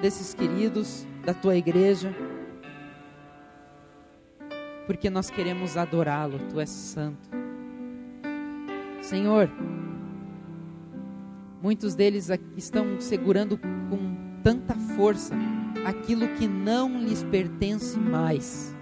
desses 0.01 0.33
queridos 0.33 1.07
da 1.25 1.33
tua 1.33 1.55
igreja, 1.55 2.13
porque 4.85 5.09
nós 5.09 5.29
queremos 5.29 5.77
adorá-lo, 5.77 6.39
tu 6.49 6.59
és 6.59 6.69
santo. 6.69 7.36
Senhor, 9.07 9.49
muitos 11.63 11.95
deles 11.95 12.29
estão 12.57 12.99
segurando 12.99 13.57
com 13.57 14.41
tanta 14.43 14.75
força 14.97 15.33
aquilo 15.85 16.27
que 16.35 16.45
não 16.45 16.99
lhes 16.99 17.23
pertence 17.23 17.97
mais, 17.97 18.75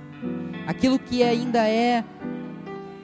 aquilo 0.66 0.98
que 0.98 1.22
ainda 1.22 1.70
é 1.70 2.04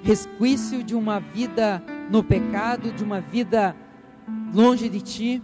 resquício 0.02 0.84
de 0.84 0.96
uma 0.96 1.20
vida 1.20 1.80
no 2.10 2.24
pecado, 2.24 2.92
de 2.92 3.04
uma 3.04 3.22
vida 3.22 3.76
longe 4.52 4.90
de 4.90 5.02
Ti. 5.02 5.44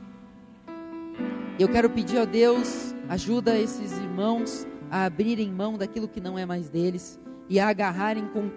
Eu 1.59 1.69
quero 1.69 1.91
pedir 1.91 2.17
a 2.17 2.25
Deus, 2.25 2.95
ajuda 3.07 3.55
esses 3.55 3.95
irmãos 3.99 4.65
a 4.89 5.05
abrirem 5.05 5.51
mão 5.51 5.77
daquilo 5.77 6.07
que 6.07 6.19
não 6.19 6.39
é 6.39 6.43
mais 6.43 6.71
deles 6.71 7.19
e 7.47 7.59
a 7.59 7.67
agarrarem 7.67 8.25
com 8.29 8.49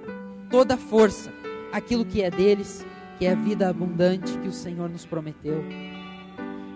toda 0.48 0.78
força 0.78 1.30
aquilo 1.70 2.02
que 2.06 2.22
é 2.22 2.30
deles 2.30 2.82
que 3.20 3.26
é 3.26 3.32
a 3.32 3.34
vida 3.34 3.68
abundante 3.68 4.32
que 4.38 4.48
o 4.48 4.52
Senhor 4.52 4.88
nos 4.88 5.04
prometeu. 5.04 5.62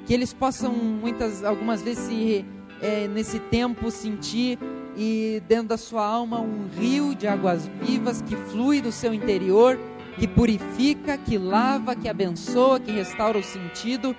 Que 0.05 0.13
eles 0.13 0.35
possam 0.35 0.75
muitas, 0.75 1.43
algumas 1.43 1.81
vezes 1.81 2.05
se, 2.05 2.45
é, 2.83 3.09
nesse 3.09 3.41
tempo 3.41 3.91
sentir 3.91 4.59
e 4.95 5.43
dentro 5.49 5.69
da 5.69 5.79
sua 5.79 6.07
alma 6.07 6.43
um 6.43 6.69
rio 6.69 7.15
de 7.15 7.27
águas 7.27 7.67
vivas 7.81 8.21
que 8.21 8.37
flui 8.37 8.83
do 8.83 8.93
seu 8.93 9.15
interior, 9.15 9.81
que 10.19 10.29
purifica, 10.29 11.17
que 11.17 11.39
lava, 11.39 11.97
que 11.97 12.11
abençoa, 12.11 12.79
que 12.79 12.93
restaura 12.93 13.39
o 13.39 13.43
sentido, 13.43 14.15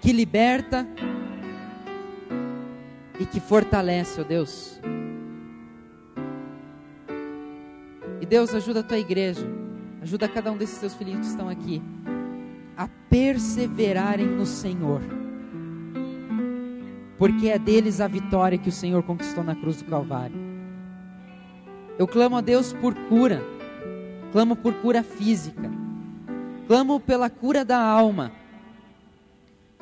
que 0.00 0.10
liberta 0.10 0.88
e 3.20 3.26
que 3.26 3.40
fortalece, 3.40 4.22
ó 4.22 4.24
Deus. 4.24 4.80
E 8.22 8.24
Deus 8.24 8.54
ajuda 8.54 8.80
a 8.80 8.82
tua 8.82 8.98
igreja 8.98 9.61
Ajuda 10.02 10.28
cada 10.28 10.50
um 10.50 10.56
desses 10.56 10.78
teus 10.78 10.94
filhinhos 10.94 11.20
que 11.20 11.26
estão 11.26 11.48
aqui 11.48 11.80
a 12.76 12.88
perseverarem 13.08 14.26
no 14.26 14.44
Senhor. 14.44 15.00
Porque 17.16 17.48
é 17.48 17.56
deles 17.56 18.00
a 18.00 18.08
vitória 18.08 18.58
que 18.58 18.68
o 18.68 18.72
Senhor 18.72 19.04
conquistou 19.04 19.44
na 19.44 19.54
cruz 19.54 19.80
do 19.80 19.84
Calvário. 19.84 20.34
Eu 21.96 22.08
clamo 22.08 22.36
a 22.36 22.40
Deus 22.40 22.72
por 22.72 22.94
cura. 23.08 23.40
Clamo 24.32 24.56
por 24.56 24.74
cura 24.74 25.04
física. 25.04 25.70
Clamo 26.66 26.98
pela 26.98 27.30
cura 27.30 27.64
da 27.64 27.78
alma. 27.78 28.32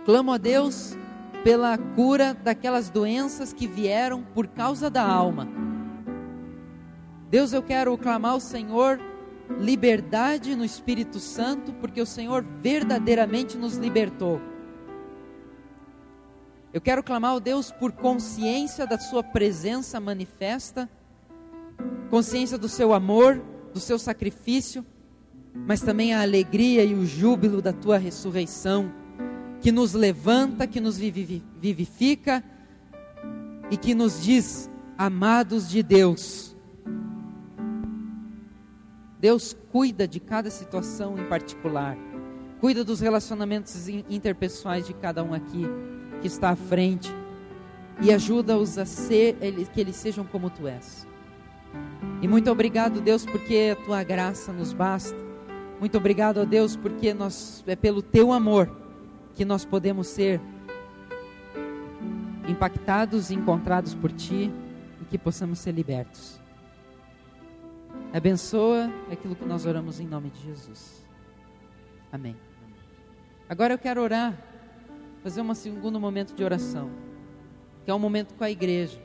Clamo 0.05 0.33
a 0.33 0.37
Deus 0.37 0.99
pela 1.43 1.79
cura 1.79 2.35
daquelas 2.35 2.91
doenças 2.91 3.55
que 3.55 3.67
vieram 3.67 4.23
por 4.23 4.49
causa 4.49 4.91
da 4.91 5.03
alma. 5.03 5.49
Deus, 7.31 7.55
eu 7.55 7.63
quero 7.63 7.97
clamar 7.97 8.33
ao 8.33 8.41
Senhor 8.41 9.01
liberdade 9.59 10.55
no 10.55 10.65
Espírito 10.65 11.19
Santo, 11.19 11.73
porque 11.75 12.01
o 12.01 12.07
Senhor 12.07 12.45
verdadeiramente 12.63 13.57
nos 13.57 13.77
libertou. 13.77 14.41
Eu 16.73 16.81
quero 16.81 17.03
clamar 17.03 17.33
ao 17.33 17.41
Deus 17.41 17.73
por 17.73 17.93
consciência 17.93 18.87
da 18.87 18.99
Sua 18.99 19.25
presença 19.25 19.99
manifesta, 19.99 20.89
consciência 22.09 22.57
do 22.57 22.69
Seu 22.69 22.95
amor, 22.95 23.43
do 23.75 23.81
Seu 23.81 23.99
sacrifício, 23.99 24.87
mas 25.53 25.81
também 25.81 26.15
a 26.15 26.23
alegria 26.23 26.85
e 26.85 26.95
o 26.95 27.05
júbilo 27.05 27.61
da 27.61 27.73
Tua 27.73 27.99
ressurreição, 27.99 28.93
que 29.61 29.73
nos 29.73 29.95
levanta, 29.95 30.67
que 30.67 30.81
nos 30.81 30.97
vivifica 30.97 32.43
e 33.71 33.77
que 33.77 33.95
nos 33.95 34.23
diz, 34.23 34.71
amados 34.97 35.69
de 35.69 35.83
Deus, 35.83 36.50
Deus 39.21 39.55
cuida 39.71 40.09
de 40.09 40.19
cada 40.19 40.51
situação 40.51 41.19
em 41.19 41.29
particular, 41.29 41.97
cuida 42.59 42.83
dos 42.83 43.01
relacionamentos 43.01 43.87
interpessoais 43.89 44.87
de 44.87 44.95
cada 44.95 45.23
um 45.23 45.35
aqui 45.35 45.67
que 46.23 46.27
está 46.27 46.51
à 46.51 46.57
frente 46.57 47.13
e 48.01 48.11
ajuda-os 48.11 48.79
a 48.79 48.87
ser, 48.87 49.37
que 49.75 49.81
eles 49.81 49.97
sejam 49.97 50.25
como 50.25 50.49
tu 50.49 50.67
és. 50.67 51.07
E 52.23 52.29
muito 52.29 52.51
obrigado, 52.51 53.01
Deus, 53.01 53.27
porque 53.27 53.77
a 53.79 53.85
tua 53.85 54.03
graça 54.03 54.53
nos 54.53 54.73
basta. 54.73 55.17
Muito 55.79 55.99
obrigado 55.99 56.41
a 56.41 56.45
Deus, 56.45 56.75
porque 56.75 57.13
nós, 57.13 57.63
é 57.67 57.77
pelo 57.77 58.01
teu 58.01 58.33
amor 58.33 58.75
que 59.35 59.45
nós 59.45 59.67
podemos 59.67 60.07
ser 60.07 60.41
impactados 62.49 63.31
e 63.31 63.35
encontrados 63.35 63.95
por 63.95 64.11
ti 64.13 64.51
e 65.01 65.05
que 65.05 65.19
possamos 65.19 65.59
ser 65.59 65.73
libertos. 65.73 66.40
Abençoa 68.13 68.91
aquilo 69.11 69.37
que 69.37 69.45
nós 69.45 69.67
oramos 69.67 70.01
em 70.01 70.07
nome 70.07 70.31
de 70.31 70.43
Jesus. 70.43 71.07
Amém. 72.13 72.37
Agora 73.49 73.75
eu 73.75 73.79
quero 73.79 74.03
orar, 74.03 74.37
fazer 75.23 75.41
um 75.41 75.55
segundo 75.55 76.01
momento 76.01 76.35
de 76.35 76.43
oração, 76.43 76.91
que 77.85 77.91
é 77.91 77.95
um 77.95 78.01
momento 78.01 78.35
com 78.35 78.43
a 78.43 78.51
igreja. 78.51 79.01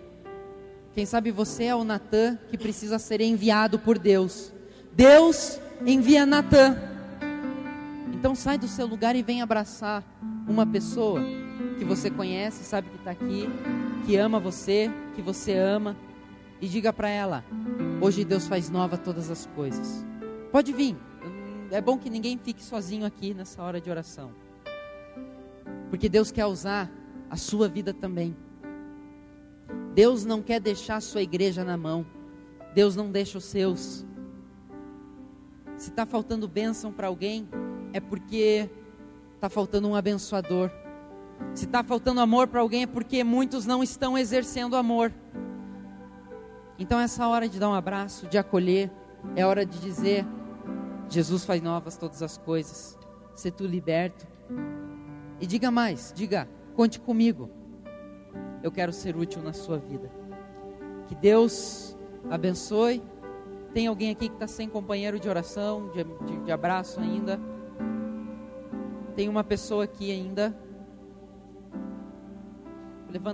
Quem 0.93 1.05
sabe 1.05 1.29
você 1.29 1.65
é 1.65 1.75
o 1.75 1.83
Natan 1.83 2.37
que 2.49 2.57
precisa 2.57 2.97
ser 2.97 3.21
enviado 3.21 3.77
por 3.77 3.99
Deus. 3.99 4.51
Deus 4.91 5.59
envia 5.85 6.25
Natan. 6.25 6.75
Então 8.11 8.33
sai 8.33 8.57
do 8.57 8.67
seu 8.67 8.87
lugar 8.87 9.15
e 9.15 9.21
vem 9.21 9.39
abraçar 9.39 10.03
uma 10.47 10.65
pessoa 10.65 11.21
que 11.77 11.85
você 11.85 12.09
conhece, 12.09 12.63
sabe 12.63 12.89
que 12.89 12.97
está 12.97 13.11
aqui, 13.11 13.47
que 14.05 14.15
ama 14.15 14.39
você, 14.39 14.89
que 15.15 15.21
você 15.21 15.55
ama 15.55 15.95
e 16.59 16.67
diga 16.67 16.91
para 16.91 17.09
ela: 17.09 17.43
hoje 18.01 18.25
Deus 18.25 18.47
faz 18.47 18.69
nova 18.69 18.97
todas 18.97 19.29
as 19.29 19.45
coisas. 19.55 20.05
Pode 20.51 20.71
vir. 20.73 20.97
É 21.71 21.81
bom 21.81 21.97
que 21.97 22.09
ninguém 22.09 22.37
fique 22.37 22.63
sozinho 22.63 23.05
aqui 23.05 23.33
nessa 23.33 23.61
hora 23.61 23.81
de 23.81 23.89
oração. 23.89 24.31
Porque 25.89 26.07
Deus 26.07 26.31
quer 26.31 26.45
usar 26.45 26.91
a 27.29 27.35
sua 27.35 27.67
vida 27.67 27.93
também. 27.93 28.35
Deus 29.93 30.25
não 30.25 30.41
quer 30.41 30.59
deixar 30.59 30.97
a 30.97 31.01
sua 31.01 31.21
igreja 31.21 31.63
na 31.63 31.77
mão. 31.77 32.05
Deus 32.73 32.95
não 32.95 33.09
deixa 33.09 33.37
os 33.37 33.45
seus. 33.45 34.05
Se 35.77 35.89
está 35.89 36.05
faltando 36.05 36.47
bênção 36.47 36.91
para 36.91 37.07
alguém, 37.07 37.47
é 37.93 37.99
porque 37.99 38.69
está 39.35 39.49
faltando 39.49 39.87
um 39.87 39.95
abençoador. 39.95 40.69
Se 41.53 41.65
está 41.65 41.83
faltando 41.83 42.21
amor 42.21 42.47
para 42.47 42.61
alguém, 42.61 42.83
é 42.83 42.87
porque 42.87 43.23
muitos 43.23 43.65
não 43.65 43.83
estão 43.83 44.17
exercendo 44.17 44.75
amor. 44.75 45.13
Então, 46.77 46.99
essa 46.99 47.27
hora 47.27 47.47
de 47.47 47.59
dar 47.59 47.69
um 47.69 47.73
abraço, 47.73 48.27
de 48.27 48.37
acolher, 48.37 48.91
é 49.35 49.45
hora 49.45 49.65
de 49.65 49.79
dizer: 49.79 50.25
Jesus 51.09 51.45
faz 51.45 51.61
novas 51.61 51.97
todas 51.97 52.21
as 52.21 52.37
coisas, 52.37 52.97
ser 53.33 53.51
tu 53.51 53.65
liberto. 53.65 54.27
E 55.39 55.45
diga 55.47 55.71
mais, 55.71 56.13
diga, 56.15 56.47
conte 56.75 56.99
comigo. 56.99 57.49
Eu 58.61 58.71
quero 58.71 58.91
ser 58.91 59.15
útil 59.15 59.41
na 59.41 59.53
sua 59.53 59.77
vida. 59.77 60.09
Que 61.07 61.15
Deus 61.15 61.95
abençoe. 62.29 63.03
Tem 63.73 63.87
alguém 63.87 64.11
aqui 64.11 64.29
que 64.29 64.35
está 64.35 64.47
sem 64.47 64.69
companheiro 64.69 65.19
de 65.19 65.29
oração, 65.29 65.89
de, 65.89 66.03
de, 66.03 66.45
de 66.45 66.51
abraço 66.51 66.99
ainda? 66.99 67.39
Tem 69.15 69.29
uma 69.29 69.43
pessoa 69.43 69.83
aqui 69.83 70.11
ainda. 70.11 70.57
Levanta. 73.09 73.33